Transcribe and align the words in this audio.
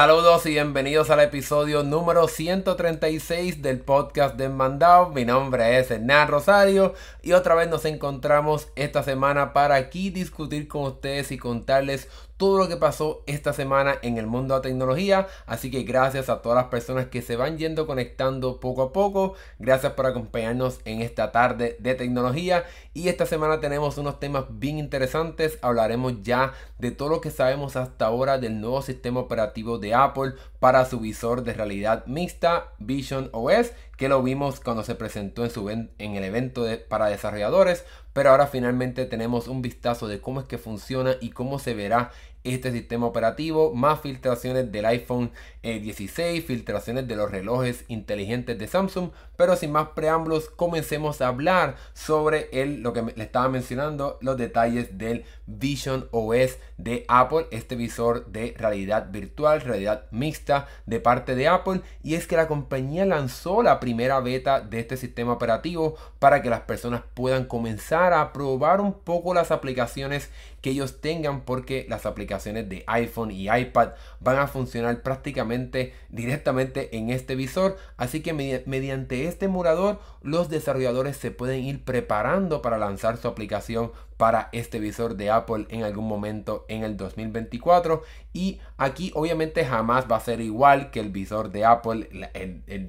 Saludos 0.00 0.46
y 0.46 0.52
bienvenidos 0.52 1.10
al 1.10 1.20
episodio 1.20 1.82
número 1.82 2.26
136 2.26 3.60
del 3.60 3.80
podcast 3.80 4.34
de 4.36 4.48
Mandao. 4.48 5.10
Mi 5.10 5.26
nombre 5.26 5.78
es 5.78 5.90
Hernán 5.90 6.28
Rosario 6.28 6.94
y 7.20 7.32
otra 7.32 7.54
vez 7.54 7.68
nos 7.68 7.84
encontramos 7.84 8.68
esta 8.76 9.02
semana 9.02 9.52
para 9.52 9.74
aquí 9.74 10.08
discutir 10.08 10.68
con 10.68 10.84
ustedes 10.84 11.32
y 11.32 11.36
contarles 11.36 12.08
todo 12.40 12.56
lo 12.56 12.68
que 12.68 12.78
pasó 12.78 13.22
esta 13.26 13.52
semana 13.52 13.96
en 14.00 14.16
el 14.16 14.26
mundo 14.26 14.54
de 14.54 14.60
la 14.60 14.62
tecnología. 14.62 15.26
Así 15.44 15.70
que 15.70 15.82
gracias 15.82 16.30
a 16.30 16.40
todas 16.40 16.56
las 16.56 16.70
personas 16.70 17.08
que 17.08 17.20
se 17.20 17.36
van 17.36 17.58
yendo 17.58 17.86
conectando 17.86 18.60
poco 18.60 18.80
a 18.80 18.94
poco. 18.94 19.34
Gracias 19.58 19.92
por 19.92 20.06
acompañarnos 20.06 20.80
en 20.86 21.02
esta 21.02 21.32
tarde 21.32 21.76
de 21.80 21.94
tecnología. 21.94 22.64
Y 22.94 23.08
esta 23.08 23.26
semana 23.26 23.60
tenemos 23.60 23.98
unos 23.98 24.20
temas 24.20 24.46
bien 24.48 24.78
interesantes. 24.78 25.58
Hablaremos 25.60 26.22
ya 26.22 26.54
de 26.78 26.90
todo 26.90 27.10
lo 27.10 27.20
que 27.20 27.30
sabemos 27.30 27.76
hasta 27.76 28.06
ahora 28.06 28.38
del 28.38 28.58
nuevo 28.58 28.80
sistema 28.80 29.20
operativo 29.20 29.76
de 29.76 29.92
Apple 29.92 30.32
para 30.60 30.86
su 30.86 30.98
visor 30.98 31.42
de 31.42 31.52
realidad 31.52 32.06
mixta 32.06 32.72
Vision 32.78 33.28
OS 33.32 33.72
que 34.00 34.08
lo 34.08 34.22
vimos 34.22 34.60
cuando 34.60 34.82
se 34.82 34.94
presentó 34.94 35.44
en, 35.44 35.50
su 35.50 35.68
en 35.68 35.90
el 35.98 36.24
evento 36.24 36.64
para 36.88 37.08
desarrolladores, 37.08 37.84
pero 38.14 38.30
ahora 38.30 38.46
finalmente 38.46 39.04
tenemos 39.04 39.46
un 39.46 39.60
vistazo 39.60 40.08
de 40.08 40.22
cómo 40.22 40.40
es 40.40 40.46
que 40.46 40.56
funciona 40.56 41.16
y 41.20 41.32
cómo 41.32 41.58
se 41.58 41.74
verá 41.74 42.10
este 42.44 42.72
sistema 42.72 43.06
operativo, 43.06 43.74
más 43.74 44.00
filtraciones 44.00 44.70
del 44.72 44.86
iPhone 44.86 45.32
16, 45.62 46.18
eh, 46.18 46.46
filtraciones 46.46 47.06
de 47.06 47.16
los 47.16 47.30
relojes 47.30 47.84
inteligentes 47.88 48.58
de 48.58 48.66
Samsung, 48.66 49.10
pero 49.36 49.56
sin 49.56 49.72
más 49.72 49.88
preámbulos, 49.88 50.48
comencemos 50.48 51.20
a 51.20 51.28
hablar 51.28 51.76
sobre 51.92 52.48
el, 52.52 52.82
lo 52.82 52.92
que 52.92 53.02
le 53.02 53.24
estaba 53.24 53.48
mencionando, 53.48 54.18
los 54.20 54.36
detalles 54.36 54.96
del 54.96 55.24
Vision 55.46 56.08
OS 56.12 56.58
de 56.78 57.04
Apple, 57.08 57.46
este 57.50 57.76
visor 57.76 58.26
de 58.26 58.54
realidad 58.56 59.10
virtual, 59.10 59.60
realidad 59.60 60.06
mixta 60.10 60.68
de 60.86 61.00
parte 61.00 61.34
de 61.34 61.48
Apple, 61.48 61.82
y 62.02 62.14
es 62.14 62.26
que 62.26 62.36
la 62.36 62.48
compañía 62.48 63.04
lanzó 63.04 63.62
la 63.62 63.80
primera 63.80 64.20
beta 64.20 64.60
de 64.60 64.80
este 64.80 64.96
sistema 64.96 65.32
operativo 65.32 65.96
para 66.18 66.42
que 66.42 66.50
las 66.50 66.62
personas 66.62 67.02
puedan 67.14 67.44
comenzar 67.44 68.12
a 68.12 68.32
probar 68.32 68.80
un 68.80 68.92
poco 68.92 69.34
las 69.34 69.50
aplicaciones 69.50 70.30
que 70.60 70.70
ellos 70.70 71.00
tengan 71.00 71.42
porque 71.42 71.86
las 71.88 72.06
aplicaciones 72.06 72.68
de 72.68 72.84
iPhone 72.86 73.30
y 73.30 73.48
iPad 73.50 73.90
van 74.20 74.38
a 74.38 74.46
funcionar 74.46 75.02
prácticamente 75.02 75.94
directamente 76.08 76.96
en 76.96 77.10
este 77.10 77.34
visor. 77.34 77.76
Así 77.96 78.20
que 78.20 78.32
mediante 78.32 79.26
este 79.26 79.46
emulador 79.46 80.00
los 80.22 80.48
desarrolladores 80.48 81.16
se 81.16 81.30
pueden 81.30 81.64
ir 81.64 81.84
preparando 81.84 82.62
para 82.62 82.78
lanzar 82.78 83.16
su 83.16 83.28
aplicación 83.28 83.92
para 84.20 84.50
este 84.52 84.80
visor 84.80 85.16
de 85.16 85.30
Apple 85.30 85.64
en 85.70 85.82
algún 85.82 86.06
momento 86.06 86.66
en 86.68 86.84
el 86.84 86.98
2024 86.98 88.02
y 88.34 88.60
aquí 88.76 89.12
obviamente 89.14 89.64
jamás 89.64 90.04
va 90.12 90.16
a 90.16 90.20
ser 90.20 90.42
igual 90.42 90.90
que 90.90 91.00
el 91.00 91.08
visor 91.08 91.50
de 91.50 91.64
Apple 91.64 92.10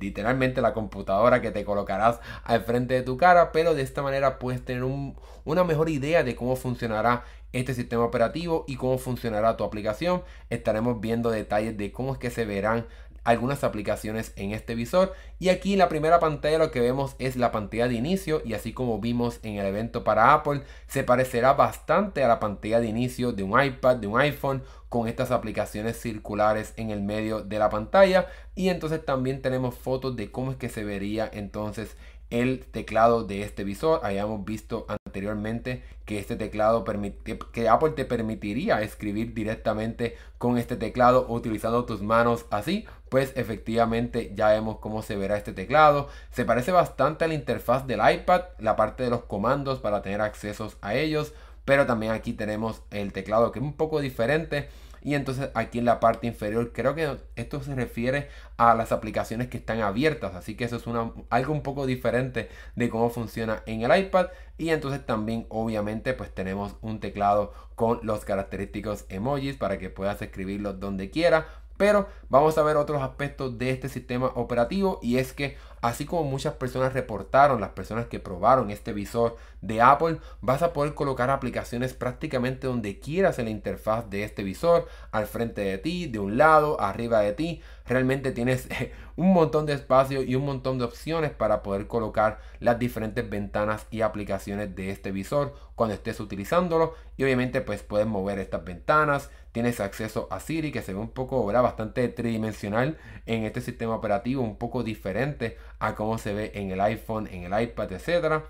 literalmente 0.01 0.59
la 0.59 0.73
computadora 0.73 1.39
que 1.39 1.51
te 1.51 1.63
colocarás 1.63 2.19
al 2.43 2.65
frente 2.65 2.95
de 2.95 3.03
tu 3.03 3.15
cara 3.15 3.53
pero 3.53 3.73
de 3.73 3.81
esta 3.81 4.01
manera 4.01 4.39
puedes 4.39 4.65
tener 4.65 4.83
una 4.83 5.63
mejor 5.63 5.87
idea 5.87 6.25
de 6.25 6.35
cómo 6.35 6.57
funcionará 6.57 7.23
este 7.53 7.73
sistema 7.73 8.03
operativo 8.03 8.65
y 8.67 8.75
cómo 8.75 8.97
funcionará 8.97 9.57
tu 9.57 9.63
aplicación. 9.65 10.23
Estaremos 10.49 11.01
viendo 11.01 11.31
detalles 11.31 11.77
de 11.77 11.91
cómo 11.91 12.13
es 12.13 12.19
que 12.19 12.29
se 12.29 12.45
verán 12.45 12.85
algunas 13.23 13.63
aplicaciones 13.63 14.33
en 14.35 14.51
este 14.51 14.75
visor. 14.75 15.13
Y 15.39 15.49
aquí 15.49 15.75
la 15.75 15.89
primera 15.89 16.19
pantalla 16.19 16.57
lo 16.57 16.71
que 16.71 16.79
vemos 16.79 17.15
es 17.19 17.35
la 17.35 17.51
pantalla 17.51 17.87
de 17.87 17.95
inicio 17.95 18.41
y 18.43 18.53
así 18.53 18.73
como 18.73 18.99
vimos 18.99 19.39
en 19.43 19.55
el 19.55 19.65
evento 19.65 20.03
para 20.03 20.33
Apple 20.33 20.63
se 20.87 21.03
parecerá 21.03 21.53
bastante 21.53 22.23
a 22.23 22.27
la 22.27 22.39
pantalla 22.39 22.79
de 22.79 22.87
inicio 22.87 23.31
de 23.31 23.43
un 23.43 23.61
iPad, 23.61 23.97
de 23.97 24.07
un 24.07 24.19
iPhone 24.19 24.63
con 24.89 25.07
estas 25.07 25.31
aplicaciones 25.31 25.99
circulares 25.99 26.73
en 26.75 26.89
el 26.89 27.01
medio 27.01 27.41
de 27.41 27.59
la 27.59 27.69
pantalla. 27.69 28.27
Y 28.55 28.69
entonces 28.69 29.05
también 29.05 29.41
tenemos 29.41 29.75
fotos 29.75 30.15
de 30.15 30.31
cómo 30.31 30.51
es 30.51 30.57
que 30.57 30.69
se 30.69 30.83
vería 30.83 31.29
entonces 31.31 31.95
el 32.31 32.65
teclado 32.65 33.23
de 33.23 33.43
este 33.43 33.63
visor. 33.63 33.99
Hayamos 34.03 34.43
visto 34.43 34.87
anteriormente 35.05 35.83
que 36.05 36.17
este 36.17 36.35
teclado 36.35 36.83
permite, 36.83 37.37
que 37.51 37.69
Apple 37.69 37.91
te 37.91 38.05
permitiría 38.05 38.81
escribir 38.81 39.35
directamente 39.35 40.17
con 40.39 40.57
este 40.57 40.75
teclado 40.75 41.27
utilizando 41.29 41.85
tus 41.85 42.01
manos 42.01 42.45
así. 42.49 42.87
Pues 43.09 43.33
efectivamente 43.35 44.31
ya 44.33 44.49
vemos 44.49 44.79
cómo 44.79 45.03
se 45.03 45.15
verá 45.15 45.37
este 45.37 45.53
teclado. 45.53 46.07
Se 46.31 46.45
parece 46.45 46.71
bastante 46.71 47.25
a 47.25 47.27
la 47.27 47.35
interfaz 47.35 47.85
del 47.85 47.99
iPad, 47.99 48.41
la 48.57 48.75
parte 48.75 49.03
de 49.03 49.11
los 49.11 49.23
comandos 49.23 49.79
para 49.79 50.01
tener 50.01 50.21
accesos 50.21 50.77
a 50.81 50.95
ellos. 50.95 51.33
Pero 51.65 51.85
también 51.85 52.13
aquí 52.13 52.33
tenemos 52.33 52.81
el 52.89 53.13
teclado 53.13 53.51
que 53.51 53.59
es 53.59 53.63
un 53.63 53.73
poco 53.73 53.99
diferente 53.99 54.69
y 55.03 55.15
entonces 55.15 55.49
aquí 55.55 55.79
en 55.79 55.85
la 55.85 55.99
parte 55.99 56.27
inferior 56.27 56.71
creo 56.73 56.93
que 56.93 57.17
esto 57.35 57.61
se 57.63 57.73
refiere 57.73 58.29
a 58.57 58.75
las 58.75 58.91
aplicaciones 58.91 59.47
que 59.47 59.57
están 59.57 59.81
abiertas. 59.81 60.35
Así 60.35 60.55
que 60.55 60.65
eso 60.65 60.75
es 60.75 60.85
una, 60.85 61.11
algo 61.29 61.53
un 61.53 61.63
poco 61.63 61.85
diferente 61.87 62.49
de 62.75 62.89
cómo 62.89 63.09
funciona 63.09 63.63
en 63.65 63.81
el 63.81 63.97
iPad. 63.97 64.27
Y 64.57 64.69
entonces 64.69 65.03
también 65.05 65.47
obviamente 65.49 66.13
pues 66.13 66.33
tenemos 66.33 66.75
un 66.81 66.99
teclado 66.99 67.53
con 67.75 67.99
los 68.03 68.25
característicos 68.25 69.05
emojis 69.09 69.57
para 69.57 69.79
que 69.79 69.89
puedas 69.89 70.21
escribirlos 70.21 70.79
donde 70.79 71.09
quiera. 71.09 71.47
Pero 71.77 72.07
vamos 72.29 72.59
a 72.59 72.63
ver 72.63 72.77
otros 72.77 73.01
aspectos 73.01 73.57
de 73.57 73.71
este 73.71 73.89
sistema 73.89 74.27
operativo 74.35 74.99
y 75.01 75.17
es 75.17 75.33
que 75.33 75.57
así 75.81 76.05
como 76.05 76.23
muchas 76.23 76.53
personas 76.53 76.93
reportaron, 76.93 77.59
las 77.59 77.71
personas 77.71 78.05
que 78.05 78.19
probaron 78.19 78.71
este 78.71 78.93
visor 78.93 79.35
de 79.61 79.81
Apple, 79.81 80.19
vas 80.41 80.61
a 80.61 80.73
poder 80.73 80.93
colocar 80.93 81.29
aplicaciones 81.29 81.93
prácticamente 81.93 82.67
donde 82.67 82.99
quieras 82.99 83.39
en 83.39 83.45
la 83.45 83.51
interfaz 83.51 84.09
de 84.09 84.23
este 84.23 84.43
visor, 84.43 84.87
al 85.11 85.27
frente 85.27 85.61
de 85.61 85.77
ti, 85.77 86.07
de 86.07 86.19
un 86.19 86.37
lado, 86.37 86.79
arriba 86.79 87.19
de 87.21 87.33
ti. 87.33 87.61
Realmente 87.85 88.31
tienes 88.31 88.67
un 89.15 89.33
montón 89.33 89.65
de 89.65 89.73
espacio 89.73 90.23
y 90.23 90.35
un 90.35 90.45
montón 90.45 90.77
de 90.77 90.85
opciones 90.85 91.31
para 91.31 91.61
poder 91.63 91.87
colocar 91.87 92.39
las 92.59 92.79
diferentes 92.79 93.29
ventanas 93.29 93.87
y 93.91 94.01
aplicaciones 94.01 94.75
de 94.75 94.91
este 94.91 95.11
visor 95.11 95.53
cuando 95.75 95.95
estés 95.95 96.19
utilizándolo 96.19 96.93
y 97.17 97.23
obviamente 97.23 97.61
pues 97.61 97.83
puedes 97.83 98.07
mover 98.07 98.39
estas 98.39 98.63
ventanas 98.63 99.29
tienes 99.51 99.79
acceso 99.79 100.27
a 100.31 100.39
Siri 100.39 100.71
que 100.71 100.81
se 100.81 100.93
ve 100.93 100.99
un 100.99 101.11
poco 101.11 101.45
bastante 101.45 102.07
tridimensional 102.07 102.97
en 103.25 103.43
este 103.43 103.61
sistema 103.61 103.95
operativo 103.95 104.41
un 104.43 104.57
poco 104.57 104.83
diferente 104.83 105.57
a 105.79 105.95
cómo 105.95 106.17
se 106.17 106.33
ve 106.33 106.51
en 106.55 106.71
el 106.71 106.81
iPhone 106.81 107.27
en 107.27 107.51
el 107.51 107.61
iPad 107.61 107.91
etcétera. 107.91 108.45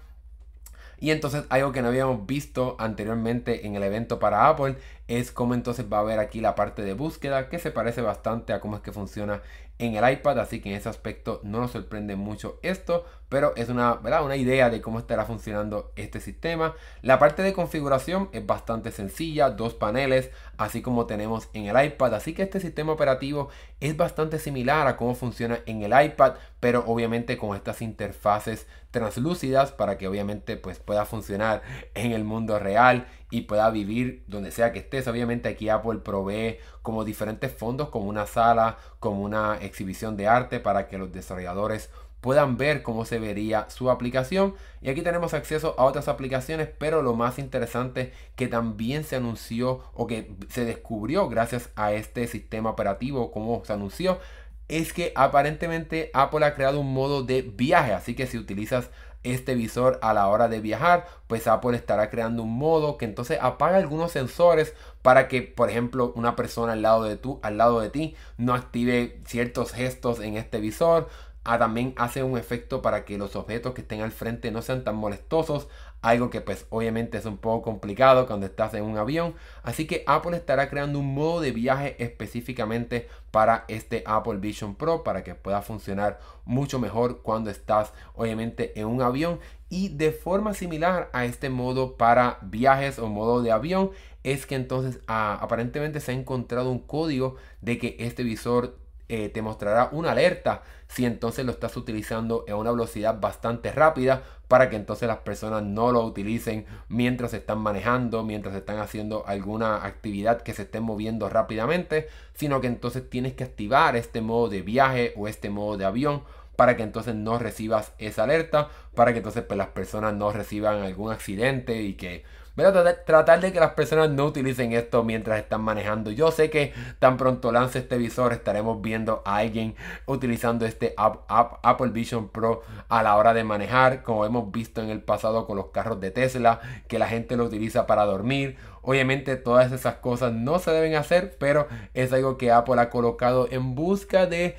Y 1.00 1.10
entonces 1.10 1.46
algo 1.50 1.72
que 1.72 1.82
no 1.82 1.88
habíamos 1.88 2.28
visto 2.28 2.76
anteriormente 2.78 3.66
en 3.66 3.76
el 3.76 3.82
evento 3.82 4.20
para 4.20 4.48
Apple 4.48 4.76
es 5.08 5.32
cómo 5.32 5.56
entonces 5.56 5.92
va 5.92 5.98
a 5.98 6.02
haber 6.02 6.20
aquí 6.20 6.42
la 6.42 6.54
parte 6.54 6.84
de 6.84 6.94
búsqueda 6.94 7.50
que 7.50 7.58
se 7.58 7.72
parece 7.72 8.02
bastante 8.02 8.54
a 8.54 8.60
cómo 8.60 8.76
es 8.76 8.84
que 8.84 8.92
funciona 8.92 9.42
en 9.80 9.96
el 9.96 10.08
iPad, 10.10 10.38
así 10.40 10.62
que 10.62 10.70
en 10.70 10.76
ese 10.76 10.90
aspecto 10.90 11.42
no 11.44 11.60
nos 11.60 11.72
sorprende 11.72 12.16
mucho 12.16 12.60
esto, 12.62 13.04
pero 13.32 13.54
es 13.56 13.70
una, 13.70 13.94
¿verdad? 13.94 14.26
una 14.26 14.36
idea 14.36 14.70
de 14.70 14.82
cómo 14.82 15.00
estará 15.00 15.24
funcionando 15.24 15.94
este 15.96 16.20
sistema. 16.20 16.76
La 17.02 17.18
parte 17.18 17.44
de 17.44 17.54
configuración 17.54 18.28
es 18.34 18.46
bastante 18.46 18.92
sencilla, 18.92 19.52
dos 19.52 19.74
paneles, 19.74 20.32
así 20.58 20.82
como 20.82 21.06
tenemos 21.06 21.48
en 21.54 21.66
el 21.66 21.82
iPad, 21.82 22.14
así 22.14 22.34
que 22.34 22.44
este 22.44 22.60
sistema 22.60 22.92
operativo 22.92 23.48
es 23.80 23.96
bastante 23.96 24.38
similar 24.38 24.86
a 24.86 24.98
cómo 24.98 25.16
funciona 25.16 25.60
en 25.66 25.82
el 25.82 25.94
iPad, 25.94 26.34
pero 26.60 26.84
obviamente 26.86 27.38
con 27.38 27.56
estas 27.56 27.82
interfaces 27.82 28.68
translúcidas 28.92 29.72
para 29.72 29.98
que 29.98 30.10
obviamente 30.10 30.58
pues 30.58 30.80
pueda 30.80 31.06
funcionar 31.06 31.62
en 31.94 32.12
el 32.12 32.26
mundo 32.26 32.60
real 32.60 33.08
y 33.30 33.44
pueda 33.44 33.70
vivir 33.70 34.26
donde 34.28 34.52
sea 34.52 34.74
que 34.74 34.80
estés. 34.80 35.08
Obviamente 35.08 35.48
aquí 35.48 35.70
Apple 35.70 36.00
provee 36.00 36.58
como 36.82 37.06
diferentes 37.06 37.54
fondos, 37.54 37.88
como 37.88 38.10
una 38.10 38.28
sala, 38.28 38.78
como 39.00 39.22
una 39.22 39.58
exhibición 39.62 40.18
de 40.18 40.28
arte 40.28 40.60
para 40.60 40.90
que 40.90 40.98
los 40.98 41.14
desarrolladores 41.14 41.90
puedan 42.22 42.56
ver 42.58 42.84
cómo 42.84 43.04
se 43.04 43.20
vería 43.20 43.70
su 43.70 43.90
aplicación. 43.90 44.56
Y 44.82 44.90
aquí 44.90 45.02
tenemos 45.02 45.34
acceso 45.34 45.76
a 45.78 45.84
otras 45.84 46.08
aplicaciones, 46.08 46.70
pero 46.78 47.02
lo 47.02 47.16
más 47.16 47.40
interesante 47.40 48.14
que 48.36 48.48
también 48.48 49.04
se 49.04 49.16
anunció 49.16 49.84
o 49.94 50.08
que 50.08 50.32
se 50.50 50.64
descubrió 50.64 51.28
gracias 51.28 51.70
a 51.76 51.94
este 51.94 52.28
sistema 52.28 52.70
operativo, 52.70 53.32
como 53.32 53.66
se 53.66 53.74
anunció, 53.74 54.20
es 54.68 54.94
que 54.94 55.12
aparentemente 55.16 56.12
Apple 56.14 56.46
ha 56.46 56.56
creado 56.56 56.80
un 56.80 56.94
modo 56.94 57.24
de 57.24 57.42
viaje. 57.42 57.94
Así 57.94 58.16
que 58.16 58.28
si 58.28 58.38
utilizas 58.38 58.90
este 59.24 59.54
visor 59.54 60.00
a 60.02 60.14
la 60.14 60.28
hora 60.28 60.48
de 60.48 60.62
viajar, 60.62 61.08
pues 61.28 61.48
Apple 61.48 61.76
estará 61.76 62.10
creando 62.10 62.44
un 62.44 62.58
modo 62.58 62.98
que 62.98 63.06
entonces 63.06 63.38
apaga 63.42 63.78
algunos 63.78 64.12
sensores 64.12 64.74
para 65.02 65.28
que, 65.28 65.42
por 65.42 65.70
ejemplo, 65.70 66.12
una 66.16 66.36
persona 66.36 66.74
al 66.74 66.82
lado 66.82 67.04
de, 67.04 67.18
tú, 67.18 67.40
al 67.44 67.58
lado 67.58 67.82
de 67.82 67.90
ti 67.90 68.16
no 68.38 68.54
active 68.54 69.20
ciertos 69.26 69.74
gestos 69.74 70.20
en 70.20 70.38
este 70.38 70.60
visor 70.60 71.10
También 71.44 71.94
hace 71.98 72.24
un 72.24 72.38
efecto 72.38 72.82
para 72.82 73.04
que 73.04 73.18
los 73.18 73.36
objetos 73.36 73.74
que 73.74 73.82
estén 73.82 74.02
al 74.02 74.12
frente 74.12 74.52
no 74.52 74.62
sean 74.62 74.84
tan 74.84 74.96
molestosos. 74.96 75.68
Algo 76.02 76.30
que 76.30 76.42
pues 76.42 76.66
obviamente 76.70 77.18
es 77.18 77.26
un 77.26 77.38
poco 77.38 77.64
complicado 77.64 78.28
cuando 78.28 78.46
estás 78.46 78.74
en 78.74 78.84
un 78.84 78.98
avión. 78.98 79.36
Así 79.64 79.86
que 79.88 80.04
Apple 80.08 80.38
estará 80.38 80.70
creando 80.70 81.00
un 81.00 81.14
modo 81.14 81.42
de 81.42 81.52
viaje 81.52 81.96
específicamente 82.04 83.08
para 83.32 83.66
este 83.68 84.04
Apple 84.06 84.38
Vision 84.38 84.76
Pro 84.76 85.04
para 85.04 85.24
que 85.24 85.36
pueda 85.36 85.62
funcionar 85.62 86.20
mucho 86.46 86.80
mejor 86.80 87.22
cuando 87.22 87.50
estás 87.50 87.94
obviamente 88.14 88.80
en 88.80 88.88
un 88.88 89.02
avión. 89.02 89.40
Y 89.70 89.90
de 89.90 90.12
forma 90.12 90.54
similar 90.54 91.10
a 91.14 91.26
este 91.26 91.50
modo 91.50 91.98
para 91.98 92.40
viajes 92.42 93.00
o 93.00 93.08
modo 93.08 93.42
de 93.42 93.52
avión 93.52 93.92
es 94.24 94.46
que 94.46 94.56
entonces 94.56 95.00
ah, 95.08 95.38
aparentemente 95.42 96.00
se 96.00 96.12
ha 96.12 96.16
encontrado 96.16 96.72
un 96.72 96.80
código 96.80 97.36
de 97.62 97.78
que 97.78 97.96
este 98.00 98.24
visor 98.24 98.78
eh, 99.14 99.28
te 99.28 99.42
mostrará 99.42 99.90
una 99.92 100.12
alerta 100.12 100.64
si 100.94 101.06
entonces 101.06 101.46
lo 101.46 101.54
estás 101.54 101.78
utilizando 101.78 102.44
en 102.48 102.56
una 102.56 102.72
velocidad 102.72 103.18
bastante 103.18 103.72
rápida 103.72 104.24
para 104.50 104.70
que 104.70 104.76
entonces 104.76 105.08
las 105.08 105.20
personas 105.20 105.64
no 105.64 105.94
lo 105.94 106.04
utilicen 106.04 106.66
mientras 106.90 107.34
están 107.34 107.60
manejando, 107.60 108.24
mientras 108.24 108.54
están 108.56 108.80
haciendo 108.80 109.26
alguna 109.26 109.86
actividad 109.86 110.42
que 110.42 110.54
se 110.54 110.64
esté 110.64 110.82
moviendo 110.82 111.30
rápidamente, 111.30 112.10
sino 112.34 112.60
que 112.60 112.68
entonces 112.68 113.10
tienes 113.10 113.34
que 113.34 113.46
activar 113.46 113.96
este 113.96 114.20
modo 114.20 114.50
de 114.50 114.64
viaje 114.64 115.14
o 115.16 115.30
este 115.30 115.50
modo 115.50 115.78
de 115.78 115.86
avión 115.86 116.24
para 116.58 116.76
que 116.76 116.84
entonces 116.84 117.16
no 117.16 117.40
recibas 117.40 117.94
esa 117.98 118.24
alerta, 118.24 118.68
para 118.94 119.14
que 119.14 119.20
entonces 119.20 119.44
pues, 119.44 119.58
las 119.58 119.70
personas 119.70 120.14
no 120.14 120.34
reciban 120.34 120.82
algún 120.82 121.14
accidente 121.14 121.82
y 121.84 121.94
que 121.94 122.26
Tratar, 122.56 123.40
de 123.40 123.54
que 123.54 123.60
las 123.60 123.72
personas 123.72 124.10
no 124.10 124.26
utilicen 124.26 124.74
esto 124.74 125.04
mientras 125.04 125.40
están 125.40 125.62
manejando. 125.62 126.12
Yo 126.12 126.32
sé 126.32 126.50
que 126.50 126.74
tan 127.00 127.16
pronto 127.16 127.52
lance 127.52 127.80
este 127.80 127.98
visor 127.98 128.34
estaremos 128.34 128.82
viendo 128.82 129.22
a 129.26 129.38
alguien 129.38 129.76
utilizando 130.06 130.66
este 130.66 130.94
Apple 130.98 131.90
Vision 131.92 132.28
Pro 132.28 132.64
a 132.90 133.04
la 133.04 133.16
hora 133.16 133.34
de 133.34 133.46
manejar, 133.46 134.04
como 134.04 134.26
hemos 134.26 134.52
visto 134.52 134.82
en 134.82 134.90
el 134.90 135.02
pasado 135.02 135.48
con 135.48 135.56
los 135.56 135.68
carros 135.68 136.02
de 136.02 136.12
Tesla, 136.12 136.60
que 136.88 137.00
la 137.00 137.08
gente 137.08 137.38
lo 137.38 137.46
utiliza 137.46 137.88
para 137.88 138.06
dormir 138.06 138.58
Obviamente 138.84 139.36
todas 139.36 139.72
esas 139.72 139.96
cosas 139.96 140.34
no 140.34 140.58
se 140.58 140.72
deben 140.72 140.96
hacer, 140.96 141.38
pero 141.40 141.68
es 141.94 142.12
algo 142.14 142.38
que 142.38 142.52
Apple 142.52 142.82
ha 142.82 142.90
colocado 142.90 143.48
en 143.52 143.76
busca 143.76 144.26
de 144.26 144.58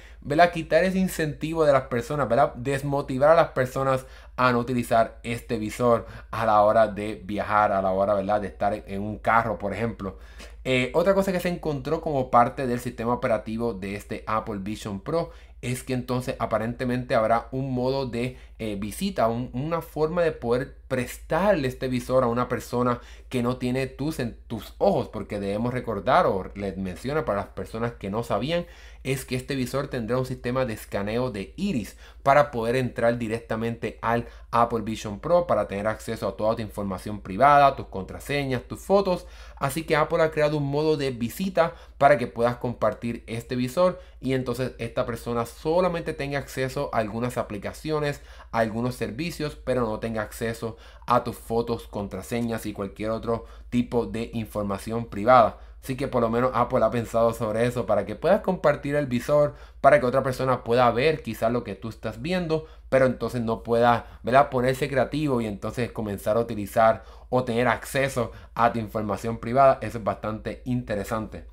quitar 0.52 0.84
ese 0.84 0.98
incentivo 0.98 1.64
de 1.64 1.72
las 1.72 1.84
personas, 1.84 2.28
¿verdad? 2.28 2.54
desmotivar 2.54 3.30
a 3.30 3.34
las 3.34 3.48
personas 3.48 4.06
a 4.36 4.52
no 4.52 4.58
utilizar 4.58 5.20
este 5.22 5.58
visor 5.58 6.06
a 6.30 6.46
la 6.46 6.62
hora 6.62 6.88
de 6.88 7.20
viajar, 7.24 7.72
a 7.72 7.82
la 7.82 7.90
hora 7.90 8.14
¿verdad? 8.14 8.40
de 8.40 8.48
estar 8.48 8.72
en 8.86 9.02
un 9.02 9.18
carro, 9.18 9.58
por 9.58 9.72
ejemplo. 9.72 10.18
Eh, 10.64 10.92
otra 10.94 11.14
cosa 11.14 11.32
que 11.32 11.40
se 11.40 11.48
encontró 11.48 12.00
como 12.00 12.30
parte 12.30 12.66
del 12.66 12.80
sistema 12.80 13.14
operativo 13.14 13.74
de 13.74 13.96
este 13.96 14.22
Apple 14.26 14.58
Vision 14.60 15.00
Pro 15.00 15.30
es 15.62 15.84
que 15.84 15.94
entonces 15.94 16.34
aparentemente 16.40 17.14
habrá 17.14 17.48
un 17.52 17.72
modo 17.72 18.06
de 18.06 18.36
eh, 18.58 18.76
visita, 18.76 19.28
una 19.28 19.80
forma 19.80 20.22
de 20.22 20.32
poder 20.32 20.76
prestarle 20.88 21.68
este 21.68 21.86
visor 21.86 22.24
a 22.24 22.26
una 22.26 22.48
persona 22.48 23.00
que 23.28 23.44
no 23.44 23.58
tiene 23.58 23.86
tus 23.86 24.18
en 24.18 24.36
tus 24.48 24.74
ojos, 24.78 25.08
porque 25.08 25.38
debemos 25.38 25.72
recordar 25.72 26.26
o 26.26 26.50
les 26.56 26.76
menciona 26.76 27.24
para 27.24 27.38
las 27.38 27.48
personas 27.48 27.92
que 27.92 28.10
no 28.10 28.24
sabían, 28.24 28.66
es 29.04 29.24
que 29.24 29.36
este 29.36 29.54
visor 29.54 29.88
tendrá 29.88 30.18
un 30.18 30.26
sistema 30.26 30.64
de 30.64 30.74
escaneo 30.74 31.30
de 31.30 31.54
iris 31.56 31.96
para 32.22 32.50
poder 32.50 32.76
entrar 32.76 33.18
directamente 33.18 33.98
al 34.00 34.28
Apple 34.50 34.82
Vision 34.82 35.18
Pro 35.18 35.46
para 35.46 35.66
tener 35.66 35.86
acceso 35.86 36.28
a 36.28 36.36
toda 36.36 36.56
tu 36.56 36.62
información 36.62 37.20
privada, 37.20 37.74
tus 37.74 37.86
contraseñas, 37.86 38.62
tus 38.62 38.80
fotos. 38.80 39.26
Así 39.56 39.84
que 39.84 39.96
Apple 39.96 40.22
ha 40.22 40.30
creado 40.30 40.58
un 40.58 40.66
modo 40.66 40.96
de 40.96 41.10
visita 41.10 41.74
para 41.98 42.18
que 42.18 42.26
puedas 42.26 42.56
compartir 42.56 43.24
este 43.26 43.56
visor 43.56 44.00
y 44.20 44.34
entonces 44.34 44.72
esta 44.78 45.04
persona 45.04 45.46
solamente 45.46 46.12
tenga 46.12 46.38
acceso 46.38 46.90
a 46.92 46.98
algunas 46.98 47.38
aplicaciones, 47.38 48.20
a 48.52 48.60
algunos 48.60 48.94
servicios, 48.94 49.56
pero 49.56 49.82
no 49.82 49.98
tenga 49.98 50.22
acceso 50.22 50.76
a 51.06 51.24
tus 51.24 51.36
fotos, 51.36 51.88
contraseñas 51.88 52.66
y 52.66 52.72
cualquier 52.72 53.10
otro 53.10 53.46
tipo 53.70 54.06
de 54.06 54.30
información 54.34 55.06
privada. 55.06 55.58
Así 55.82 55.96
que 55.96 56.06
por 56.08 56.22
lo 56.22 56.30
menos 56.30 56.52
Apple 56.54 56.84
ha 56.84 56.90
pensado 56.90 57.32
sobre 57.34 57.66
eso 57.66 57.86
para 57.86 58.06
que 58.06 58.14
puedas 58.14 58.40
compartir 58.40 58.94
el 58.94 59.06
visor, 59.06 59.54
para 59.80 59.98
que 59.98 60.06
otra 60.06 60.22
persona 60.22 60.62
pueda 60.62 60.90
ver 60.92 61.22
quizás 61.22 61.52
lo 61.52 61.64
que 61.64 61.74
tú 61.74 61.88
estás 61.88 62.22
viendo, 62.22 62.66
pero 62.88 63.06
entonces 63.06 63.42
no 63.42 63.62
pueda 63.64 64.20
¿verdad? 64.22 64.48
ponerse 64.48 64.88
creativo 64.88 65.40
y 65.40 65.46
entonces 65.46 65.90
comenzar 65.90 66.36
a 66.36 66.40
utilizar 66.40 67.02
o 67.30 67.44
tener 67.44 67.66
acceso 67.68 68.30
a 68.54 68.72
tu 68.72 68.78
información 68.78 69.38
privada. 69.38 69.78
Eso 69.82 69.98
es 69.98 70.04
bastante 70.04 70.62
interesante. 70.66 71.51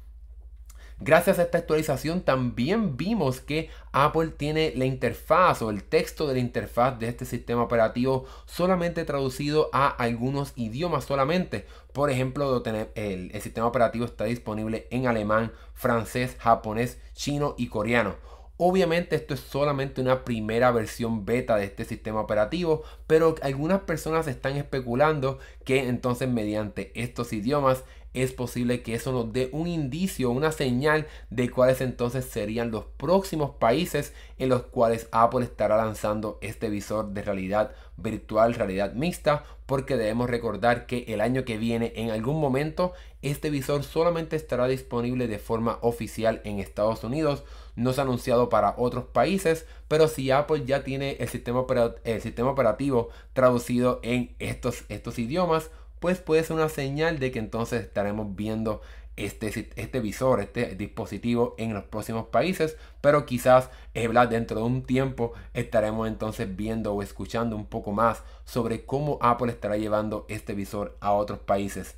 Gracias 1.02 1.40
a 1.40 1.44
esta 1.44 1.58
actualización 1.58 2.22
también 2.22 2.98
vimos 2.98 3.40
que 3.40 3.70
Apple 3.94 4.32
tiene 4.36 4.74
la 4.76 4.84
interfaz 4.84 5.62
o 5.62 5.70
el 5.70 5.84
texto 5.84 6.28
de 6.28 6.34
la 6.34 6.42
interfaz 6.42 7.00
de 7.00 7.08
este 7.08 7.24
sistema 7.24 7.64
operativo 7.64 8.26
solamente 8.46 9.06
traducido 9.06 9.70
a 9.72 9.88
algunos 9.88 10.52
idiomas 10.58 11.06
solamente. 11.06 11.66
Por 11.94 12.10
ejemplo, 12.10 12.62
el, 12.96 13.32
el 13.34 13.42
sistema 13.42 13.68
operativo 13.68 14.04
está 14.04 14.26
disponible 14.26 14.88
en 14.92 15.08
alemán, 15.08 15.54
francés, 15.74 16.36
japonés, 16.38 17.00
chino 17.14 17.56
y 17.58 17.68
coreano. 17.68 18.16
Obviamente 18.62 19.16
esto 19.16 19.36
es 19.36 19.40
solamente 19.40 20.02
una 20.02 20.26
primera 20.26 20.70
versión 20.72 21.24
beta 21.24 21.56
de 21.56 21.64
este 21.64 21.86
sistema 21.86 22.20
operativo, 22.20 22.84
pero 23.08 23.36
algunas 23.42 23.80
personas 23.84 24.28
están 24.28 24.58
especulando 24.58 25.40
que 25.64 25.88
entonces 25.88 26.28
mediante 26.28 26.92
estos 27.02 27.32
idiomas 27.32 27.86
es 28.14 28.32
posible 28.32 28.82
que 28.82 28.96
eso 28.96 29.12
nos 29.12 29.32
dé 29.32 29.50
un 29.52 29.68
indicio, 29.68 30.32
una 30.32 30.52
señal 30.52 31.08
de 31.30 31.50
cuáles 31.50 31.82
entonces 31.82 32.26
serían 32.26 32.72
los 32.72 32.86
próximos 32.86 33.52
países 33.52 34.14
en 34.38 34.50
los 34.50 34.64
cuales 34.64 35.08
Apple 35.12 35.46
estará 35.46 35.78
lanzando 35.78 36.38
este 36.42 36.70
visor 36.70 37.10
de 37.10 37.22
realidad 37.22 37.72
virtual, 37.98 38.54
realidad 38.54 38.94
mixta, 38.94 39.44
porque 39.66 39.98
debemos 39.98 40.30
recordar 40.30 40.88
que 40.88 41.06
el 41.10 41.22
año 41.22 41.46
que 41.46 41.58
viene 41.58 41.94
en 41.96 42.10
algún 42.10 42.40
momento 42.40 42.94
este 43.22 43.50
visor 43.50 43.84
solamente 43.84 44.36
estará 44.36 44.68
disponible 44.68 45.28
de 45.28 45.40
forma 45.40 45.78
oficial 45.82 46.42
en 46.44 46.60
Estados 46.60 47.04
Unidos, 47.04 47.44
no 47.76 47.94
se 47.94 48.02
ha 48.02 48.04
anunciado 48.04 48.50
para 48.50 48.74
otros 48.78 49.06
países, 49.06 49.66
pero 49.88 50.08
si 50.08 50.32
Apple 50.32 50.66
ya 50.66 50.84
tiene 50.84 51.18
el 51.20 51.30
sistema, 51.30 51.60
operativo 51.60 53.10
traducido 53.34 54.00
en 54.04 54.36
estos, 54.40 54.86
estos 54.90 55.20
idiomas, 55.20 55.70
pues 56.00 56.20
puede 56.20 56.44
ser 56.44 56.56
una 56.56 56.70
señal 56.70 57.20
de 57.20 57.32
que 57.32 57.40
entonces 57.40 57.82
estaremos 57.82 58.36
viendo 58.36 58.82
este, 59.20 59.70
este 59.76 60.00
visor, 60.00 60.40
este 60.40 60.76
dispositivo 60.76 61.56
en 61.58 61.74
los 61.74 61.84
próximos 61.84 62.28
países, 62.28 62.78
pero 63.02 63.26
quizás 63.26 63.70
eh, 63.94 64.08
dentro 64.30 64.60
de 64.60 64.66
un 64.66 64.84
tiempo 64.84 65.34
estaremos 65.54 66.08
entonces 66.08 66.56
viendo 66.56 66.94
o 66.94 67.04
escuchando 67.04 67.56
un 67.56 67.66
poco 67.66 67.92
más 67.92 68.24
sobre 68.46 68.86
cómo 68.86 69.18
Apple 69.22 69.52
estará 69.52 69.76
llevando 69.76 70.26
este 70.30 70.54
visor 70.54 70.96
a 71.02 71.12
otros 71.12 71.40
países. 71.40 71.96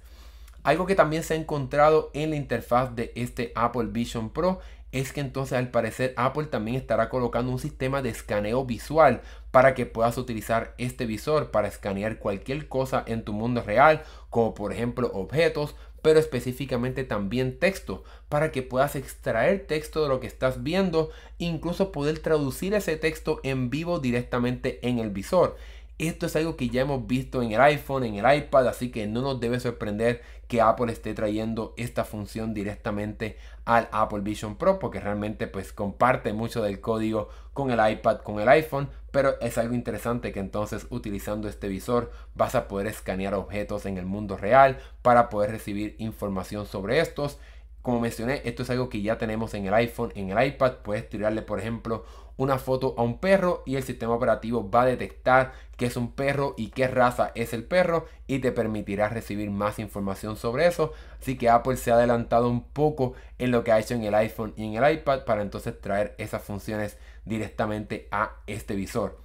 Algo 0.63 0.85
que 0.85 0.95
también 0.95 1.23
se 1.23 1.35
ha 1.35 1.37
encontrado 1.37 2.09
en 2.13 2.31
la 2.31 2.35
interfaz 2.35 2.95
de 2.95 3.11
este 3.15 3.51
Apple 3.55 3.89
Vision 3.91 4.29
Pro 4.29 4.59
es 4.91 5.13
que 5.13 5.21
entonces 5.21 5.57
al 5.57 5.69
parecer 5.69 6.13
Apple 6.17 6.45
también 6.45 6.77
estará 6.77 7.09
colocando 7.09 7.51
un 7.51 7.59
sistema 7.59 8.01
de 8.01 8.09
escaneo 8.09 8.65
visual 8.65 9.21
para 9.51 9.75
que 9.75 9.85
puedas 9.85 10.17
utilizar 10.17 10.73
este 10.77 11.05
visor 11.05 11.51
para 11.51 11.67
escanear 11.67 12.17
cualquier 12.17 12.67
cosa 12.67 13.03
en 13.05 13.23
tu 13.23 13.33
mundo 13.33 13.61
real, 13.61 14.03
como 14.29 14.53
por 14.53 14.73
ejemplo 14.73 15.11
objetos, 15.13 15.75
pero 16.01 16.19
específicamente 16.19 17.03
también 17.03 17.59
texto, 17.59 18.03
para 18.27 18.51
que 18.51 18.63
puedas 18.63 18.95
extraer 18.95 19.67
texto 19.67 20.01
de 20.01 20.09
lo 20.09 20.19
que 20.19 20.27
estás 20.27 20.63
viendo, 20.63 21.11
incluso 21.37 21.91
poder 21.91 22.19
traducir 22.19 22.73
ese 22.73 22.97
texto 22.97 23.39
en 23.43 23.69
vivo 23.69 23.99
directamente 23.99 24.79
en 24.87 24.99
el 24.99 25.11
visor. 25.11 25.57
Esto 26.01 26.25
es 26.25 26.35
algo 26.35 26.55
que 26.55 26.69
ya 26.69 26.81
hemos 26.81 27.05
visto 27.05 27.43
en 27.43 27.51
el 27.51 27.61
iPhone, 27.61 28.03
en 28.03 28.15
el 28.15 28.37
iPad, 28.37 28.67
así 28.67 28.89
que 28.89 29.05
no 29.05 29.21
nos 29.21 29.39
debe 29.39 29.59
sorprender 29.59 30.23
que 30.47 30.59
Apple 30.59 30.91
esté 30.91 31.13
trayendo 31.13 31.75
esta 31.77 32.05
función 32.05 32.55
directamente 32.55 33.37
al 33.65 33.87
Apple 33.91 34.21
Vision 34.21 34.55
Pro, 34.55 34.79
porque 34.79 34.99
realmente 34.99 35.45
pues 35.45 35.71
comparte 35.71 36.33
mucho 36.33 36.63
del 36.63 36.81
código 36.81 37.29
con 37.53 37.69
el 37.69 37.91
iPad, 37.91 38.21
con 38.21 38.39
el 38.39 38.49
iPhone, 38.49 38.89
pero 39.11 39.39
es 39.41 39.59
algo 39.59 39.75
interesante 39.75 40.31
que 40.31 40.39
entonces 40.39 40.87
utilizando 40.89 41.47
este 41.47 41.67
visor 41.67 42.11
vas 42.33 42.55
a 42.55 42.67
poder 42.67 42.87
escanear 42.87 43.35
objetos 43.35 43.85
en 43.85 43.99
el 43.99 44.07
mundo 44.07 44.37
real 44.37 44.79
para 45.03 45.29
poder 45.29 45.51
recibir 45.51 45.95
información 45.99 46.65
sobre 46.65 46.99
estos 46.99 47.37
como 47.81 47.99
mencioné, 47.99 48.41
esto 48.45 48.61
es 48.63 48.69
algo 48.69 48.89
que 48.89 49.01
ya 49.01 49.17
tenemos 49.17 49.53
en 49.55 49.65
el 49.65 49.73
iPhone, 49.73 50.11
en 50.15 50.29
el 50.29 50.47
iPad. 50.47 50.73
Puedes 50.83 51.09
tirarle, 51.09 51.41
por 51.41 51.59
ejemplo, 51.59 52.05
una 52.41 52.57
foto 52.57 52.95
a 52.97 53.03
un 53.03 53.19
perro 53.19 53.61
y 53.67 53.75
el 53.75 53.83
sistema 53.83 54.15
operativo 54.15 54.67
va 54.67 54.81
a 54.81 54.87
detectar 54.87 55.53
qué 55.77 55.85
es 55.85 55.95
un 55.95 56.11
perro 56.11 56.55
y 56.57 56.69
qué 56.69 56.87
raza 56.87 57.31
es 57.35 57.53
el 57.53 57.63
perro 57.63 58.07
y 58.25 58.39
te 58.39 58.51
permitirá 58.51 59.09
recibir 59.09 59.51
más 59.51 59.77
información 59.77 60.35
sobre 60.37 60.65
eso. 60.65 60.91
Así 61.19 61.37
que 61.37 61.49
Apple 61.49 61.77
se 61.77 61.91
ha 61.91 61.95
adelantado 61.95 62.49
un 62.49 62.63
poco 62.63 63.13
en 63.37 63.51
lo 63.51 63.63
que 63.63 63.71
ha 63.71 63.79
hecho 63.79 63.93
en 63.93 64.03
el 64.03 64.15
iPhone 64.15 64.53
y 64.57 64.65
en 64.65 64.83
el 64.83 64.91
iPad 64.91 65.23
para 65.23 65.43
entonces 65.43 65.79
traer 65.79 66.15
esas 66.17 66.41
funciones 66.41 66.97
directamente 67.25 68.07
a 68.09 68.37
este 68.47 68.73
visor. 68.73 69.21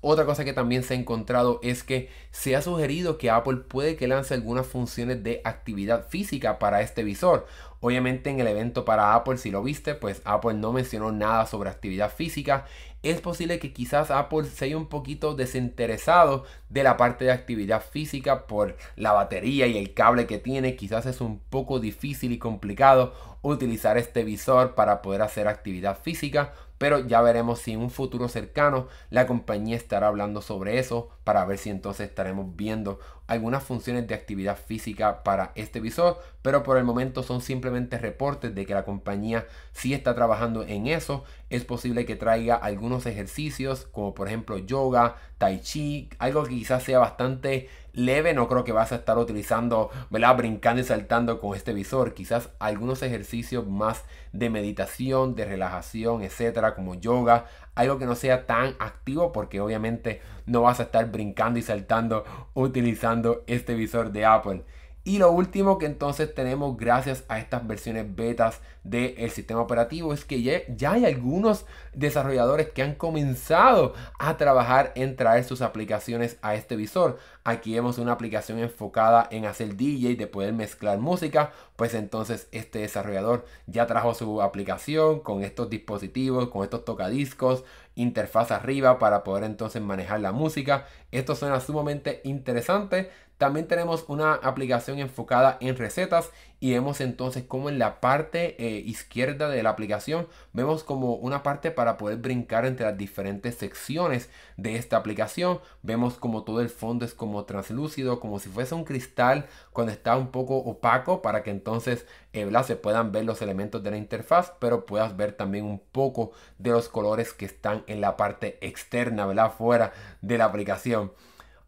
Otra 0.00 0.24
cosa 0.26 0.44
que 0.44 0.52
también 0.52 0.84
se 0.84 0.94
ha 0.94 0.96
encontrado 0.96 1.58
es 1.62 1.82
que 1.82 2.08
se 2.30 2.54
ha 2.54 2.62
sugerido 2.62 3.18
que 3.18 3.30
Apple 3.30 3.56
puede 3.68 3.96
que 3.96 4.06
lance 4.06 4.32
algunas 4.32 4.66
funciones 4.66 5.24
de 5.24 5.40
actividad 5.44 6.06
física 6.08 6.60
para 6.60 6.82
este 6.82 7.02
visor. 7.02 7.46
Obviamente 7.80 8.30
en 8.30 8.40
el 8.40 8.48
evento 8.48 8.84
para 8.84 9.14
Apple, 9.14 9.38
si 9.38 9.50
lo 9.50 9.62
viste, 9.62 9.94
pues 9.94 10.20
Apple 10.24 10.54
no 10.54 10.72
mencionó 10.72 11.12
nada 11.12 11.46
sobre 11.46 11.70
actividad 11.70 12.12
física. 12.12 12.66
es 13.02 13.20
posible 13.20 13.60
que 13.60 13.72
quizás 13.72 14.10
Apple 14.10 14.44
se 14.44 14.64
haya 14.64 14.76
un 14.76 14.88
poquito 14.88 15.34
desinteresado 15.34 16.44
de 16.68 16.82
la 16.82 16.96
parte 16.96 17.24
de 17.24 17.30
actividad 17.32 17.80
física 17.80 18.48
por 18.48 18.76
la 18.96 19.12
batería 19.12 19.68
y 19.68 19.78
el 19.78 19.94
cable 19.94 20.26
que 20.26 20.38
tiene. 20.38 20.74
Quizás 20.74 21.06
es 21.06 21.20
un 21.20 21.38
poco 21.38 21.78
difícil 21.78 22.32
y 22.32 22.38
complicado 22.38 23.14
utilizar 23.42 23.96
este 23.96 24.24
visor 24.24 24.74
para 24.74 25.00
poder 25.00 25.22
hacer 25.22 25.46
actividad 25.46 25.96
física 26.02 26.52
pero 26.78 27.00
ya 27.00 27.20
veremos 27.20 27.58
si 27.58 27.72
en 27.72 27.80
un 27.80 27.90
futuro 27.90 28.28
cercano 28.28 28.88
la 29.10 29.26
compañía 29.26 29.76
estará 29.76 30.06
hablando 30.06 30.40
sobre 30.40 30.78
eso 30.78 31.10
para 31.24 31.44
ver 31.44 31.58
si 31.58 31.70
entonces 31.70 32.08
estaremos 32.08 32.56
viendo 32.56 33.00
algunas 33.26 33.62
funciones 33.62 34.08
de 34.08 34.14
actividad 34.14 34.56
física 34.56 35.22
para 35.22 35.52
este 35.54 35.80
visor, 35.80 36.18
pero 36.40 36.62
por 36.62 36.78
el 36.78 36.84
momento 36.84 37.22
son 37.22 37.42
simplemente 37.42 37.98
reportes 37.98 38.54
de 38.54 38.64
que 38.64 38.72
la 38.72 38.86
compañía 38.86 39.46
sí 39.72 39.92
está 39.92 40.14
trabajando 40.14 40.62
en 40.62 40.86
eso. 40.86 41.24
Es 41.50 41.64
posible 41.64 42.06
que 42.06 42.16
traiga 42.16 42.56
algunos 42.56 43.04
ejercicios 43.04 43.86
como 43.92 44.14
por 44.14 44.28
ejemplo 44.28 44.56
yoga, 44.56 45.16
tai 45.36 45.60
chi, 45.60 46.08
algo 46.18 46.44
que 46.44 46.54
quizás 46.54 46.82
sea 46.82 47.00
bastante 47.00 47.68
leve, 47.98 48.32
no 48.32 48.48
creo 48.48 48.64
que 48.64 48.72
vas 48.72 48.92
a 48.92 48.96
estar 48.96 49.18
utilizando, 49.18 49.90
¿verdad? 50.08 50.36
Brincando 50.36 50.80
y 50.80 50.84
saltando 50.84 51.40
con 51.40 51.56
este 51.56 51.72
visor. 51.72 52.14
Quizás 52.14 52.50
algunos 52.60 53.02
ejercicios 53.02 53.66
más 53.66 54.04
de 54.32 54.50
meditación, 54.50 55.34
de 55.34 55.44
relajación, 55.44 56.22
etcétera, 56.22 56.74
como 56.74 56.94
yoga. 56.94 57.46
Algo 57.74 57.98
que 57.98 58.06
no 58.06 58.14
sea 58.14 58.46
tan 58.46 58.74
activo 58.78 59.32
porque 59.32 59.60
obviamente 59.60 60.22
no 60.46 60.62
vas 60.62 60.80
a 60.80 60.84
estar 60.84 61.10
brincando 61.10 61.58
y 61.58 61.62
saltando 61.62 62.24
utilizando 62.54 63.42
este 63.46 63.74
visor 63.74 64.12
de 64.12 64.24
Apple. 64.24 64.64
Y 65.08 65.16
lo 65.16 65.32
último 65.32 65.78
que 65.78 65.86
entonces 65.86 66.34
tenemos 66.34 66.76
gracias 66.76 67.24
a 67.28 67.38
estas 67.38 67.66
versiones 67.66 68.14
betas 68.14 68.60
del 68.84 69.30
sistema 69.30 69.62
operativo 69.62 70.12
es 70.12 70.26
que 70.26 70.42
ya, 70.42 70.90
hay 70.90 71.06
algunos 71.06 71.64
desarrolladores 71.94 72.68
que 72.72 72.82
han 72.82 72.94
comenzado 72.94 73.94
a 74.18 74.36
trabajar 74.36 74.92
en 74.96 75.16
traer 75.16 75.44
sus 75.44 75.62
aplicaciones 75.62 76.36
a 76.42 76.56
este 76.56 76.76
visor. 76.76 77.18
Aquí 77.42 77.72
vemos 77.72 77.96
una 77.96 78.12
aplicación 78.12 78.58
enfocada 78.58 79.26
en 79.30 79.46
hacer 79.46 79.76
DJ, 79.76 80.16
de 80.16 80.26
poder 80.26 80.52
mezclar 80.52 80.98
música. 80.98 81.52
Pues 81.76 81.94
entonces 81.94 82.46
este 82.52 82.80
desarrollador 82.80 83.46
ya 83.66 83.86
trajo 83.86 84.12
su 84.12 84.42
aplicación 84.42 85.20
con 85.20 85.42
estos 85.42 85.70
dispositivos, 85.70 86.48
con 86.48 86.64
estos 86.64 86.84
tocadiscos, 86.84 87.64
interfaz 87.94 88.50
arriba 88.50 88.98
para 88.98 89.24
poder 89.24 89.44
entonces 89.44 89.80
manejar 89.80 90.20
la 90.20 90.32
música. 90.32 90.86
Esto 91.12 91.34
suena 91.34 91.60
sumamente 91.60 92.20
interesante. 92.24 93.10
También 93.38 93.68
tenemos 93.68 94.04
una 94.08 94.34
aplicación 94.34 94.98
enfocada 94.98 95.58
en 95.60 95.76
recetas 95.76 96.30
y 96.58 96.72
vemos 96.72 97.00
entonces 97.00 97.44
como 97.44 97.68
en 97.68 97.78
la 97.78 98.00
parte 98.00 98.56
eh, 98.58 98.80
izquierda 98.80 99.48
de 99.48 99.62
la 99.62 99.70
aplicación 99.70 100.26
vemos 100.52 100.82
como 100.82 101.14
una 101.14 101.44
parte 101.44 101.70
para 101.70 101.96
poder 101.96 102.18
brincar 102.18 102.66
entre 102.66 102.86
las 102.86 102.98
diferentes 102.98 103.54
secciones 103.54 104.28
de 104.56 104.74
esta 104.74 104.96
aplicación. 104.96 105.60
Vemos 105.82 106.14
como 106.14 106.42
todo 106.42 106.60
el 106.60 106.68
fondo 106.68 107.04
es 107.04 107.14
como 107.14 107.44
translúcido, 107.44 108.18
como 108.18 108.40
si 108.40 108.48
fuese 108.48 108.74
un 108.74 108.84
cristal 108.84 109.46
cuando 109.72 109.92
está 109.92 110.16
un 110.16 110.32
poco 110.32 110.56
opaco 110.56 111.22
para 111.22 111.44
que 111.44 111.50
entonces 111.50 112.06
eh, 112.32 112.50
se 112.64 112.74
puedan 112.74 113.12
ver 113.12 113.24
los 113.24 113.40
elementos 113.40 113.84
de 113.84 113.92
la 113.92 113.98
interfaz, 113.98 114.52
pero 114.58 114.84
puedas 114.84 115.16
ver 115.16 115.32
también 115.32 115.64
un 115.64 115.78
poco 115.78 116.32
de 116.58 116.70
los 116.70 116.88
colores 116.88 117.32
que 117.32 117.44
están 117.46 117.84
en 117.86 118.00
la 118.00 118.16
parte 118.16 118.58
externa, 118.60 119.26
¿verdad? 119.26 119.52
fuera 119.56 119.92
de 120.22 120.38
la 120.38 120.46
aplicación. 120.46 121.12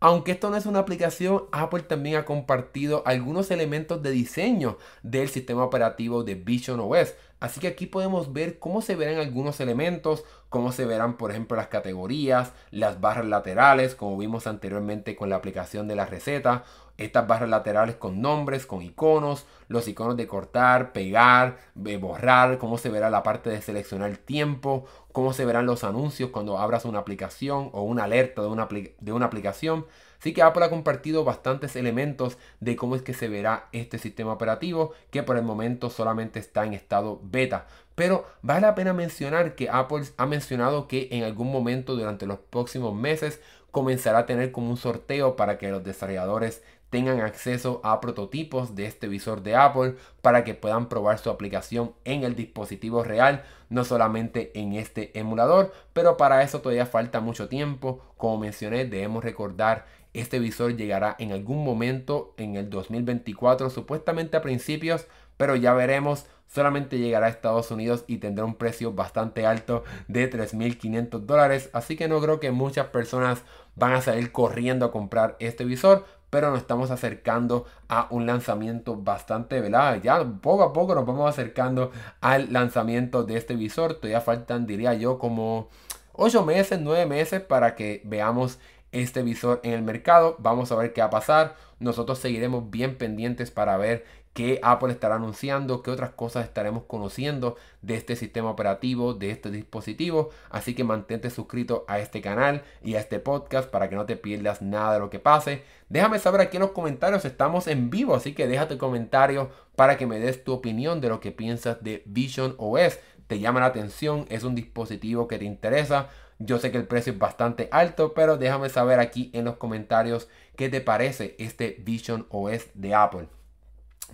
Aunque 0.03 0.33
esto 0.33 0.49
no 0.49 0.57
es 0.57 0.65
una 0.65 0.79
aplicación, 0.79 1.45
Apple 1.53 1.83
también 1.83 2.17
ha 2.17 2.25
compartido 2.25 3.03
algunos 3.05 3.51
elementos 3.51 4.03
de 4.03 4.11
diseño 4.11 4.79
del 5.03 5.29
sistema 5.29 5.63
operativo 5.63 6.25
de 6.25 6.37
Vision 6.37 6.81
OS. 6.81 7.15
Así 7.39 7.61
que 7.61 7.69
aquí 7.69 7.85
podemos 7.85 8.33
ver 8.33 8.59
cómo 8.59 8.81
se 8.81 8.97
verán 8.97 9.19
algunos 9.19 9.61
elementos, 9.61 10.25
cómo 10.49 10.73
se 10.73 10.87
verán 10.87 11.19
por 11.19 11.31
ejemplo 11.31 11.57
las 11.59 11.69
categorías, 11.69 12.53
las 12.71 13.01
barras 13.03 13.27
laterales, 13.27 13.95
como 13.95 14.17
vimos 14.17 14.47
anteriormente 14.47 15.17
con 15.17 15.29
la 15.29 15.37
aplicación 15.37 15.87
de 15.87 15.97
la 15.97 16.07
receta, 16.07 16.65
estas 17.01 17.27
barras 17.27 17.49
laterales 17.49 17.97
con 17.97 18.21
nombres, 18.21 18.67
con 18.67 18.83
iconos, 18.83 19.47
los 19.69 19.89
iconos 19.89 20.17
de 20.17 20.27
cortar, 20.27 20.93
pegar, 20.93 21.57
borrar, 21.75 22.59
cómo 22.59 22.77
se 22.77 22.91
verá 22.91 23.09
la 23.09 23.23
parte 23.23 23.49
de 23.51 23.63
seleccionar 23.63 24.17
tiempo, 24.19 24.85
cómo 25.13 25.33
se 25.33 25.45
verán 25.45 25.67
los 25.67 25.83
anuncios 25.83 26.31
cuando 26.31 26.59
abras 26.59 26.85
una 26.85 26.99
aplicación 26.99 27.71
o 27.73 27.83
una 27.83 28.05
alerta 28.05 28.43
de 28.43 28.49
una, 28.49 28.69
de 28.69 29.13
una 29.13 29.27
aplicación. 29.27 29.87
Así 30.19 30.35
que 30.35 30.43
Apple 30.43 30.67
ha 30.67 30.71
compartido 30.71 31.25
bastantes 31.25 31.77
elementos 31.77 32.37
de 32.61 32.77
cómo 32.77 32.95
es 32.95 33.01
que 33.01 33.15
se 33.15 33.29
verá 33.29 33.69
este 33.73 33.97
sistema 33.97 34.35
operativo 34.35 34.93
que 35.11 35.23
por 35.23 35.39
el 35.39 35.43
momento 35.43 35.89
solamente 35.89 36.39
está 36.39 36.67
en 36.67 36.75
estado 36.75 37.21
beta. 37.23 37.67
Pero 37.95 38.27
vale 38.43 38.61
la 38.61 38.75
pena 38.75 38.93
mencionar 38.93 39.55
que 39.55 39.71
Apple 39.71 40.05
ha 40.19 40.27
mencionado 40.27 40.89
que 40.89 41.09
en 41.11 41.25
algún 41.25 41.51
momento 41.51 41.97
durante 41.97 42.27
los 42.27 42.39
próximos 42.39 42.95
meses 42.95 43.41
comenzará 43.71 44.21
a 44.21 44.27
tener 44.27 44.53
como 44.53 44.71
un 44.71 44.77
sorteo 44.77 45.37
para 45.37 45.57
que 45.57 45.71
los 45.71 45.85
desarrolladores 45.85 46.63
tengan 46.91 47.21
acceso 47.21 47.81
a 47.85 48.01
prototipos 48.01 48.75
de 48.75 48.87
este 48.87 49.09
visor 49.09 49.43
de 49.43 49.57
Apple 49.57 49.95
para 50.21 50.45
que 50.45 50.55
puedan 50.55 50.89
probar 50.89 51.19
su 51.19 51.31
aplicación 51.31 51.95
en 52.05 52.25
el 52.25 52.37
dispositivo 52.37 53.03
real, 53.05 53.45
no 53.69 53.85
solamente 53.85 54.51
en 54.59 54.75
este 54.75 55.17
emulador, 55.19 55.73
pero 55.93 56.17
para 56.17 56.43
eso 56.43 56.61
todavía 56.61 56.87
falta 56.87 57.21
mucho 57.21 57.49
tiempo. 57.49 58.03
Como 58.17 58.39
mencioné, 58.39 58.85
debemos 58.85 59.25
recordar 59.25 59.87
este 60.13 60.41
visor 60.41 60.77
llegará 60.77 61.15
en 61.19 61.33
algún 61.33 61.65
momento 61.65 62.35
en 62.37 62.57
el 62.57 62.69
2024, 62.69 63.71
supuestamente 63.71 64.37
a 64.37 64.43
principios, 64.43 65.07
pero 65.37 65.55
ya 65.57 65.73
veremos. 65.73 66.27
Solamente 66.49 66.99
llegará 66.99 67.27
a 67.27 67.31
Estados 67.31 67.71
Unidos 67.71 68.05
y 68.09 68.19
tendrá 68.19 68.45
un 68.45 68.57
precio 68.57 68.93
bastante 68.93 69.47
alto 69.47 69.85
de 70.09 70.29
3.500 70.29 71.21
dólares. 71.21 71.71
Así 71.73 71.97
que 71.97 72.09
no 72.09 72.21
creo 72.21 72.41
que 72.41 72.51
muchas 72.51 72.89
personas 72.89 73.43
van 73.77 73.93
a 73.93 74.01
salir 74.01 74.33
corriendo 74.33 74.85
a 74.85 74.91
comprar 74.91 75.37
este 75.39 75.65
visor 75.65 76.05
pero 76.31 76.51
nos 76.51 76.61
estamos 76.61 76.91
acercando 76.91 77.67
a 77.89 78.07
un 78.11 78.27
lanzamiento 78.27 78.97
bastante 78.97 79.61
velado. 79.61 79.97
Ya 79.97 80.25
poco 80.41 80.63
a 80.63 80.73
poco 80.73 80.95
nos 80.95 81.05
vamos 81.05 81.29
acercando 81.29 81.91
al 82.21 82.53
lanzamiento 82.53 83.25
de 83.25 83.37
este 83.37 83.57
visor. 83.57 83.95
Todavía 83.95 84.21
faltan, 84.21 84.67
diría 84.67 84.95
yo, 84.95 85.19
como 85.19 85.69
8 86.13 86.45
meses, 86.45 86.81
9 86.81 87.07
meses 87.07 87.41
para 87.41 87.75
que 87.75 88.01
veamos 88.05 88.59
este 88.93 89.23
visor 89.23 89.61
en 89.65 89.73
el 89.73 89.83
mercado. 89.83 90.37
Vamos 90.39 90.73
a 90.73 90.77
ver 90.77 90.93
qué 90.93 91.01
va 91.01 91.09
a 91.09 91.11
pasar. 91.11 91.57
Nosotros 91.79 92.19
seguiremos 92.19 92.71
bien 92.71 92.97
pendientes 92.97 93.51
para 93.51 93.77
ver 93.77 94.05
qué 94.41 94.59
Apple 94.63 94.91
estará 94.91 95.17
anunciando, 95.17 95.83
qué 95.83 95.91
otras 95.91 96.13
cosas 96.13 96.47
estaremos 96.47 96.85
conociendo 96.85 97.57
de 97.83 97.95
este 97.95 98.17
sistema 98.17 98.49
operativo, 98.49 99.13
de 99.13 99.31
este 99.31 99.51
dispositivo. 99.51 100.31
Así 100.49 100.75
que 100.75 100.83
mantente 100.83 101.29
suscrito 101.29 101.85
a 101.89 101.99
este 101.99 102.23
canal 102.23 102.63
y 102.83 102.95
a 102.95 103.01
este 103.01 103.19
podcast 103.19 103.69
para 103.69 103.91
que 103.91 103.97
no 103.97 104.07
te 104.07 104.17
pierdas 104.17 104.63
nada 104.63 104.95
de 104.95 105.01
lo 105.01 105.11
que 105.11 105.19
pase. 105.19 105.63
Déjame 105.91 106.19
saber 106.19 106.41
aquí 106.41 106.57
en 106.57 106.63
los 106.63 106.71
comentarios, 106.71 107.27
estamos 107.27 107.67
en 107.67 107.91
vivo, 107.91 108.15
así 108.15 108.33
que 108.33 108.47
déjate 108.47 108.79
comentario 108.79 109.51
para 109.77 109.99
que 109.99 110.07
me 110.07 110.19
des 110.19 110.43
tu 110.43 110.55
opinión 110.55 111.03
de 111.03 111.11
lo 111.11 111.21
que 111.21 111.33
piensas 111.33 111.85
de 111.85 112.03
Vision 112.07 112.55
OS. 112.57 112.99
¿Te 113.27 113.41
llama 113.41 113.61
la 113.61 113.67
atención? 113.67 114.25
¿Es 114.31 114.43
un 114.43 114.55
dispositivo 114.55 115.29
que 115.29 115.39
te 115.39 115.45
interesa? 115.45 116.09
Yo 116.39 116.59
sé 116.59 116.73
que 116.73 116.79
el 116.79 116.87
precio 116.87 117.13
es 117.13 117.19
bastante 117.19 117.69
alto, 117.73 118.15
pero 118.15 118.39
déjame 118.39 118.71
saber 118.71 119.01
aquí 119.01 119.31
en 119.35 119.45
los 119.45 119.57
comentarios 119.57 120.31
qué 120.57 120.71
te 120.71 120.81
parece 120.81 121.37
este 121.39 121.77
Vision 121.85 122.27
OS 122.31 122.69
de 122.73 122.95
Apple. 122.95 123.29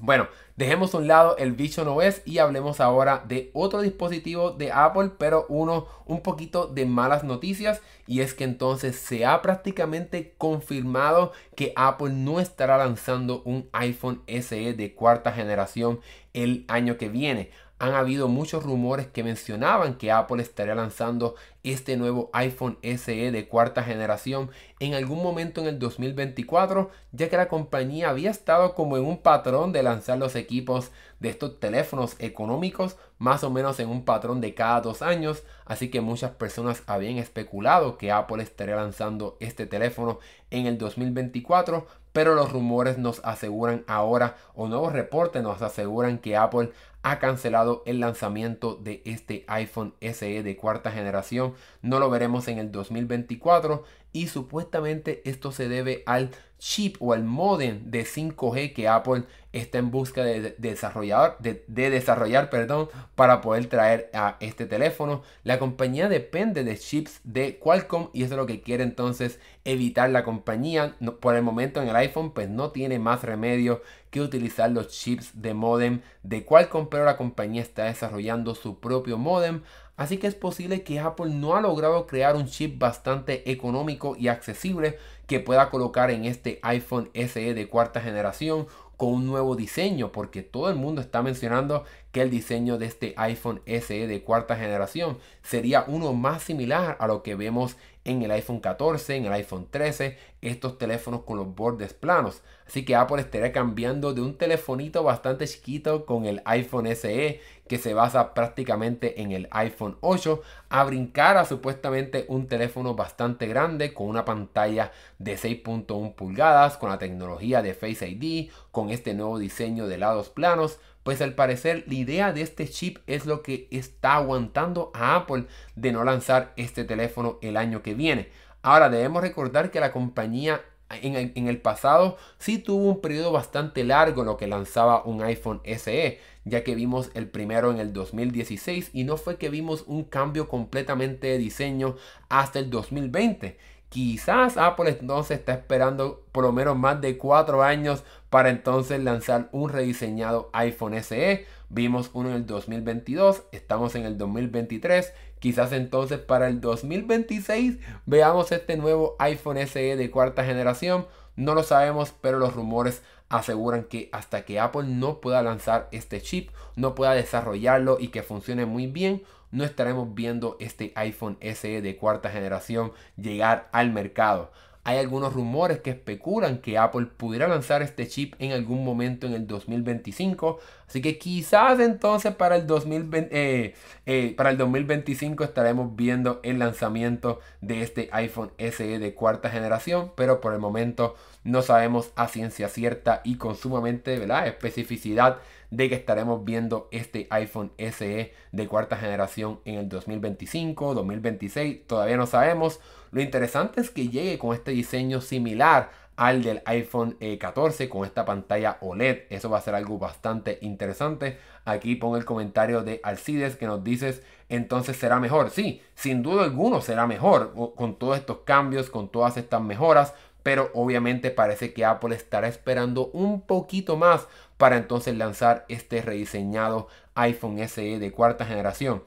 Bueno, 0.01 0.29
dejemos 0.57 0.95
a 0.95 0.99
un 0.99 1.09
lado 1.09 1.37
el 1.39 1.53
Vision 1.53 1.89
OS 1.89 2.23
y 2.25 2.39
hablemos 2.39 2.81
ahora 2.81 3.25
de 3.27 3.51
otro 3.55 3.81
dispositivo 3.81 4.51
de 4.51 4.71
Apple, 4.73 5.13
pero 5.19 5.47
uno 5.49 5.87
un 6.07 6.21
poquito 6.21 6.67
de 6.67 6.87
malas 6.87 7.25
noticias 7.25 7.81
y 8.07 8.21
es 8.21 8.35
que 8.35 8.45
entonces 8.45 8.97
se 8.97 9.25
ha 9.25 9.41
prácticamente 9.43 10.35
confirmado 10.39 11.33
que 11.55 11.73
Apple 11.77 12.11
no 12.11 12.41
estará 12.41 12.77
lanzando 12.77 13.43
un 13.45 13.69
iPhone 13.73 14.23
SE 14.27 14.75
de 14.75 14.95
cuarta 14.95 15.33
generación 15.33 16.01
el 16.35 16.65
año 16.69 16.99
que 16.99 17.09
viene 17.09 17.51
han 17.79 17.93
habido 17.93 18.29
muchos 18.29 18.63
rumores 18.63 19.07
que 19.07 19.23
mencionaban 19.23 19.97
que 19.97 20.11
Apple 20.11 20.43
estaría 20.43 20.75
lanzando 20.75 21.35
este 21.63 21.97
nuevo 21.97 22.31
iPhone 22.33 22.79
SE 22.83 23.31
de 23.31 23.49
cuarta 23.49 23.83
generación 23.83 24.51
en 24.81 24.95
algún 24.95 25.23
momento 25.23 25.61
en 25.61 25.67
el 25.67 25.79
2024, 25.79 26.91
ya 27.13 27.29
que 27.29 27.37
la 27.37 27.49
compañía 27.49 28.09
había 28.09 28.31
estado 28.31 28.75
como 28.75 28.97
en 28.97 29.05
un 29.05 29.19
patrón 29.19 29.73
de 29.73 29.83
lanzar 29.83 30.17
los 30.19 30.37
equipos 30.37 30.91
de 31.21 31.29
estos 31.29 31.61
teléfonos 31.61 32.17
económicos 32.19 32.97
más 33.19 33.45
o 33.45 33.51
menos 33.51 33.81
en 33.81 33.89
un 33.89 34.05
patrón 34.05 34.41
de 34.41 34.55
cada 34.55 34.81
dos 34.81 35.03
años, 35.03 35.43
así 35.65 35.91
que 35.91 36.01
muchas 36.01 36.33
personas 36.33 36.83
habían 36.87 37.17
especulado 37.17 37.99
que 37.99 38.13
Apple 38.13 38.43
estaría 38.43 38.77
lanzando 38.77 39.37
este 39.41 39.67
teléfono 39.67 40.19
en 40.51 40.67
el 40.67 40.79
2024, 40.79 41.87
pero 42.17 42.35
los 42.35 42.51
rumores 42.51 42.97
nos 42.97 43.21
aseguran 43.27 43.85
ahora, 43.87 44.39
o 44.55 44.69
nuevos 44.69 44.95
reportes 44.95 45.43
nos 45.43 45.61
aseguran 45.61 46.17
que 46.17 46.35
Apple 46.35 46.71
ha 47.03 47.19
cancelado 47.19 47.83
el 47.85 48.01
lanzamiento 48.01 48.75
de 48.75 49.03
este 49.05 49.45
iPhone 49.49 49.93
SE 50.01 50.43
de 50.43 50.57
cuarta 50.57 50.91
generación 50.91 51.53
no 51.83 52.01
lo 52.01 52.09
veremos 52.09 52.49
en 52.49 52.59
el 52.59 52.73
2024 52.73 53.85
y 54.13 54.29
supuestamente 54.29 55.21
esto 55.29 55.53
se 55.53 55.69
debe 55.69 56.03
al 56.07 56.31
chip 56.59 56.97
o 57.01 57.13
al 57.13 57.23
modem 57.23 57.91
de 57.91 58.05
5G 58.05 58.73
que 58.73 58.89
Apple 58.89 59.25
está 59.53 59.79
en 59.79 59.91
busca 59.91 60.25
de, 60.25 60.57
desarrollar, 60.59 61.37
de, 61.39 61.63
desarrollar 61.69 62.51
perdón, 62.51 62.89
para 63.15 63.41
poder 63.41 63.67
traer 63.67 64.11
a 64.15 64.37
este 64.41 64.65
teléfono. 64.67 65.23
La 65.45 65.59
compañía 65.59 66.09
depende 66.09 66.65
de 66.65 66.79
chips 66.79 67.21
de 67.25 67.59
Qualcomm 67.59 68.09
y 68.15 68.23
eso 68.23 68.35
es 68.35 68.39
lo 68.39 68.47
que 68.47 68.63
quiere 68.63 68.85
entonces 68.85 69.39
evitar 69.67 70.09
la 70.11 70.25
compañía. 70.25 70.97
por 71.21 71.35
el 71.35 71.43
momento 71.43 71.83
en 71.83 71.89
el 71.89 71.97
iPhone 71.97 72.31
pues 72.31 72.49
no 72.49 72.71
tiene 72.71 72.99
más 72.99 73.23
remedio 73.23 73.83
que 74.11 74.21
utilizar 74.21 74.71
los 74.71 74.89
chips 74.89 75.43
de 75.43 75.53
modem 75.53 76.01
de 76.23 76.45
Qualcomm, 76.45 76.89
pero 76.89 77.05
la 77.05 77.17
compañía 77.17 77.63
está 77.63 77.85
desarrollando 77.85 78.55
su 78.55 78.81
propio 78.81 79.19
modem. 79.19 79.63
Así 79.97 80.19
que 80.19 80.27
es 80.27 80.35
posible 80.35 80.83
que 80.83 81.01
Apple 81.01 81.31
no 81.31 81.57
ha 81.57 81.61
logrado 81.61 82.07
crear 82.07 82.37
un 82.37 82.47
chip 82.47 82.79
bastante 82.79 83.51
económico 83.51 84.15
y 84.19 84.29
accesible 84.29 84.99
que 85.27 85.41
pueda 85.41 85.71
colocar 85.71 86.11
en 86.11 86.25
este 86.25 86.61
iPhone 86.63 87.11
SE 87.15 87.55
de 87.55 87.69
cuarta 87.69 88.01
generación 88.01 88.67
con 88.97 89.11
un 89.11 89.27
nuevo 89.27 89.57
diseño, 89.57 90.13
porque 90.13 90.43
todo 90.43 90.71
el 90.71 90.77
mundo 90.77 91.01
está 91.01 91.23
mencionando 91.23 91.85
que 92.17 92.23
el 92.23 92.31
diseño 92.31 92.79
de 92.79 92.87
este 92.87 93.13
iPhone 93.19 93.61
SE 93.67 94.07
de 94.07 94.23
cuarta 94.23 94.57
generación 94.57 95.19
sería 95.43 95.85
uno 95.87 96.15
más 96.15 96.43
similar 96.43 96.97
a 96.99 97.07
lo 97.07 97.23
que 97.23 97.35
vemos 97.35 97.77
en 98.07 98.23
el 98.23 98.31
iPhone 98.31 98.61
14, 98.61 99.17
en 99.17 99.27
el 99.27 99.35
iPhone 99.35 99.69
13, 99.71 100.17
estos 100.41 100.79
teléfonos 100.79 101.25
con 101.25 101.37
los 101.37 101.55
bordes 101.55 101.93
planos. 101.93 102.41
Así 102.67 102.87
que 102.87 102.97
Apple 102.97 103.21
estaría 103.21 103.53
cambiando 103.53 104.15
de 104.15 104.23
un 104.23 104.39
telefonito 104.39 105.03
bastante 105.03 105.47
chiquito 105.47 106.07
con 106.07 106.25
el 106.25 106.41
iPhone 106.47 106.87
SE 106.97 107.43
que 107.69 107.79
se 107.79 107.95
basa 107.95 108.35
prácticamente 108.35 109.21
en 109.23 109.33
el 109.33 109.49
iPhone 109.51 109.97
8 110.01 110.43
a 110.69 110.85
brincar 110.85 111.37
a 111.37 111.45
supuestamente 111.45 112.27
un 112.29 112.47
teléfono 112.47 112.95
bastante 112.95 113.47
grande 113.47 113.93
con 113.95 114.09
una 114.09 114.25
pantalla 114.25 114.93
de 115.19 115.37
6.1 115.37 116.15
pulgadas 116.15 116.77
con 116.77 116.91
la 116.91 116.99
tecnología 116.99 117.63
de 117.63 117.75
Face 117.75 118.09
ID 118.09 118.51
con 118.71 118.91
este 118.91 119.15
nuevo 119.15 119.39
diseño 119.39 119.87
de 119.87 119.99
lados 119.99 120.29
planos 120.29 120.79
pues 121.07 121.23
al 121.23 121.35
parecer 121.35 121.85
la 121.87 121.95
idea 121.95 122.33
de 122.33 122.43
este 122.43 122.69
chip 122.69 122.99
es 123.07 123.27
lo 123.27 123.43
que 123.43 123.69
está 123.71 124.15
aguantando 124.15 124.91
a 124.93 125.15
Apple 125.15 125.47
de 125.77 125.93
no 125.93 126.03
lanzar 126.03 126.53
este 126.57 126.83
teléfono 126.83 127.39
el 127.43 127.57
año 127.57 127.81
que 127.81 127.95
viene. 127.95 128.29
Ahora 128.61 128.89
debemos 128.89 129.23
recordar 129.23 129.71
que 129.71 129.79
la 129.79 129.93
compañía 129.93 130.63
en 130.91 131.49
el, 131.49 131.61
pasado 131.61 132.17
sí 132.39 132.59
tuvo 132.59 132.91
un 132.91 133.01
periodo 133.01 133.33
bastante 133.33 133.85
largo 133.85 134.23
en 134.23 134.27
lo 134.27 134.37
que 134.37 134.47
lanzaba 134.47 135.05
un 135.05 135.23
iPhone 135.23 135.61
SE, 135.65 136.21
ya 136.47 136.65
que 136.65 136.75
vimos 136.75 137.11
el 137.13 137.29
primero 137.29 137.71
en 137.71 137.79
el 137.79 137.93
2016 137.93 138.91
y 138.95 139.05
no 139.05 139.19
fue 139.19 139.37
que 139.37 139.51
vimos 139.51 139.85
un 139.87 140.05
cambio 140.05 140.49
completamente 140.49 141.27
de 141.27 141.39
diseño 141.39 141.97
hasta 142.31 142.61
el 142.61 142.71
2020. 142.71 143.59
Quizás 143.89 144.57
Apple 144.57 144.91
entonces 144.91 145.39
está 145.39 145.55
esperando 145.55 146.25
por 146.33 146.45
lo 146.45 146.53
menos 146.53 146.77
más 146.77 147.01
de 147.01 147.19
cuatro 147.19 147.63
años 147.63 148.05
para 148.31 148.51
entonces 148.51 149.03
lanzar 149.03 149.49
un 149.53 149.71
rediseñado 149.71 150.51
iPhone 150.53 151.03
SE. 151.03 151.47
Vimos 151.69 152.11
uno 152.13 152.31
en 152.31 152.37
el 152.37 152.47
2022, 152.47 153.45
estamos 153.53 153.95
en 153.95 154.05
el 154.05 154.17
2023. 154.19 155.13
Quizás 155.41 155.73
entonces 155.73 156.19
para 156.19 156.49
el 156.49 156.61
2026 156.61 157.79
veamos 158.07 158.53
este 158.53 158.77
nuevo 158.77 159.17
iPhone 159.19 159.59
SE 159.67 159.97
de 159.97 160.11
cuarta 160.11 160.45
generación. 160.45 161.07
No 161.35 161.55
lo 161.55 161.63
sabemos, 161.63 162.15
pero 162.21 162.39
los 162.39 162.55
rumores 162.55 163.03
aseguran 163.29 163.85
que 163.85 164.09
hasta 164.13 164.45
que 164.45 164.61
Apple 164.61 164.85
no 164.87 165.21
pueda 165.21 165.43
lanzar 165.43 165.89
este 165.93 166.21
chip, 166.21 166.51
no 166.77 166.95
pueda 166.95 167.15
desarrollarlo 167.15 167.99
y 168.01 168.09
que 168.09 168.23
funcione 168.23 168.67
muy 168.67 168.87
bien, 168.87 169.23
no 169.51 169.65
estaremos 169.65 170.15
viendo 170.15 170.57
este 170.61 170.93
iPhone 170.97 171.39
SE 171.41 171.81
de 171.81 171.97
cuarta 171.97 172.31
generación 172.31 172.93
llegar 173.17 173.69
al 173.73 173.93
mercado. 173.93 174.51
Hay 174.85 174.99
algunos 174.99 175.33
rumores 175.33 175.81
que 175.81 175.91
especulan 175.91 176.59
que 176.59 176.79
Apple 176.79 177.07
pudiera 177.07 177.49
lanzar 177.49 177.83
este 177.83 178.07
chip 178.07 178.35
en 178.39 178.53
algún 178.53 178.85
momento 178.85 179.27
en 179.27 179.33
el 179.33 179.47
2025. 179.49 180.61
Así 180.89 181.03
que 181.03 181.19
quizás 181.19 181.81
entonces 181.81 182.35
para 182.35 182.57
el, 182.57 182.67
2020, 182.67 183.29
eh, 183.33 183.75
eh, 184.07 184.35
para 184.37 184.51
el 184.51 184.57
2025 184.57 185.43
estaremos 185.45 185.97
viendo 185.97 186.41
el 186.45 186.61
lanzamiento 186.61 187.41
de 187.61 187.83
este 187.83 188.09
iPhone 188.13 188.53
SE 188.59 188.99
de 188.99 189.15
cuarta 189.15 189.51
generación. 189.51 190.13
Pero 190.17 190.41
por 190.41 190.55
el 190.55 190.61
momento 190.61 191.17
no 191.43 191.63
sabemos 191.63 192.13
a 192.15 192.29
ciencia 192.29 192.69
cierta 192.69 193.21
y 193.25 193.37
con 193.37 193.57
sumamente 193.57 194.19
¿verdad? 194.19 194.47
especificidad 194.47 195.39
de 195.71 195.89
que 195.89 195.97
estaremos 195.97 196.45
viendo 196.45 196.89
este 196.93 197.27
iPhone 197.31 197.73
SE 197.79 198.33
de 198.53 198.67
cuarta 198.69 198.97
generación 198.97 199.61
en 199.65 199.77
el 199.77 199.89
2025, 199.89 200.95
2026. 200.95 201.87
Todavía 201.87 202.17
no 202.17 202.27
sabemos. 202.27 202.81
Lo 203.11 203.21
interesante 203.21 203.81
es 203.81 203.91
que 203.91 204.09
llegue 204.09 204.39
con 204.39 204.55
este 204.55 204.71
diseño 204.71 205.21
similar 205.21 205.91
al 206.17 206.43
del 206.43 206.63
iPhone 206.65 207.17
14 207.39 207.85
eh, 207.85 207.89
con 207.89 208.05
esta 208.05 208.25
pantalla 208.25 208.79
OLED. 208.81 209.25
Eso 209.31 209.51
va 209.51 209.59
a 209.59 209.63
ser 209.63 209.75
algo 209.75 209.99
bastante 209.99 210.59
interesante. 210.63 211.39
Aquí 211.65 211.95
pongo 211.97 212.17
el 212.17 212.25
comentario 212.25 212.83
de 212.83 213.01
Alcides 213.03 213.57
que 213.57 213.67
nos 213.67 213.85
dices 213.85 214.23
entonces 214.49 214.97
será 214.97 215.19
mejor. 215.21 215.51
Sí, 215.51 215.83
sin 215.95 216.23
duda 216.23 216.45
alguno 216.45 216.81
será 216.81 217.07
mejor 217.07 217.53
con 217.75 217.97
todos 217.97 218.19
estos 218.19 218.39
cambios, 218.45 218.91
con 218.91 219.09
todas 219.09 219.37
estas 219.37 219.61
mejoras. 219.61 220.15
Pero 220.43 220.71
obviamente 220.75 221.31
parece 221.31 221.73
que 221.73 221.85
Apple 221.85 222.15
estará 222.15 222.47
esperando 222.47 223.09
un 223.09 223.41
poquito 223.41 223.97
más 223.97 224.29
para 224.57 224.77
entonces 224.77 225.17
lanzar 225.17 225.65
este 225.69 226.03
rediseñado 226.03 226.89
iPhone 227.15 227.59
SE 227.67 227.99
de 227.99 228.13
cuarta 228.13 228.47
generación. 228.47 229.03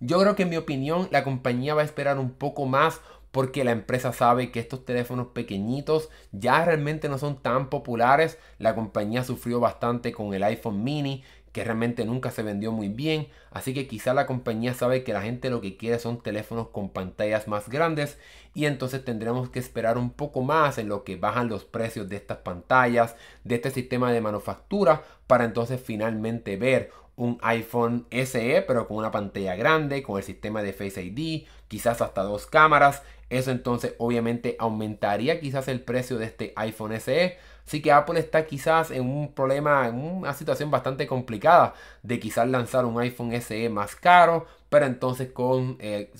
Yo 0.00 0.20
creo 0.20 0.36
que 0.36 0.42
en 0.42 0.50
mi 0.50 0.58
opinión 0.58 1.08
la 1.10 1.24
compañía 1.24 1.74
va 1.74 1.80
a 1.80 1.86
esperar 1.86 2.18
un 2.18 2.30
poco 2.32 2.66
más 2.66 3.00
porque 3.36 3.64
la 3.64 3.72
empresa 3.72 4.14
sabe 4.14 4.50
que 4.50 4.60
estos 4.60 4.86
teléfonos 4.86 5.26
pequeñitos 5.34 6.08
ya 6.32 6.64
realmente 6.64 7.10
no 7.10 7.18
son 7.18 7.36
tan 7.42 7.68
populares. 7.68 8.38
La 8.58 8.74
compañía 8.74 9.24
sufrió 9.24 9.60
bastante 9.60 10.10
con 10.10 10.32
el 10.32 10.42
iPhone 10.42 10.82
mini 10.82 11.22
que 11.52 11.62
realmente 11.62 12.06
nunca 12.06 12.30
se 12.30 12.42
vendió 12.42 12.72
muy 12.72 12.88
bien. 12.88 13.28
Así 13.50 13.74
que 13.74 13.86
quizá 13.86 14.14
la 14.14 14.24
compañía 14.24 14.72
sabe 14.72 15.04
que 15.04 15.12
la 15.12 15.20
gente 15.20 15.50
lo 15.50 15.60
que 15.60 15.76
quiere 15.76 15.98
son 15.98 16.22
teléfonos 16.22 16.68
con 16.68 16.88
pantallas 16.88 17.46
más 17.46 17.68
grandes 17.68 18.18
y 18.54 18.64
entonces 18.64 19.04
tendremos 19.04 19.50
que 19.50 19.58
esperar 19.58 19.98
un 19.98 20.08
poco 20.08 20.40
más 20.40 20.78
en 20.78 20.88
lo 20.88 21.04
que 21.04 21.16
bajan 21.16 21.50
los 21.50 21.66
precios 21.66 22.08
de 22.08 22.16
estas 22.16 22.38
pantallas, 22.38 23.16
de 23.44 23.56
este 23.56 23.70
sistema 23.70 24.12
de 24.12 24.22
manufactura, 24.22 25.02
para 25.26 25.44
entonces 25.44 25.78
finalmente 25.78 26.56
ver 26.56 26.90
un 27.16 27.38
iPhone 27.42 28.06
SE 28.10 28.62
pero 28.68 28.86
con 28.86 28.98
una 28.98 29.10
pantalla 29.10 29.56
grande, 29.56 30.02
con 30.02 30.18
el 30.18 30.24
sistema 30.24 30.62
de 30.62 30.72
Face 30.72 31.02
ID, 31.02 31.46
quizás 31.68 32.00
hasta 32.00 32.22
dos 32.22 32.46
cámaras. 32.46 33.02
Eso 33.28 33.50
entonces 33.50 33.94
obviamente 33.98 34.56
aumentaría 34.58 35.40
quizás 35.40 35.68
el 35.68 35.80
precio 35.80 36.18
de 36.18 36.26
este 36.26 36.52
iPhone 36.56 36.98
SE. 37.00 37.36
Así 37.66 37.82
que 37.82 37.90
Apple 37.90 38.20
está 38.20 38.46
quizás 38.46 38.92
en 38.92 39.02
un 39.02 39.32
problema, 39.32 39.88
en 39.88 39.96
una 39.96 40.34
situación 40.34 40.70
bastante 40.70 41.06
complicada 41.08 41.74
de 42.02 42.20
quizás 42.20 42.48
lanzar 42.48 42.84
un 42.84 43.00
iPhone 43.00 43.32
SE 43.40 43.68
más 43.68 43.96
caro, 43.96 44.46
pero 44.68 44.86
entonces 44.86 45.32
con 45.32 45.76
eh, 45.80 46.12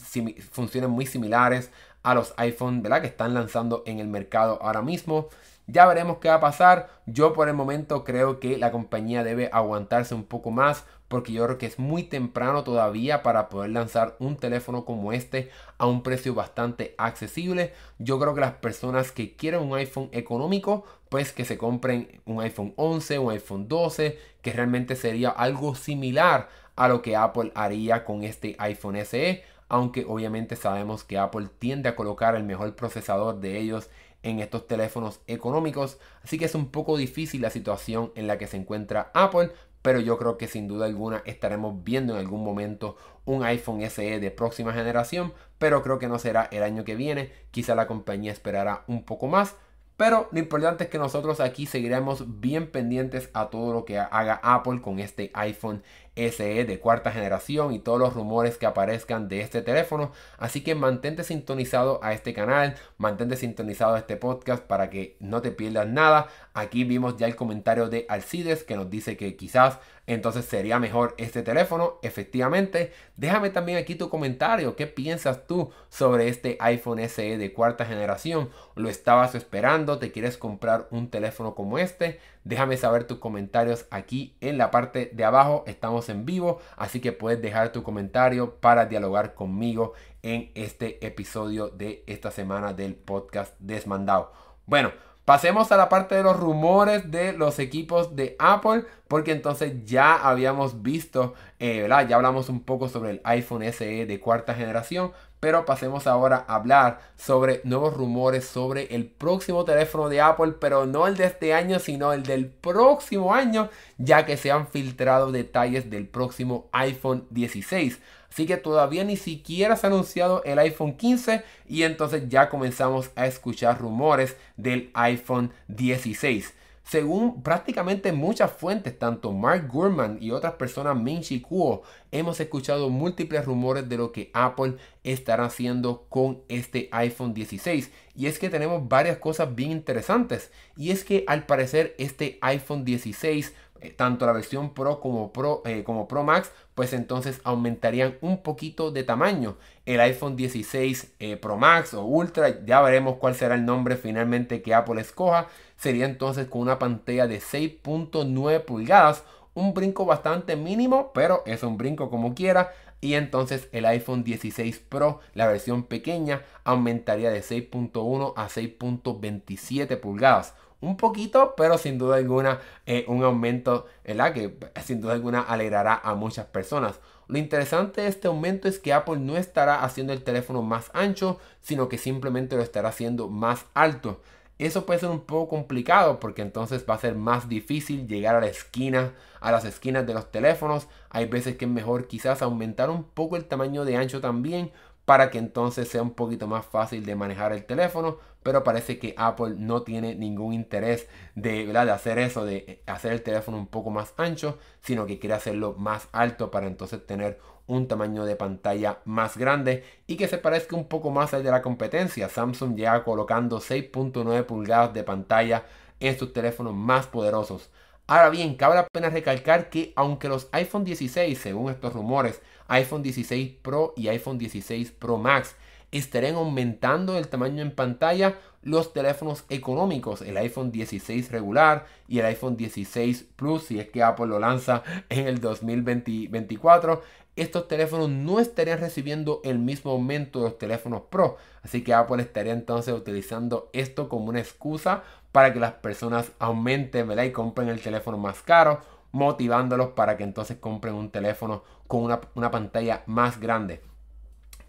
funciones 0.51 0.91
muy 0.91 1.07
similares 1.07 1.71
a 2.03 2.15
los 2.15 2.35
iPhone 2.37 2.83
¿verdad? 2.83 3.01
que 3.01 3.07
están 3.09 3.35
lanzando 3.35 3.85
en 3.87 4.01
el 4.01 4.09
mercado 4.09 4.59
ahora 4.61 4.83
mismo. 4.83 5.29
Ya 5.69 5.87
veremos 5.87 6.19
qué 6.19 6.29
va 6.29 6.37
a 6.37 6.41
pasar. 6.41 6.89
Yo 7.07 7.33
por 7.33 7.49
el 7.49 7.55
momento 7.55 8.05
creo 8.05 8.39
que 8.39 8.59
la 8.59 8.71
compañía 8.71 9.25
debe 9.25 9.51
aguantarse 9.53 10.15
un 10.15 10.25
poco 10.25 10.51
más 10.51 10.85
porque 11.09 11.33
yo 11.33 11.45
creo 11.45 11.59
que 11.59 11.67
es 11.67 11.79
muy 11.79 12.03
temprano 12.03 12.65
todavía 12.65 13.23
para 13.23 13.49
poder 13.49 13.71
lanzar 13.71 14.17
un 14.19 14.37
teléfono 14.37 14.85
como 14.85 15.13
este 15.13 15.51
a 15.79 15.87
un 15.87 16.03
precio 16.03 16.35
bastante 16.35 16.95
accesible. 16.99 17.73
Yo 17.99 18.19
creo 18.19 18.35
que 18.35 18.41
las 18.41 18.55
personas 18.55 19.13
que 19.13 19.37
quieren 19.37 19.61
un 19.61 19.77
iPhone 19.77 20.09
económico, 20.13 20.85
pues 21.09 21.33
que 21.33 21.45
se 21.45 21.59
compren 21.59 22.21
un 22.25 22.41
iPhone 22.41 22.75
11, 22.77 23.19
un 23.19 23.33
iPhone 23.33 23.69
12, 23.69 24.19
que 24.43 24.53
realmente 24.53 24.97
sería 24.97 25.31
algo 25.31 25.75
similar 25.75 26.49
a 26.75 26.89
lo 26.89 27.03
que 27.03 27.17
Apple 27.17 27.53
haría 27.55 28.05
con 28.05 28.23
este 28.23 28.57
iPhone 28.59 28.97
SE, 29.05 29.43
aunque 29.69 30.05
obviamente 30.07 30.57
sabemos 30.57 31.05
que 31.05 31.19
Apple 31.19 31.49
tiende 31.59 31.89
a 31.89 31.97
colocar 31.97 32.35
el 32.37 32.45
mejor 32.45 32.75
procesador 32.75 33.41
de 33.41 33.59
ellos 33.59 33.89
en 34.23 34.41
estos 34.41 34.67
teléfonos 34.67 35.21
económicos. 35.27 35.99
Así 36.23 36.39
que 36.39 36.45
es 36.47 36.55
un 36.55 36.69
poco 36.69 36.97
difícil 36.97 37.43
la 37.43 37.51
situación 37.51 38.13
en 38.15 38.27
la 38.27 38.39
que 38.39 38.47
se 38.47 38.57
encuentra 38.57 39.11
Apple. 39.15 39.53
Pero 39.87 40.01
yo 40.01 40.19
creo 40.19 40.37
que 40.37 40.49
sin 40.49 40.67
duda 40.67 40.87
alguna 40.87 41.23
estaremos 41.27 41.85
viendo 41.85 42.15
en 42.15 42.19
algún 42.19 42.43
momento 42.43 42.97
un 43.25 43.45
iPhone 43.45 43.89
SE 43.89 44.19
de 44.19 44.31
próxima 44.33 44.73
generación. 44.73 45.33
Pero 45.59 45.85
creo 45.85 46.01
que 46.01 46.09
no 46.09 46.19
será 46.19 46.49
el 46.51 46.65
año 46.65 46.83
que 46.83 46.97
viene. 46.97 47.31
Quizá 47.53 47.77
la 47.77 47.87
compañía 47.87 48.33
esperará 48.33 48.83
un 48.89 49.05
poco 49.05 49.29
más. 49.29 49.55
Pero 49.97 50.29
lo 50.33 50.41
importante 50.41 50.83
es 50.83 50.91
que 50.91 50.99
nosotros 50.99 51.39
aquí 51.39 51.67
seguiremos 51.67 52.41
bien 52.41 52.69
pendientes 52.69 53.31
a 53.33 53.49
todo 53.49 53.73
lo 53.73 53.85
que 53.85 54.01
haga 54.01 54.41
Apple 54.43 54.81
con 54.81 54.99
este 54.99 55.31
iPhone 55.35 55.85
SE 56.17 56.65
de 56.65 56.81
cuarta 56.81 57.13
generación 57.13 57.73
y 57.73 57.79
todos 57.79 57.99
los 57.99 58.15
rumores 58.15 58.57
que 58.57 58.67
aparezcan 58.67 59.29
de 59.29 59.41
este 59.41 59.63
teléfono. 59.63 60.13
Así 60.39 60.63
que 60.63 60.75
mantente 60.75 61.23
sintonizado 61.25 62.01
a 62.03 62.13
este 62.13 62.33
canal, 62.33 62.75
mantente 62.99 63.37
sintonizado 63.37 63.95
a 63.95 63.99
este 63.99 64.17
podcast 64.17 64.65
para 64.65 64.91
que 64.91 65.17
no 65.21 65.43
te 65.43 65.53
pierdas 65.53 65.87
nada. 65.87 66.29
Aquí 66.55 66.85
vimos 66.85 67.17
ya 67.19 67.27
el 67.27 67.37
comentario 67.37 67.89
de 67.89 68.07
Alcides 68.09 68.65
que 68.65 68.77
nos 68.77 68.91
dice 68.91 69.17
que 69.17 69.37
quizás 69.37 69.79
entonces 70.07 70.45
sería 70.45 70.79
mejor 70.79 71.15
este 71.19 71.43
teléfono. 71.43 71.99
Efectivamente, 72.03 72.93
déjame 73.17 73.51
también 73.51 73.79
aquí 73.79 73.97
tu 73.97 74.09
comentario. 74.09 74.77
¿Qué 74.77 74.87
piensas 74.87 75.47
tú 75.47 75.71
sobre 75.89 76.29
este 76.29 76.57
iPhone 76.61 77.01
SE 77.09 77.39
de 77.39 77.53
cuarta 77.53 77.85
generación? 77.85 78.51
¿Lo 78.77 78.89
estabas 78.89 79.35
esperando? 79.35 79.99
¿Te 79.99 80.13
quieres 80.13 80.39
comprar 80.39 80.87
un 80.91 81.11
teléfono 81.11 81.55
como 81.55 81.79
este? 81.79 82.21
Déjame 82.45 82.77
saber 82.77 83.05
tus 83.05 83.19
comentarios 83.19 83.87
aquí 83.91 84.37
en 84.41 84.59
la 84.59 84.71
parte 84.71 85.11
de 85.13 85.25
abajo. 85.25 85.65
Estamos 85.67 86.09
en 86.09 86.25
vivo, 86.25 86.61
así 86.77 87.01
que 87.01 87.13
puedes 87.13 87.43
dejar 87.43 87.73
tu 87.73 87.83
comentario 87.83 88.55
para 88.61 88.87
dialogar 88.87 89.35
conmigo 89.35 89.95
en 90.23 90.53
este 90.55 91.05
episodio 91.05 91.69
de 91.69 92.05
esta 92.07 92.31
semana 92.31 92.73
del 92.73 92.95
podcast 92.95 93.55
Desmandado. 93.59 94.33
Bueno, 94.67 94.93
Pasemos 95.27 95.73
a 95.73 95.77
la 95.77 95.89
parte 95.89 96.15
de 96.15 96.23
los 96.23 96.37
rumores 96.37 97.11
de 97.11 97.33
los 97.33 97.59
equipos 97.59 98.15
de 98.15 98.37
Apple, 98.39 98.85
porque 99.09 99.33
entonces 99.33 99.85
ya 99.85 100.15
habíamos 100.15 100.85
visto, 100.85 101.35
eh. 101.59 101.89
Ya 102.09 102.15
hablamos 102.15 102.49
un 102.49 102.61
poco 102.61 102.89
sobre 102.89 103.11
el 103.11 103.21
iPhone 103.25 103.65
SE 103.65 104.07
de 104.07 104.21
cuarta 104.21 104.55
generación, 104.55 105.11
pero 105.41 105.65
pasemos 105.65 106.07
ahora 106.07 106.45
a 106.47 106.55
hablar 106.55 107.01
sobre 107.17 107.61
nuevos 107.65 107.95
rumores 107.95 108.45
sobre 108.45 108.95
el 108.95 109.07
próximo 109.09 109.65
teléfono 109.65 110.09
de 110.09 110.21
Apple, 110.21 110.53
pero 110.61 110.87
no 110.87 111.09
el 111.09 111.17
de 111.17 111.25
este 111.25 111.53
año, 111.55 111.81
sino 111.81 112.13
el 112.13 112.23
del 112.23 112.47
próximo 112.47 113.35
año, 113.35 113.69
ya 113.99 114.27
que 114.27 114.37
se 114.37 114.53
han 114.53 114.69
filtrado 114.69 115.33
detalles 115.33 115.91
del 115.91 116.07
próximo 116.07 116.69
iPhone 116.71 117.27
16. 117.31 118.01
Así 118.37 118.45
que 118.45 118.59
todavía 118.59 119.03
ni 119.03 119.17
siquiera 119.17 119.77
se 119.77 119.87
ha 119.87 119.89
anunciado 119.89 120.45
el 120.45 120.59
iPhone 120.59 120.99
15 120.99 121.43
y 121.67 121.85
entonces 121.85 122.29
ya 122.29 122.51
comenzamos 122.51 123.11
a 123.17 123.27
escuchar 123.27 123.81
rumores 123.81 124.37
del 124.59 124.91
iPhone 124.93 125.55
16. 125.69 126.53
Según 126.83 127.43
prácticamente 127.43 128.13
muchas 128.13 128.53
fuentes, 128.53 128.99
tanto 128.99 129.33
Mark 129.33 129.67
Gurman 129.73 130.19
y 130.21 130.33
otras 130.33 130.53
personas, 130.53 131.01
Min 131.01 131.23
Kuo, 131.41 131.83
hemos 132.13 132.39
escuchado 132.39 132.91
múltiples 132.91 133.47
rumores 133.47 133.89
de 133.89 133.97
lo 133.97 134.13
que 134.13 134.31
Apple 134.35 134.77
estará 135.03 135.47
haciendo 135.47 136.05
con 136.11 136.43
este 136.49 136.91
iPhone 136.93 137.33
16. 137.33 137.91
Y 138.15 138.27
es 138.27 138.39
que 138.39 138.51
tenemos 138.51 138.87
varias 138.87 139.17
cosas 139.17 139.55
bien 139.55 139.71
interesantes. 139.71 140.53
Y 140.77 140.91
es 140.91 141.05
que 141.05 141.25
al 141.27 141.47
parecer 141.47 141.95
este 141.99 142.39
iPhone 142.43 142.85
16 142.85 143.55
eh, 143.81 143.91
tanto 143.91 144.27
la 144.27 144.33
versión 144.33 144.75
Pro 144.75 145.01
como 145.01 145.33
Pro, 145.33 145.63
eh, 145.65 145.85
como 145.85 146.09
Pro 146.09 146.23
Max, 146.25 146.51
pues 146.75 146.93
entonces 146.93 147.41
aumentarían 147.45 148.17
un 148.21 148.43
poquito 148.43 148.91
de 148.91 149.05
tamaño. 149.05 149.57
El 149.85 150.01
iPhone 150.01 150.37
16 150.37 151.15
eh, 151.19 151.37
Pro 151.37 151.57
Max 151.57 151.95
o 151.95 152.05
Ultra, 152.05 152.65
ya 152.65 152.81
veremos 152.81 153.17
cuál 153.17 153.35
será 153.35 153.55
el 153.55 153.65
nombre 153.65 153.97
finalmente 153.97 154.63
que 154.63 154.75
Apple 154.75 155.01
escoja, 155.01 155.49
sería 155.77 156.07
entonces 156.07 156.47
con 156.47 156.63
una 156.63 156.79
pantalla 156.79 157.27
de 157.27 157.41
6.9 157.41 158.65
pulgadas, 158.65 159.25
un 159.55 159.73
brinco 159.73 160.05
bastante 160.05 160.57
mínimo, 160.57 161.13
pero 161.15 161.43
es 161.47 161.63
un 161.63 161.77
brinco 161.79 162.11
como 162.11 162.35
quiera. 162.35 162.73
Y 163.01 163.15
entonces 163.15 163.69
el 163.73 163.85
iPhone 163.87 164.25
16 164.25 164.79
Pro, 164.89 165.21
la 165.35 165.47
versión 165.47 165.85
pequeña, 165.85 166.43
aumentaría 166.65 167.31
de 167.31 167.43
6.1 167.43 168.33
a 168.37 168.49
6.27 168.49 170.01
pulgadas 170.01 170.55
un 170.81 170.97
poquito, 170.97 171.55
pero 171.57 171.79
sin 171.79 171.99
duda 171.99 172.17
alguna 172.17 172.61
eh, 172.85 173.05
un 173.09 173.23
aumento 173.25 173.87
¿verdad? 174.05 174.33
que 174.33 174.57
sin 174.85 175.01
duda 175.01 175.15
alguna 175.15 175.41
alegrará 175.41 176.01
a 176.03 176.15
muchas 176.15 176.47
personas. 176.47 177.01
Lo 177.29 177.39
interesante 177.39 178.03
de 178.03 178.09
este 178.09 178.29
aumento 178.29 178.69
es 178.69 178.79
que 178.79 178.93
Apple 178.93 179.19
no 179.19 179.37
estará 179.37 179.83
haciendo 179.83 180.13
el 180.13 180.23
teléfono 180.23 180.63
más 180.63 180.91
ancho, 180.95 181.41
sino 181.61 181.89
que 181.89 181.99
simplemente 181.99 182.57
lo 182.57 182.63
estará 182.63 182.91
haciendo 182.91 183.29
más 183.29 183.67
alto. 183.75 184.21
Eso 184.59 184.87
puede 184.87 185.01
ser 185.01 185.11
un 185.11 185.21
poco 185.21 185.49
complicado 185.49 186.19
porque 186.19 186.41
entonces 186.41 186.87
va 186.89 186.95
a 186.95 186.99
ser 186.99 187.15
más 187.15 187.49
difícil 187.49 188.07
llegar 188.07 188.37
a 188.37 188.41
la 188.41 188.47
esquina, 188.47 189.13
a 189.41 189.53
las 189.53 189.67
esquinas 189.67 190.07
de 190.07 190.15
los 190.15 190.31
teléfonos. 190.31 190.89
Hay 191.11 191.27
veces 191.27 191.57
que 191.57 191.67
es 191.67 191.71
mejor 191.71 192.07
quizás 192.07 192.41
aumentar 192.41 192.89
un 192.89 193.05
poco 193.05 193.37
el 193.37 193.45
tamaño 193.45 193.85
de 193.85 193.97
ancho 193.97 194.21
también 194.23 194.73
para 195.07 195.31
que 195.31 195.39
entonces 195.39 195.89
sea 195.89 196.03
un 196.03 196.13
poquito 196.13 196.47
más 196.49 196.67
fácil 196.67 197.07
de 197.07 197.17
manejar 197.17 197.53
el 197.53 197.65
teléfono, 197.65 198.19
pero 198.43 198.65
parece 198.65 198.99
que 198.99 199.15
Apple 199.17 199.55
no 199.57 199.83
tiene 199.83 200.15
ningún 200.15 200.53
interés 200.53 201.09
de, 201.35 201.67
de 201.67 201.79
hacer 201.91 202.19
eso, 202.19 202.45
de 202.45 202.83
hacer 202.87 203.13
el 203.13 203.23
teléfono 203.23 203.57
un 203.57 203.69
poco 203.69 203.91
más 203.91 204.13
ancho, 204.19 204.59
sino 204.83 205.07
que 205.07 205.19
quiere 205.19 205.35
hacerlo 205.35 205.75
más 205.79 206.09
alto 206.13 206.51
para 206.51 206.67
entonces 206.67 207.07
tener 207.07 207.41
un 207.67 207.89
tamaño 207.89 208.25
de 208.25 208.37
pantalla 208.37 208.99
más 209.05 209.37
grande 209.37 209.85
y 210.07 210.17
que 210.17 210.29
se 210.29 210.39
parezca 210.39 210.77
un 210.77 210.89
poco 210.89 211.11
más 211.11 211.35
al 211.35 211.43
de 211.45 211.51
la 211.51 211.63
competencia. 211.63 212.29
Samsung 212.29 212.77
ya 212.77 213.03
colocando 213.05 213.61
6.9 213.61 214.45
pulgadas 214.45 214.93
de 214.95 215.05
pantalla 215.05 215.65
en 216.01 216.19
sus 216.19 216.33
teléfonos 216.33 216.75
más 216.75 217.07
poderosos. 217.07 217.71
Ahora 218.09 218.31
bien, 218.31 218.55
cabe 218.55 218.77
la 218.77 218.87
pena 218.87 219.11
recalcar 219.11 219.69
que 219.69 219.93
aunque 219.97 220.29
los 220.29 220.49
iPhone 220.53 220.85
16, 220.85 221.37
según 221.37 221.73
estos 221.73 221.93
rumores, 221.93 222.41
iPhone 222.69 223.03
16 223.03 223.57
Pro 223.63 223.95
y 223.97 224.07
iPhone 224.07 224.39
16 224.39 224.93
Pro 224.93 225.19
Max 225.19 225.57
estarían 225.91 226.37
aumentando 226.37 227.19
el 227.19 227.27
tamaño 227.27 227.63
en 227.63 227.75
pantalla, 227.75 228.39
los 228.63 228.93
teléfonos 228.93 229.45
económicos, 229.49 230.23
el 230.23 230.37
iPhone 230.37 230.71
16 230.71 231.33
regular 231.33 231.87
y 232.07 232.21
el 232.21 232.27
iPhone 232.27 232.57
16 232.57 233.27
Plus, 233.35 233.65
si 233.65 233.81
es 233.81 233.89
que 233.89 234.05
Apple 234.05 234.27
lo 234.27 234.39
lanza 234.39 234.85
en 235.09 235.27
el 235.27 235.41
2024, 235.41 237.03
estos 237.37 237.69
teléfonos 237.69 238.09
no 238.09 238.41
estarían 238.41 238.81
recibiendo 238.81 239.41
el 239.45 239.59
mismo 239.59 239.93
aumento 239.93 240.41
de 240.41 240.47
los 240.47 240.59
teléfonos 240.59 241.03
Pro. 241.11 241.37
Así 241.63 241.85
que 241.85 241.95
Apple 241.95 242.23
estaría 242.23 242.53
entonces 242.53 242.95
utilizando 242.95 243.69
esto 243.73 244.09
como 244.09 244.27
una 244.27 244.41
excusa 244.41 245.03
para 245.33 245.53
que 245.53 245.61
las 245.61 245.73
personas 245.73 246.33
aumenten 246.39 247.11
y 247.19 247.33
compren 247.33 247.69
el 247.69 247.81
teléfono 247.81 248.17
más 248.17 248.41
caro, 248.41 248.81
motivándolos 249.13 249.89
para 249.89 250.17
que 250.17 250.25
entonces 250.25 250.57
compren 250.57 250.95
un 250.95 251.11
teléfono 251.11 251.63
con 251.87 252.03
una, 252.03 252.21
una 252.35 252.51
pantalla 252.51 253.03
más 253.07 253.39
grande. 253.39 253.83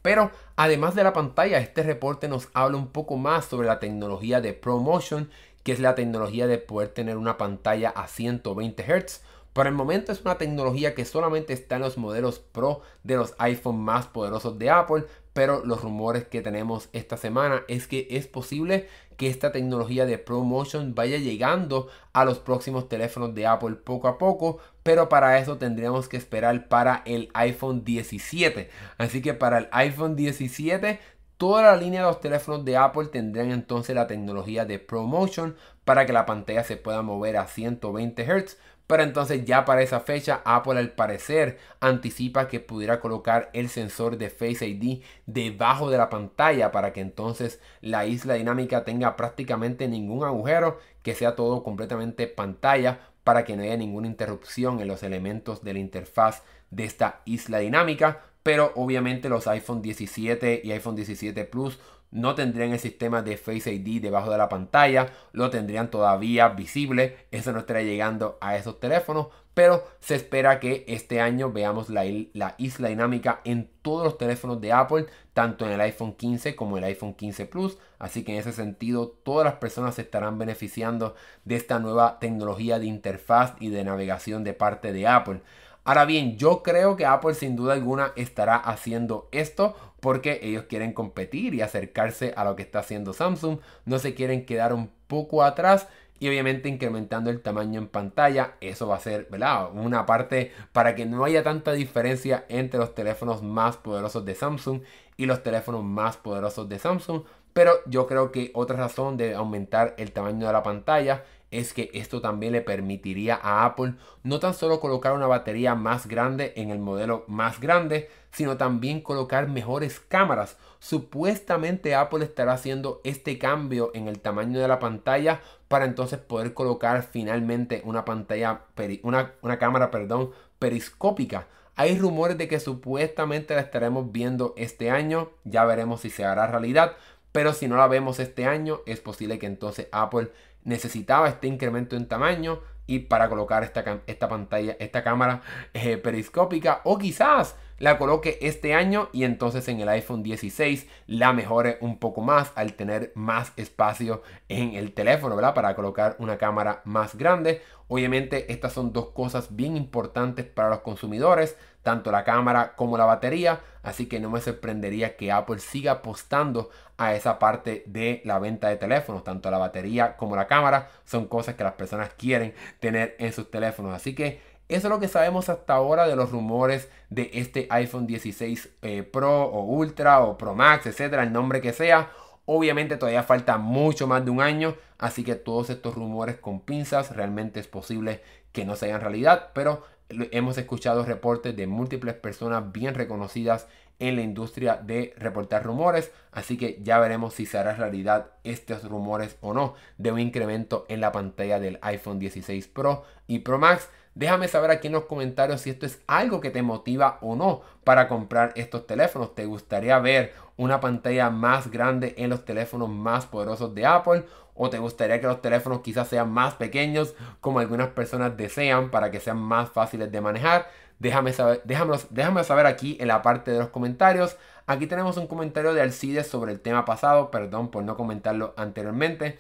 Pero 0.02 0.32
además 0.56 0.94
de 0.94 1.04
la 1.04 1.14
pantalla, 1.14 1.60
este 1.60 1.84
reporte 1.84 2.28
nos 2.28 2.50
habla 2.54 2.78
un 2.78 2.88
poco 2.88 3.16
más 3.18 3.46
sobre 3.46 3.68
la 3.68 3.80
tecnología 3.80 4.42
de 4.42 4.54
ProMotion, 4.54 5.30
que 5.64 5.72
es 5.72 5.80
la 5.80 5.96
tecnología 5.96 6.48
de 6.48 6.58
poder 6.58 6.90
tener 6.90 7.18
una 7.18 7.38
pantalla 7.38 7.90
a 7.90 8.08
120 8.08 8.84
Hz 8.84 9.22
por 9.58 9.66
el 9.66 9.74
momento 9.74 10.12
es 10.12 10.22
una 10.22 10.38
tecnología 10.38 10.94
que 10.94 11.04
solamente 11.04 11.52
está 11.52 11.78
en 11.78 11.82
los 11.82 11.98
modelos 11.98 12.38
Pro 12.38 12.82
de 13.02 13.16
los 13.16 13.34
iPhone 13.40 13.80
más 13.80 14.06
poderosos 14.06 14.60
de 14.60 14.70
Apple, 14.70 15.06
pero 15.34 15.66
los 15.66 15.82
rumores 15.82 16.28
que 16.28 16.44
tenemos 16.44 16.90
esta 16.94 17.18
semana 17.18 17.64
es 17.68 17.88
que 17.88 18.08
es 18.12 18.28
posible 18.28 18.88
que 19.18 19.28
esta 19.28 19.52
tecnología 19.52 20.06
de 20.06 20.20
ProMotion 20.20 20.94
vaya 20.94 21.18
llegando 21.18 21.88
a 22.14 22.24
los 22.24 22.38
próximos 22.38 22.88
teléfonos 22.88 23.34
de 23.34 23.48
Apple 23.48 23.78
poco 23.78 24.08
a 24.08 24.20
poco, 24.20 24.60
pero 24.84 25.10
para 25.10 25.40
eso 25.40 25.58
tendríamos 25.58 26.08
que 26.08 26.18
esperar 26.18 26.68
para 26.68 27.02
el 27.08 27.32
iPhone 27.34 27.84
17. 27.84 28.70
Así 29.00 29.24
que 29.24 29.34
para 29.34 29.58
el 29.58 29.70
iPhone 29.72 30.16
17 30.16 31.00
Toda 31.38 31.62
la 31.62 31.78
línea 31.78 32.02
de 32.02 32.08
los 32.08 32.20
teléfonos 32.20 32.66
de 32.66 32.78
Apple 32.78 33.10
tendrían 33.12 33.52
entonces 33.52 33.96
la 33.96 34.08
tecnología 34.08 34.66
de 34.66 34.80
ProMotion 34.80 35.56
para 35.88 36.06
que 36.06 36.12
la 36.12 36.26
pantalla 36.26 36.66
se 36.66 36.76
pueda 36.76 37.02
mover 37.02 37.38
a 37.38 37.48
120 37.48 38.26
Hz, 38.26 38.58
pero 38.88 39.04
entonces 39.04 39.46
ya 39.46 39.64
para 39.64 39.82
esa 39.82 40.02
fecha 40.02 40.42
Apple 40.44 40.78
al 40.78 40.92
parecer 40.92 41.60
anticipa 41.80 42.50
que 42.50 42.60
pudiera 42.60 43.00
colocar 43.00 43.50
el 43.54 43.70
sensor 43.70 44.18
de 44.18 44.30
Face 44.30 44.68
ID 44.68 45.02
debajo 45.28 45.90
de 45.90 45.98
la 45.98 46.10
pantalla 46.10 46.74
para 46.74 46.92
que 46.92 47.00
entonces 47.00 47.62
la 47.80 48.06
isla 48.06 48.34
dinámica 48.34 48.84
tenga 48.84 49.16
prácticamente 49.16 49.88
ningún 49.88 50.26
agujero, 50.26 50.78
que 51.04 51.16
sea 51.16 51.38
todo 51.38 51.64
completamente 51.64 52.28
pantalla 52.28 53.00
para 53.24 53.46
que 53.46 53.56
no 53.56 53.64
haya 53.64 53.78
ninguna 53.78 54.08
interrupción 54.08 54.82
en 54.82 54.90
los 54.90 55.04
elementos 55.04 55.64
de 55.64 55.72
la 55.72 55.80
interfaz 55.80 56.44
de 56.70 56.84
esta 56.84 57.22
isla 57.24 57.60
dinámica. 57.60 58.24
Pero 58.44 58.74
obviamente 58.76 59.30
los 59.30 59.48
iPhone 59.48 59.82
17 59.82 60.62
y 60.66 60.72
iPhone 60.74 60.98
17 60.98 61.46
Plus 61.46 61.80
no 62.12 62.36
tendrían 62.36 62.72
el 62.72 62.80
sistema 62.80 63.22
de 63.22 63.38
Face 63.38 63.74
ID 63.74 64.02
debajo 64.02 64.32
de 64.32 64.38
la 64.38 64.50
pantalla, 64.50 65.08
lo 65.34 65.50
tendrían 65.50 65.90
todavía 65.90 66.50
visible, 66.50 67.28
eso 67.32 67.52
no 67.52 67.60
estaría 67.60 67.84
llegando 67.84 68.38
a 68.42 68.56
esos 68.56 68.80
teléfonos, 68.80 69.28
pero 69.54 69.84
se 70.00 70.14
espera 70.14 70.60
que 70.60 70.86
este 70.88 71.20
año 71.20 71.52
veamos 71.52 71.90
la, 71.90 72.04
la, 72.34 72.54
isla 72.60 72.90
dinámica 72.90 73.42
en 73.44 73.72
todos 73.82 74.04
los 74.04 74.18
teléfonos 74.20 74.62
de 74.62 74.72
Apple, 74.72 75.08
tanto 75.34 75.66
en 75.66 75.72
el 75.72 75.82
iPhone 75.82 76.14
15 76.14 76.56
como 76.56 76.78
el 76.78 76.84
iPhone 76.84 77.16
15 77.16 77.48
Plus, 77.48 77.80
así 77.98 78.24
que 78.24 78.34
en 78.34 78.40
ese 78.40 78.52
sentido 78.52 79.08
todas 79.08 79.46
las 79.46 79.56
personas 79.56 79.96
se 79.96 80.04
estarán 80.04 80.38
beneficiando 80.38 81.16
de 81.44 81.56
esta 81.56 81.80
nueva 81.80 82.20
tecnología 82.20 82.78
de 82.78 82.86
interfaz 82.86 83.56
y 83.60 83.70
de 83.70 83.84
navegación 83.84 84.44
de 84.44 84.54
parte 84.54 84.94
de 84.94 85.08
Apple. 85.08 85.42
Ahora 85.88 86.04
bien, 86.04 86.36
yo 86.36 86.64
creo 86.64 86.98
que 86.98 87.06
Apple 87.06 87.34
sin 87.34 87.56
duda 87.56 87.72
alguna 87.72 88.12
estará 88.18 88.58
haciendo 88.58 89.30
esto 89.32 89.74
porque 90.02 90.42
ellos 90.44 90.66
quieren 90.68 90.92
competir 90.92 91.54
y 91.54 91.62
acercarse 91.62 92.34
a 92.36 92.44
lo 92.44 92.58
que 92.58 92.64
está 92.64 92.80
haciendo 92.80 93.14
Samsung. 93.14 93.60
No 93.86 93.98
se 93.98 94.14
quieren 94.14 94.46
quedar 94.46 94.74
un 94.74 94.92
poco 95.08 95.44
atrás 95.44 95.88
y 96.20 96.28
obviamente 96.28 96.68
incrementando 96.68 97.30
el 97.30 97.40
tamaño 97.42 97.80
en 97.80 97.88
pantalla. 97.88 98.56
Eso 98.60 98.90
va 98.90 98.98
a 98.98 99.00
ser. 99.00 99.30
Una 99.76 100.06
parte 100.06 100.52
para 100.74 100.94
que 100.94 101.06
no 101.06 101.24
haya 101.24 101.42
tanta 101.42 101.72
diferencia 101.72 102.44
entre 102.50 102.82
los 102.82 102.94
teléfonos 102.94 103.42
más 103.42 103.78
poderosos 103.78 104.26
de 104.26 104.36
Samsung 104.36 104.82
y 105.16 105.26
los 105.26 105.42
teléfonos 105.42 105.86
más 105.86 106.18
poderosos 106.18 106.68
de 106.68 106.80
Samsung. 106.80 107.22
Pero 107.54 107.72
yo 107.86 108.08
creo 108.08 108.34
que 108.34 108.52
otra 108.56 108.76
razón 108.76 109.16
de 109.16 109.36
aumentar 109.36 109.96
el 109.98 110.12
tamaño 110.12 110.48
de 110.48 110.54
la 110.54 110.64
pantalla 110.64 111.24
es 111.52 111.74
que 111.74 111.90
esto 111.94 112.22
también 112.22 112.52
le 112.52 112.62
permitiría 112.62 113.40
a 113.42 113.66
Apple 113.66 113.94
no 114.24 114.40
tan 114.40 114.54
solo 114.54 114.80
colocar 114.80 115.14
una 115.14 115.28
batería 115.28 115.76
más 115.76 116.08
grande 116.08 116.54
en 116.56 116.72
el 116.72 116.80
modelo 116.80 117.24
más 117.28 117.60
grande, 117.60 118.10
sino 118.32 118.58
también 118.58 119.02
colocar 119.02 119.48
mejores 119.48 120.00
cámaras. 120.00 120.58
Supuestamente 120.80 121.96
Apple 121.96 122.26
estará 122.26 122.54
haciendo 122.54 123.02
este 123.04 123.38
cambio 123.38 123.92
en 123.94 124.08
el 124.08 124.20
tamaño 124.20 124.60
de 124.60 124.68
la 124.68 124.80
pantalla 124.80 125.42
para 125.68 125.86
entonces 125.86 126.20
poder 126.20 126.54
colocar 126.54 127.04
finalmente 127.04 127.82
una 127.86 128.06
pantalla, 128.06 128.62
una, 129.04 129.34
una 129.42 129.58
cámara, 129.58 129.90
perdón, 129.92 130.32
periscópica. 130.60 131.48
Hay 131.76 131.98
rumores 131.98 132.38
de 132.38 132.48
que 132.48 132.60
supuestamente 132.60 133.54
la 133.54 133.62
estaremos 133.62 134.12
viendo 134.12 134.54
este 134.58 134.90
año, 134.90 135.30
ya 135.44 135.64
veremos 135.64 136.02
si 136.02 136.10
se 136.10 136.26
hará 136.26 136.48
realidad, 136.48 136.94
pero 137.32 137.54
si 137.54 137.68
no 137.68 137.78
la 137.78 137.88
vemos 137.88 138.20
este 138.20 138.46
año 138.46 138.80
es 138.88 139.00
posible 139.00 139.38
que 139.38 139.46
entonces 139.46 139.88
Apple 139.92 140.32
necesitaba 140.68 141.30
este 141.30 141.48
incremento 141.48 141.96
en 141.96 142.08
tamaño 142.08 142.60
y 142.86 143.00
para 143.00 143.30
colocar 143.30 143.64
esta, 143.64 144.02
esta 144.06 144.30
pantalla, 144.30 144.76
esta 144.80 145.04
cámara 145.04 145.42
eh, 145.74 145.98
periscópica 145.98 146.82
o 146.84 146.98
quizás 146.98 147.56
la 147.80 147.98
coloque 147.98 148.40
este 148.42 148.74
año 148.74 149.10
y 149.14 149.24
entonces 149.24 149.68
en 149.68 149.80
el 149.80 149.90
iPhone 149.90 150.24
16 150.24 150.88
la 151.06 151.32
mejore 151.32 151.78
un 151.82 152.00
poco 152.00 152.22
más 152.22 152.52
al 152.56 152.74
tener 152.74 153.12
más 153.16 153.54
espacio 153.56 154.24
en 154.50 154.74
el 154.74 154.94
teléfono. 154.94 155.38
Para 155.38 155.76
colocar 155.76 156.16
una 156.20 156.38
cámara 156.38 156.82
más 156.86 157.16
grande. 157.16 157.62
Obviamente 157.88 158.52
estas 158.52 158.74
son 158.74 158.92
dos 158.92 159.10
cosas 159.10 159.56
bien 159.56 159.78
importantes 159.78 160.46
para 160.46 160.70
los 160.70 160.80
consumidores, 160.80 161.56
tanto 161.88 162.12
la 162.12 162.26
cámara 162.26 162.74
como 162.76 162.98
la 162.98 163.06
batería, 163.06 163.62
así 163.82 164.08
que 164.08 164.20
no 164.20 164.30
me 164.30 164.42
sorprendería 164.42 165.16
que 165.16 165.32
Apple 165.32 165.60
siga 165.60 165.94
apostando 165.94 166.70
a 166.98 167.16
esa 167.16 167.40
parte 167.40 167.84
de 167.86 168.22
la 168.26 168.40
venta 168.40 168.68
de 168.68 168.76
teléfonos, 168.76 169.24
tanto 169.24 169.50
la 169.50 169.58
batería 169.58 170.18
como 170.18 170.36
la 170.36 170.48
cámara 170.48 170.90
son 171.06 171.28
cosas 171.28 171.56
que 171.56 171.64
las 171.64 171.76
personas 171.76 172.10
quieren 172.18 172.54
tener 172.82 173.16
en 173.20 173.32
sus 173.32 173.50
teléfonos, 173.50 173.94
así 173.94 174.14
que 174.14 174.42
eso 174.68 174.88
es 174.88 174.92
lo 174.92 175.00
que 175.00 175.08
sabemos 175.08 175.48
hasta 175.48 175.76
ahora 175.76 176.10
de 176.10 176.18
los 176.18 176.30
rumores 176.30 176.90
de 177.10 177.32
este 177.34 177.68
iPhone 177.70 178.06
16 178.06 178.70
eh, 178.82 179.04
Pro 179.04 179.44
o 179.44 179.64
Ultra 179.64 180.20
o 180.26 180.38
Pro 180.38 180.56
Max, 180.56 180.88
etcétera, 180.88 181.24
el 181.24 181.32
nombre 181.32 181.62
que 181.62 181.72
sea. 181.72 182.12
Obviamente 182.44 182.98
todavía 182.98 183.24
falta 183.24 183.58
mucho 183.58 184.08
más 184.08 184.26
de 184.26 184.32
un 184.32 184.42
año, 184.42 184.76
así 184.98 185.24
que 185.24 185.36
todos 185.36 185.70
estos 185.70 185.96
rumores 185.96 186.36
con 186.36 186.60
pinzas 186.60 187.16
realmente 187.16 187.62
es 187.62 187.68
posible 187.68 188.22
que 188.52 188.66
no 188.66 188.76
sean 188.76 189.00
realidad, 189.00 189.52
pero 189.54 189.86
hemos 190.10 190.58
escuchado 190.58 191.04
reportes 191.06 191.56
de 191.56 191.68
múltiples 191.68 192.16
personas 192.16 192.72
bien 192.72 192.96
reconocidas 192.96 193.68
en 194.00 194.16
la 194.16 194.22
industria 194.22 194.76
de 194.76 195.14
reportar 195.18 195.64
rumores, 195.64 196.12
así 196.32 196.58
que 196.58 196.80
ya 196.84 197.00
veremos 197.00 197.34
si 197.34 197.46
se 197.46 197.58
hará 197.58 197.74
realidad 197.74 198.28
estos 198.44 198.84
rumores 198.84 199.38
o 199.42 199.54
no 199.54 199.74
de 199.98 200.12
un 200.12 200.20
incremento 200.20 200.86
en 200.88 201.02
la 201.02 201.12
pantalla 201.12 201.60
del 201.60 201.80
iPhone 201.82 202.20
16 202.20 202.68
Pro 202.68 203.04
y 203.26 203.40
Pro 203.40 203.58
Max. 203.58 203.90
Déjame 204.14 204.48
saber 204.48 204.72
aquí 204.72 204.88
en 204.88 204.94
los 204.94 205.06
comentarios 205.06 205.62
si 205.62 205.70
esto 205.70 205.86
es 205.86 206.02
algo 206.08 206.42
que 206.42 206.50
te 206.50 206.64
motiva 206.64 207.20
o 207.22 207.36
no 207.36 207.62
para 207.84 208.08
comprar 208.08 208.52
estos 208.56 208.88
teléfonos. 208.88 209.36
¿Te 209.36 209.46
gustaría 209.46 210.00
ver 210.00 210.34
una 210.58 210.80
pantalla 210.80 211.30
más 211.30 211.70
grande 211.70 212.16
en 212.18 212.32
los 212.32 212.44
teléfonos 212.44 212.90
más 212.90 213.28
poderosos 213.28 213.76
de 213.76 213.86
Apple? 213.86 214.26
¿O 214.58 214.70
te 214.70 214.80
gustaría 214.80 215.22
que 215.22 215.28
los 215.28 215.42
teléfonos 215.42 215.82
quizás 215.82 216.08
sean 216.08 216.32
más 216.32 216.56
pequeños 216.56 217.16
como 217.42 217.60
algunas 217.60 217.90
personas 217.90 218.36
desean 218.36 218.90
para 218.92 219.12
que 219.12 219.20
sean 219.20 219.38
más 219.38 219.70
fáciles 219.70 220.12
de 220.12 220.22
manejar? 220.22 220.70
Déjame 221.00 221.32
saber, 221.32 221.62
déjame 221.64 222.44
saber 222.44 222.66
aquí 222.66 222.98
en 223.00 223.08
la 223.08 223.22
parte 223.22 223.52
de 223.52 223.60
los 223.60 223.70
comentarios. 223.70 224.36
Aquí 224.66 224.88
tenemos 224.88 225.16
un 225.18 225.28
comentario 225.28 225.74
de 225.74 225.82
Alcides 225.82 226.28
sobre 226.28 226.52
el 226.52 226.60
tema 226.60 226.86
pasado. 226.86 227.30
Perdón 227.32 227.70
por 227.70 227.84
no 227.84 227.96
comentarlo 227.96 228.54
anteriormente. 228.58 229.40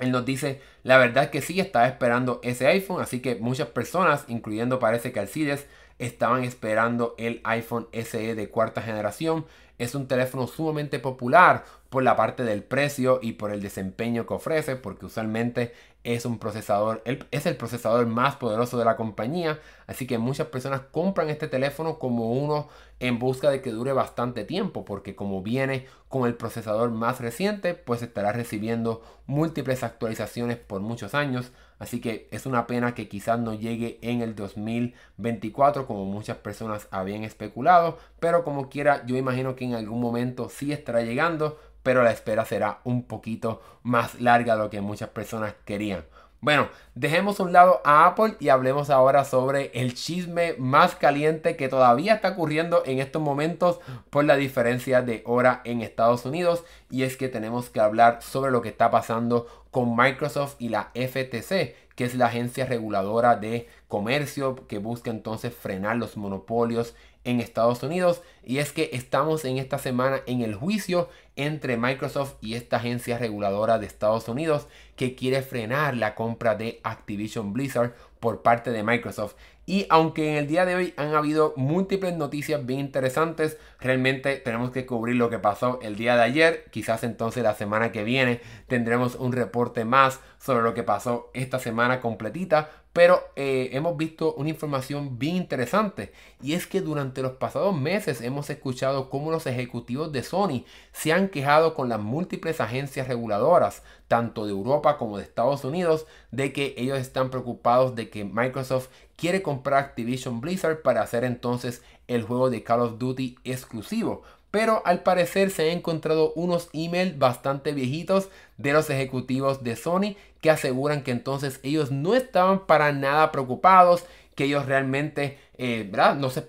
Él 0.00 0.10
nos 0.10 0.24
dice, 0.24 0.60
la 0.82 0.98
verdad 0.98 1.24
es 1.24 1.30
que 1.30 1.40
sí, 1.40 1.60
estaba 1.60 1.86
esperando 1.86 2.40
ese 2.42 2.66
iPhone, 2.66 3.00
así 3.00 3.20
que 3.20 3.36
muchas 3.36 3.68
personas, 3.68 4.24
incluyendo 4.26 4.80
parece 4.80 5.12
que 5.12 5.20
Alcides, 5.20 5.68
estaban 5.98 6.44
esperando 6.44 7.14
el 7.18 7.40
iPhone 7.44 7.88
SE 7.92 8.34
de 8.34 8.48
cuarta 8.48 8.82
generación. 8.82 9.46
Es 9.78 9.94
un 9.94 10.06
teléfono 10.06 10.46
sumamente 10.46 10.98
popular 10.98 11.64
por 11.90 12.02
la 12.02 12.16
parte 12.16 12.44
del 12.44 12.62
precio 12.62 13.18
y 13.22 13.32
por 13.32 13.50
el 13.52 13.62
desempeño 13.62 14.26
que 14.26 14.34
ofrece, 14.34 14.76
porque 14.76 15.06
usualmente 15.06 15.72
es 16.04 16.26
un 16.26 16.38
procesador, 16.38 17.02
es 17.30 17.46
el 17.46 17.56
procesador 17.56 18.06
más 18.06 18.36
poderoso 18.36 18.78
de 18.78 18.84
la 18.84 18.96
compañía, 18.96 19.58
así 19.86 20.06
que 20.06 20.18
muchas 20.18 20.48
personas 20.48 20.82
compran 20.92 21.30
este 21.30 21.48
teléfono 21.48 21.98
como 21.98 22.30
uno 22.32 22.68
en 23.00 23.18
busca 23.18 23.50
de 23.50 23.62
que 23.62 23.70
dure 23.70 23.92
bastante 23.94 24.44
tiempo, 24.44 24.84
porque 24.84 25.16
como 25.16 25.42
viene 25.42 25.86
con 26.08 26.26
el 26.26 26.34
procesador 26.34 26.90
más 26.90 27.20
reciente, 27.20 27.74
pues 27.74 28.02
estará 28.02 28.32
recibiendo 28.32 29.02
múltiples 29.26 29.82
actualizaciones 29.82 30.58
por 30.58 30.82
muchos 30.82 31.14
años, 31.14 31.52
así 31.78 32.00
que 32.00 32.28
es 32.30 32.46
una 32.46 32.66
pena 32.66 32.94
que 32.94 33.08
quizás 33.08 33.38
no 33.38 33.54
llegue 33.54 33.98
en 34.02 34.20
el 34.20 34.34
2024 34.34 35.86
como 35.86 36.04
muchas 36.04 36.38
personas 36.38 36.88
habían 36.90 37.24
especulado, 37.24 37.98
pero 38.20 38.44
como 38.44 38.68
quiera 38.68 39.04
yo 39.06 39.16
imagino 39.16 39.56
que 39.56 39.64
en 39.64 39.74
algún 39.74 40.00
momento 40.00 40.48
sí 40.48 40.72
estará 40.72 41.02
llegando, 41.02 41.58
pero 41.82 42.02
la 42.02 42.12
espera 42.12 42.44
será 42.44 42.80
un 42.84 43.04
poquito 43.04 43.62
más 43.82 44.20
larga 44.20 44.56
de 44.56 44.62
lo 44.62 44.70
que 44.70 44.80
muchas 44.80 45.10
personas 45.10 45.54
querían. 45.64 46.04
Bueno, 46.44 46.68
dejemos 46.94 47.40
un 47.40 47.54
lado 47.54 47.80
a 47.86 48.04
Apple 48.04 48.36
y 48.38 48.50
hablemos 48.50 48.90
ahora 48.90 49.24
sobre 49.24 49.70
el 49.72 49.94
chisme 49.94 50.54
más 50.58 50.94
caliente 50.94 51.56
que 51.56 51.70
todavía 51.70 52.16
está 52.16 52.32
ocurriendo 52.32 52.82
en 52.84 52.98
estos 52.98 53.22
momentos 53.22 53.80
por 54.10 54.26
la 54.26 54.36
diferencia 54.36 55.00
de 55.00 55.22
hora 55.24 55.62
en 55.64 55.80
Estados 55.80 56.26
Unidos. 56.26 56.62
Y 56.90 57.04
es 57.04 57.16
que 57.16 57.30
tenemos 57.30 57.70
que 57.70 57.80
hablar 57.80 58.20
sobre 58.20 58.50
lo 58.50 58.60
que 58.60 58.68
está 58.68 58.90
pasando 58.90 59.64
con 59.70 59.96
Microsoft 59.96 60.56
y 60.58 60.68
la 60.68 60.90
FTC, 60.94 61.74
que 61.94 62.04
es 62.04 62.14
la 62.14 62.26
agencia 62.26 62.66
reguladora 62.66 63.36
de 63.36 63.66
comercio 63.88 64.66
que 64.68 64.76
busca 64.76 65.10
entonces 65.10 65.54
frenar 65.54 65.96
los 65.96 66.18
monopolios 66.18 66.94
en 67.24 67.40
Estados 67.40 67.82
Unidos. 67.82 68.20
Y 68.44 68.58
es 68.58 68.70
que 68.70 68.90
estamos 68.92 69.46
en 69.46 69.56
esta 69.56 69.78
semana 69.78 70.20
en 70.26 70.42
el 70.42 70.54
juicio 70.54 71.08
entre 71.36 71.78
Microsoft 71.78 72.34
y 72.42 72.54
esta 72.54 72.76
agencia 72.76 73.16
reguladora 73.18 73.78
de 73.78 73.86
Estados 73.86 74.28
Unidos 74.28 74.68
que 74.96 75.14
quiere 75.14 75.42
frenar 75.42 75.96
la 75.96 76.14
compra 76.14 76.54
de 76.54 76.80
Activision 76.84 77.52
Blizzard 77.52 77.94
por 78.20 78.42
parte 78.42 78.70
de 78.70 78.82
Microsoft. 78.82 79.34
Y 79.66 79.86
aunque 79.88 80.30
en 80.30 80.36
el 80.36 80.46
día 80.46 80.66
de 80.66 80.74
hoy 80.74 80.94
han 80.96 81.14
habido 81.14 81.54
múltiples 81.56 82.14
noticias 82.14 82.64
bien 82.64 82.80
interesantes, 82.80 83.58
realmente 83.80 84.36
tenemos 84.36 84.70
que 84.70 84.84
cubrir 84.84 85.16
lo 85.16 85.30
que 85.30 85.38
pasó 85.38 85.78
el 85.82 85.96
día 85.96 86.16
de 86.16 86.22
ayer. 86.22 86.64
Quizás 86.70 87.02
entonces 87.02 87.42
la 87.42 87.54
semana 87.54 87.90
que 87.90 88.04
viene 88.04 88.40
tendremos 88.66 89.14
un 89.14 89.32
reporte 89.32 89.84
más 89.84 90.20
sobre 90.38 90.62
lo 90.62 90.74
que 90.74 90.82
pasó 90.82 91.30
esta 91.32 91.58
semana 91.58 92.00
completita. 92.00 92.70
Pero 92.94 93.24
eh, 93.34 93.70
hemos 93.72 93.96
visto 93.96 94.34
una 94.34 94.50
información 94.50 95.18
bien 95.18 95.34
interesante 95.34 96.12
y 96.40 96.52
es 96.52 96.68
que 96.68 96.80
durante 96.80 97.22
los 97.22 97.32
pasados 97.32 97.76
meses 97.76 98.20
hemos 98.20 98.48
escuchado 98.50 99.10
cómo 99.10 99.32
los 99.32 99.48
ejecutivos 99.48 100.12
de 100.12 100.22
Sony 100.22 100.64
se 100.92 101.12
han 101.12 101.28
quejado 101.28 101.74
con 101.74 101.88
las 101.88 101.98
múltiples 101.98 102.60
agencias 102.60 103.08
reguladoras, 103.08 103.82
tanto 104.06 104.46
de 104.46 104.52
Europa 104.52 104.96
como 104.96 105.18
de 105.18 105.24
Estados 105.24 105.64
Unidos, 105.64 106.06
de 106.30 106.52
que 106.52 106.76
ellos 106.78 107.00
están 107.00 107.30
preocupados 107.30 107.96
de 107.96 108.10
que 108.10 108.24
Microsoft 108.24 108.90
quiere 109.16 109.42
comprar 109.42 109.82
Activision 109.82 110.40
Blizzard 110.40 110.82
para 110.82 111.02
hacer 111.02 111.24
entonces 111.24 111.82
el 112.06 112.22
juego 112.22 112.48
de 112.48 112.62
Call 112.62 112.80
of 112.80 112.98
Duty 112.98 113.38
exclusivo. 113.42 114.22
Pero 114.54 114.82
al 114.84 115.02
parecer 115.02 115.50
se 115.50 115.68
han 115.68 115.78
encontrado 115.78 116.32
unos 116.36 116.68
emails 116.72 117.18
bastante 117.18 117.72
viejitos 117.72 118.28
de 118.56 118.72
los 118.72 118.88
ejecutivos 118.88 119.64
de 119.64 119.74
Sony 119.74 120.14
que 120.40 120.48
aseguran 120.48 121.02
que 121.02 121.10
entonces 121.10 121.58
ellos 121.64 121.90
no 121.90 122.14
estaban 122.14 122.64
para 122.64 122.92
nada 122.92 123.32
preocupados, 123.32 124.04
que 124.36 124.44
ellos 124.44 124.66
realmente 124.66 125.40
eh, 125.58 125.90
No, 126.18 126.30
se, 126.30 126.48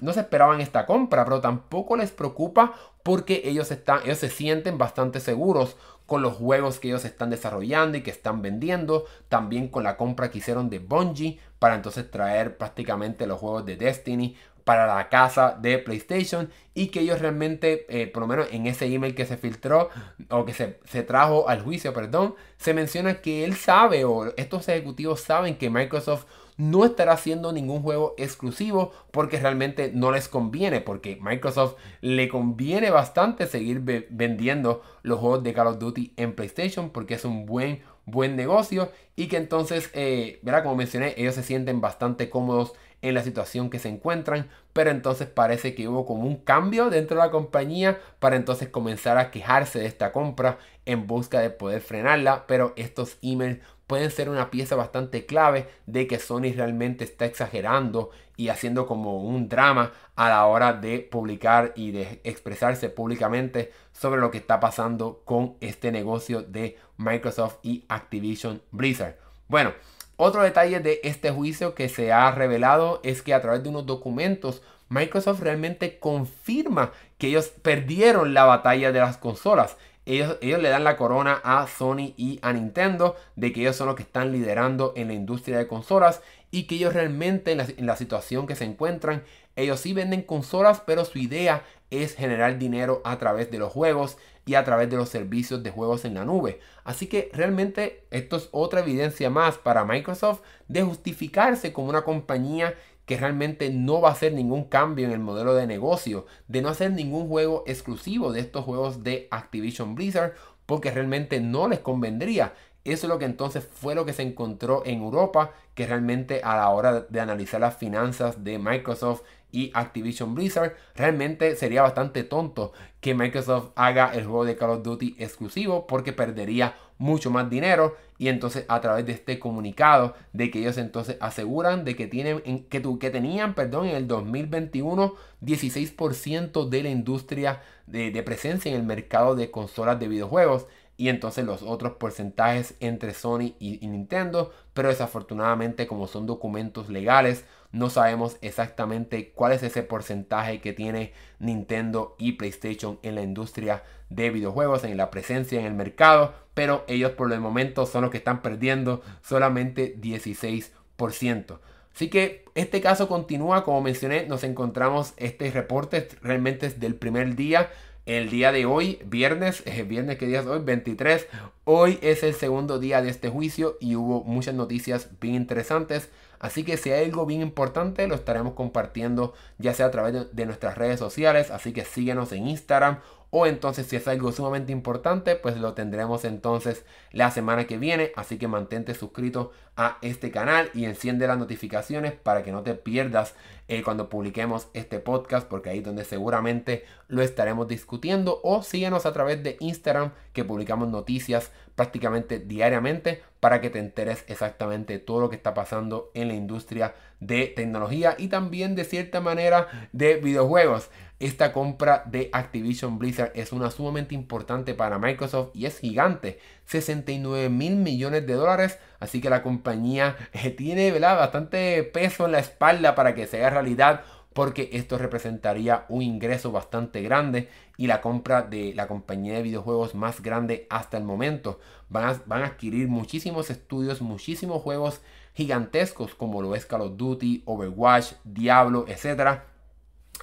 no 0.00 0.14
se 0.14 0.20
esperaban 0.20 0.62
esta 0.62 0.86
compra, 0.86 1.26
pero 1.26 1.42
tampoco 1.42 1.98
les 1.98 2.10
preocupa 2.10 2.72
porque 3.02 3.42
ellos, 3.44 3.70
están, 3.70 4.00
ellos 4.06 4.16
se 4.16 4.30
sienten 4.30 4.78
bastante 4.78 5.20
seguros 5.20 5.76
con 6.06 6.22
los 6.22 6.38
juegos 6.38 6.80
que 6.80 6.88
ellos 6.88 7.04
están 7.04 7.28
desarrollando 7.28 7.98
y 7.98 8.02
que 8.02 8.10
están 8.10 8.40
vendiendo, 8.40 9.04
también 9.28 9.68
con 9.68 9.84
la 9.84 9.98
compra 9.98 10.30
que 10.30 10.38
hicieron 10.38 10.70
de 10.70 10.78
Bungie 10.78 11.38
para 11.58 11.74
entonces 11.74 12.10
traer 12.10 12.56
prácticamente 12.56 13.26
los 13.26 13.38
juegos 13.40 13.66
de 13.66 13.76
Destiny 13.76 14.36
para 14.66 14.88
la 14.88 15.08
casa 15.08 15.56
de 15.62 15.78
PlayStation 15.78 16.50
y 16.74 16.88
que 16.88 16.98
ellos 16.98 17.20
realmente, 17.20 17.86
eh, 17.88 18.08
por 18.08 18.22
lo 18.22 18.26
menos 18.26 18.48
en 18.50 18.66
ese 18.66 18.92
email 18.92 19.14
que 19.14 19.24
se 19.24 19.36
filtró 19.36 19.90
o 20.28 20.44
que 20.44 20.52
se, 20.54 20.80
se, 20.86 21.04
trajo 21.04 21.48
al 21.48 21.62
juicio, 21.62 21.94
perdón, 21.94 22.34
se 22.56 22.74
menciona 22.74 23.20
que 23.20 23.44
él 23.44 23.54
sabe 23.54 24.04
o 24.04 24.34
estos 24.36 24.68
ejecutivos 24.68 25.20
saben 25.20 25.56
que 25.56 25.70
Microsoft 25.70 26.24
no 26.56 26.84
estará 26.84 27.12
haciendo 27.12 27.52
ningún 27.52 27.80
juego 27.80 28.16
exclusivo 28.18 28.90
porque 29.12 29.38
realmente 29.38 29.92
no 29.94 30.10
les 30.10 30.26
conviene, 30.26 30.80
porque 30.80 31.16
Microsoft 31.22 31.76
le 32.00 32.28
conviene 32.28 32.90
bastante 32.90 33.46
seguir 33.46 33.82
vendiendo 34.10 34.82
los 35.04 35.20
juegos 35.20 35.44
de 35.44 35.54
Call 35.54 35.68
of 35.68 35.78
Duty 35.78 36.14
en 36.16 36.34
PlayStation 36.34 36.90
porque 36.90 37.14
es 37.14 37.24
un 37.24 37.46
buen 37.46 37.82
buen 38.06 38.36
negocio 38.36 38.90
y 39.16 39.26
que 39.26 39.36
entonces, 39.36 39.90
eh, 39.92 40.40
Como 40.62 40.76
mencioné, 40.76 41.14
ellos 41.18 41.34
se 41.34 41.42
sienten 41.42 41.80
bastante 41.80 42.30
cómodos 42.30 42.72
en 43.02 43.14
la 43.14 43.22
situación 43.22 43.70
que 43.70 43.78
se 43.78 43.88
encuentran, 43.88 44.48
pero 44.72 44.90
entonces 44.90 45.28
parece 45.28 45.74
que 45.74 45.88
hubo 45.88 46.06
como 46.06 46.24
un 46.24 46.36
cambio 46.36 46.90
dentro 46.90 47.16
de 47.16 47.24
la 47.24 47.30
compañía 47.30 48.00
para 48.18 48.36
entonces 48.36 48.68
comenzar 48.68 49.18
a 49.18 49.30
quejarse 49.30 49.78
de 49.78 49.86
esta 49.86 50.12
compra 50.12 50.58
en 50.86 51.06
busca 51.06 51.40
de 51.40 51.50
poder 51.50 51.80
frenarla, 51.80 52.46
pero 52.46 52.72
estos 52.76 53.18
emails 53.22 53.60
pueden 53.86 54.10
ser 54.10 54.28
una 54.28 54.50
pieza 54.50 54.74
bastante 54.76 55.26
clave 55.26 55.68
de 55.86 56.06
que 56.06 56.18
Sony 56.18 56.52
realmente 56.54 57.04
está 57.04 57.24
exagerando 57.24 58.10
y 58.36 58.48
haciendo 58.48 58.86
como 58.86 59.22
un 59.22 59.48
drama 59.48 59.92
a 60.16 60.28
la 60.28 60.46
hora 60.46 60.72
de 60.72 60.98
publicar 60.98 61.72
y 61.76 61.92
de 61.92 62.20
expresarse 62.24 62.90
públicamente 62.90 63.72
sobre 63.92 64.20
lo 64.20 64.30
que 64.30 64.38
está 64.38 64.60
pasando 64.60 65.22
con 65.24 65.56
este 65.60 65.92
negocio 65.92 66.42
de 66.42 66.76
Microsoft 66.96 67.58
y 67.62 67.84
Activision 67.88 68.62
Blizzard. 68.72 69.16
Bueno, 69.48 69.72
otro 70.16 70.42
detalle 70.42 70.80
de 70.80 71.00
este 71.04 71.30
juicio 71.30 71.74
que 71.74 71.88
se 71.88 72.12
ha 72.12 72.30
revelado 72.30 73.00
es 73.02 73.22
que 73.22 73.34
a 73.34 73.42
través 73.42 73.62
de 73.62 73.68
unos 73.68 73.86
documentos 73.86 74.62
Microsoft 74.88 75.40
realmente 75.40 75.98
confirma 75.98 76.92
que 77.18 77.28
ellos 77.28 77.48
perdieron 77.48 78.34
la 78.34 78.44
batalla 78.44 78.92
de 78.92 79.00
las 79.00 79.18
consolas. 79.18 79.76
Ellos, 80.06 80.38
le 80.40 80.68
dan 80.68 80.84
la 80.84 80.96
corona 80.96 81.40
a 81.42 81.66
Sony 81.66 82.14
y 82.16 82.38
a 82.40 82.52
Nintendo 82.52 83.16
de 83.34 83.52
que 83.52 83.62
ellos 83.62 83.74
son 83.74 83.88
los 83.88 83.96
que 83.96 84.04
están 84.04 84.30
liderando 84.30 84.92
en 84.96 85.08
la 85.08 85.14
industria 85.14 85.58
de 85.58 85.66
consolas 85.66 86.22
y 86.52 86.68
que 86.68 86.76
ellos 86.76 86.94
realmente 86.94 87.50
en 87.50 87.58
la, 87.58 87.66
en 87.76 87.86
la 87.86 87.96
situación 87.96 88.46
que 88.46 88.54
se 88.54 88.64
encuentran, 88.64 89.24
ellos 89.56 89.80
sí 89.80 89.92
venden 89.92 90.22
consolas, 90.22 90.80
pero 90.86 91.04
su 91.04 91.18
idea 91.18 91.64
es 91.90 92.14
generar 92.14 92.56
dinero 92.58 93.02
a 93.04 93.18
través 93.18 93.50
de 93.50 93.58
los 93.58 93.72
juegos 93.72 94.16
y 94.46 94.54
a 94.54 94.64
través 94.64 94.88
de 94.88 94.96
los 94.96 95.10
servicios 95.10 95.62
de 95.62 95.70
juegos 95.70 96.04
en 96.04 96.14
la 96.14 96.24
nube. 96.24 96.60
Así 96.84 97.08
que 97.08 97.30
realmente 97.34 98.06
esto 98.10 98.36
es 98.36 98.48
otra 98.52 98.80
evidencia 98.80 99.28
más 99.28 99.58
para 99.58 99.84
Microsoft 99.84 100.40
de 100.68 100.82
justificarse 100.82 101.72
como 101.72 101.90
una 101.90 102.04
compañía 102.04 102.74
que 103.04 103.16
realmente 103.16 103.70
no 103.70 104.00
va 104.00 104.10
a 104.10 104.12
hacer 104.12 104.32
ningún 104.32 104.64
cambio 104.64 105.06
en 105.06 105.12
el 105.12 105.20
modelo 105.20 105.54
de 105.54 105.66
negocio, 105.66 106.26
de 106.48 106.62
no 106.62 106.68
hacer 106.68 106.92
ningún 106.92 107.28
juego 107.28 107.64
exclusivo 107.66 108.32
de 108.32 108.40
estos 108.40 108.64
juegos 108.64 109.02
de 109.02 109.28
Activision 109.30 109.94
Blizzard, 109.94 110.34
porque 110.64 110.90
realmente 110.90 111.40
no 111.40 111.68
les 111.68 111.80
convendría. 111.80 112.54
Eso 112.84 113.06
es 113.06 113.08
lo 113.08 113.18
que 113.18 113.24
entonces 113.24 113.68
fue 113.72 113.96
lo 113.96 114.04
que 114.04 114.12
se 114.12 114.22
encontró 114.22 114.84
en 114.86 115.02
Europa, 115.02 115.52
que 115.74 115.86
realmente 115.86 116.40
a 116.44 116.56
la 116.56 116.68
hora 116.70 117.00
de 117.00 117.20
analizar 117.20 117.60
las 117.60 117.76
finanzas 117.76 118.44
de 118.44 118.58
Microsoft 118.58 119.22
y 119.52 119.70
Activision 119.74 120.34
Blizzard, 120.34 120.74
realmente 120.94 121.56
sería 121.56 121.82
bastante 121.82 122.24
tonto 122.24 122.72
que 123.00 123.14
Microsoft 123.14 123.70
haga 123.76 124.12
el 124.14 124.24
juego 124.24 124.44
de 124.44 124.56
Call 124.56 124.70
of 124.70 124.82
Duty 124.82 125.16
exclusivo 125.18 125.86
porque 125.86 126.12
perdería 126.12 126.76
mucho 126.98 127.30
más 127.30 127.48
dinero 127.50 127.96
y 128.18 128.28
entonces 128.28 128.64
a 128.68 128.80
través 128.80 129.04
de 129.06 129.12
este 129.12 129.38
comunicado 129.38 130.14
de 130.32 130.50
que 130.50 130.60
ellos 130.60 130.78
entonces 130.78 131.16
aseguran 131.20 131.84
de 131.84 131.94
que 131.94 132.06
tienen 132.06 132.40
que, 132.68 132.82
que 132.98 133.10
tenían 133.10 133.54
perdón 133.54 133.88
en 133.88 133.96
el 133.96 134.08
2021 134.08 135.14
16% 135.42 136.68
de 136.68 136.82
la 136.82 136.88
industria 136.88 137.62
de 137.86 138.22
presencia 138.22 138.70
en 138.70 138.76
el 138.78 138.82
mercado 138.82 139.36
de 139.36 139.50
consolas 139.50 140.00
de 140.00 140.08
videojuegos 140.08 140.66
y 140.96 141.08
entonces 141.08 141.44
los 141.44 141.62
otros 141.62 141.94
porcentajes 141.94 142.74
entre 142.80 143.12
Sony 143.12 143.54
y, 143.58 143.86
Nintendo, 143.86 144.52
pero 144.72 144.88
desafortunadamente 144.88 145.86
como 145.86 146.06
son 146.06 146.26
documentos 146.26 146.88
legales, 146.88 147.44
no 147.72 147.90
sabemos 147.90 148.36
exactamente 148.40 149.32
cuál 149.34 149.52
es 149.52 149.62
ese 149.62 149.82
porcentaje 149.82 150.60
que 150.60 150.72
tiene 150.72 151.12
Nintendo 151.38 152.14
y 152.18 152.32
PlayStation 152.32 152.98
en 153.02 153.14
la 153.14 153.22
industria 153.22 153.82
de 154.10 154.30
videojuegos, 154.30 154.84
en 154.84 154.96
la 154.96 155.10
presencia 155.10 155.60
en 155.60 155.66
el 155.66 155.74
mercado, 155.74 156.34
pero 156.54 156.84
ellos 156.88 157.12
por 157.12 157.32
el 157.32 157.40
momento 157.40 157.86
son 157.86 158.02
los 158.02 158.10
que 158.10 158.18
están 158.18 158.42
perdiendo 158.42 159.02
solamente 159.22 159.96
16%. 160.00 161.58
Así 161.94 162.08
que 162.10 162.44
este 162.54 162.80
caso 162.80 163.08
continúa, 163.08 163.64
como 163.64 163.80
mencioné, 163.80 164.26
nos 164.26 164.44
encontramos 164.44 165.14
este 165.16 165.50
reporte 165.50 166.08
realmente 166.22 166.66
es 166.66 166.78
del 166.78 166.94
primer 166.94 167.36
día 167.36 167.70
el 168.06 168.30
día 168.30 168.52
de 168.52 168.66
hoy, 168.66 169.00
viernes, 169.04 169.64
eh, 169.66 169.82
viernes 169.82 170.16
que 170.16 170.26
día 170.26 170.40
es 170.40 170.46
hoy, 170.46 170.60
23, 170.60 171.26
hoy 171.64 171.98
es 172.02 172.22
el 172.22 172.34
segundo 172.34 172.78
día 172.78 173.02
de 173.02 173.10
este 173.10 173.28
juicio 173.28 173.76
y 173.80 173.96
hubo 173.96 174.22
muchas 174.22 174.54
noticias 174.54 175.08
bien 175.20 175.34
interesantes. 175.34 176.08
Así 176.38 176.64
que 176.64 176.76
si 176.76 176.90
hay 176.90 177.06
algo 177.06 177.26
bien 177.26 177.40
importante 177.40 178.06
lo 178.06 178.14
estaremos 178.14 178.54
compartiendo 178.54 179.34
ya 179.58 179.74
sea 179.74 179.86
a 179.86 179.90
través 179.90 180.34
de 180.34 180.46
nuestras 180.46 180.76
redes 180.76 180.98
sociales. 180.98 181.50
Así 181.50 181.72
que 181.72 181.84
síguenos 181.84 182.32
en 182.32 182.48
Instagram 182.48 183.00
o 183.38 183.44
entonces 183.44 183.86
si 183.86 183.96
es 183.96 184.08
algo 184.08 184.32
sumamente 184.32 184.72
importante, 184.72 185.36
pues 185.36 185.58
lo 185.58 185.74
tendremos 185.74 186.24
entonces 186.24 186.86
la 187.12 187.30
semana 187.30 187.66
que 187.66 187.76
viene. 187.76 188.12
Así 188.16 188.38
que 188.38 188.48
mantente 188.48 188.94
suscrito 188.94 189.52
a 189.76 189.98
este 190.00 190.30
canal 190.30 190.70
y 190.72 190.86
enciende 190.86 191.26
las 191.26 191.36
notificaciones 191.36 192.14
para 192.14 192.42
que 192.42 192.50
no 192.50 192.62
te 192.62 192.72
pierdas 192.72 193.34
eh, 193.68 193.82
cuando 193.82 194.08
publiquemos 194.08 194.68
este 194.72 195.00
podcast, 195.00 195.46
porque 195.48 195.68
ahí 195.68 195.78
es 195.80 195.84
donde 195.84 196.04
seguramente 196.04 196.86
lo 197.08 197.20
estaremos 197.20 197.68
discutiendo. 197.68 198.40
O 198.42 198.62
síguenos 198.62 199.04
a 199.04 199.12
través 199.12 199.42
de 199.42 199.58
Instagram, 199.60 200.12
que 200.32 200.42
publicamos 200.42 200.88
noticias 200.88 201.52
prácticamente 201.74 202.38
diariamente 202.38 203.22
para 203.38 203.60
que 203.60 203.68
te 203.68 203.80
enteres 203.80 204.24
exactamente 204.28 204.98
todo 204.98 205.20
lo 205.20 205.28
que 205.28 205.36
está 205.36 205.52
pasando 205.52 206.10
en 206.14 206.28
la 206.28 206.34
industria 206.34 206.94
de 207.20 207.48
tecnología 207.48 208.14
y 208.18 208.28
también 208.28 208.74
de 208.74 208.84
cierta 208.84 209.20
manera 209.20 209.88
de 209.92 210.16
videojuegos. 210.16 210.88
Esta 211.18 211.54
compra 211.54 212.02
de 212.04 212.28
Activision 212.32 212.98
Blizzard 212.98 213.32
es 213.34 213.52
una 213.52 213.70
sumamente 213.70 214.14
importante 214.14 214.74
para 214.74 214.98
Microsoft 214.98 215.50
y 215.54 215.64
es 215.64 215.78
gigante. 215.78 216.38
69 216.66 217.48
mil 217.48 217.76
millones 217.76 218.26
de 218.26 218.34
dólares. 218.34 218.78
Así 219.00 219.22
que 219.22 219.30
la 219.30 219.42
compañía 219.42 220.16
eh, 220.32 220.50
tiene 220.50 220.92
bastante 220.98 221.82
peso 221.84 222.26
en 222.26 222.32
la 222.32 222.40
espalda 222.40 222.94
para 222.94 223.14
que 223.14 223.26
sea 223.26 223.48
realidad 223.48 224.02
porque 224.34 224.68
esto 224.74 224.98
representaría 224.98 225.86
un 225.88 226.02
ingreso 226.02 226.52
bastante 226.52 227.00
grande 227.00 227.48
y 227.78 227.86
la 227.86 228.02
compra 228.02 228.42
de 228.42 228.74
la 228.74 228.86
compañía 228.86 229.32
de 229.32 229.42
videojuegos 229.42 229.94
más 229.94 230.20
grande 230.20 230.66
hasta 230.68 230.98
el 230.98 231.04
momento. 231.04 231.58
Van 231.88 232.04
a, 232.04 232.22
van 232.26 232.42
a, 232.42 232.46
adquirir 232.48 232.88
muchísimos 232.88 233.48
estudios, 233.48 234.02
muchísimos 234.02 234.60
juegos 234.60 235.00
gigantescos 235.32 236.14
como 236.14 236.42
lo 236.42 236.54
es 236.54 236.66
Call 236.66 236.82
of 236.82 236.98
Duty, 236.98 237.44
Overwatch, 237.46 238.12
Diablo, 238.24 238.84
etc. 238.88 239.40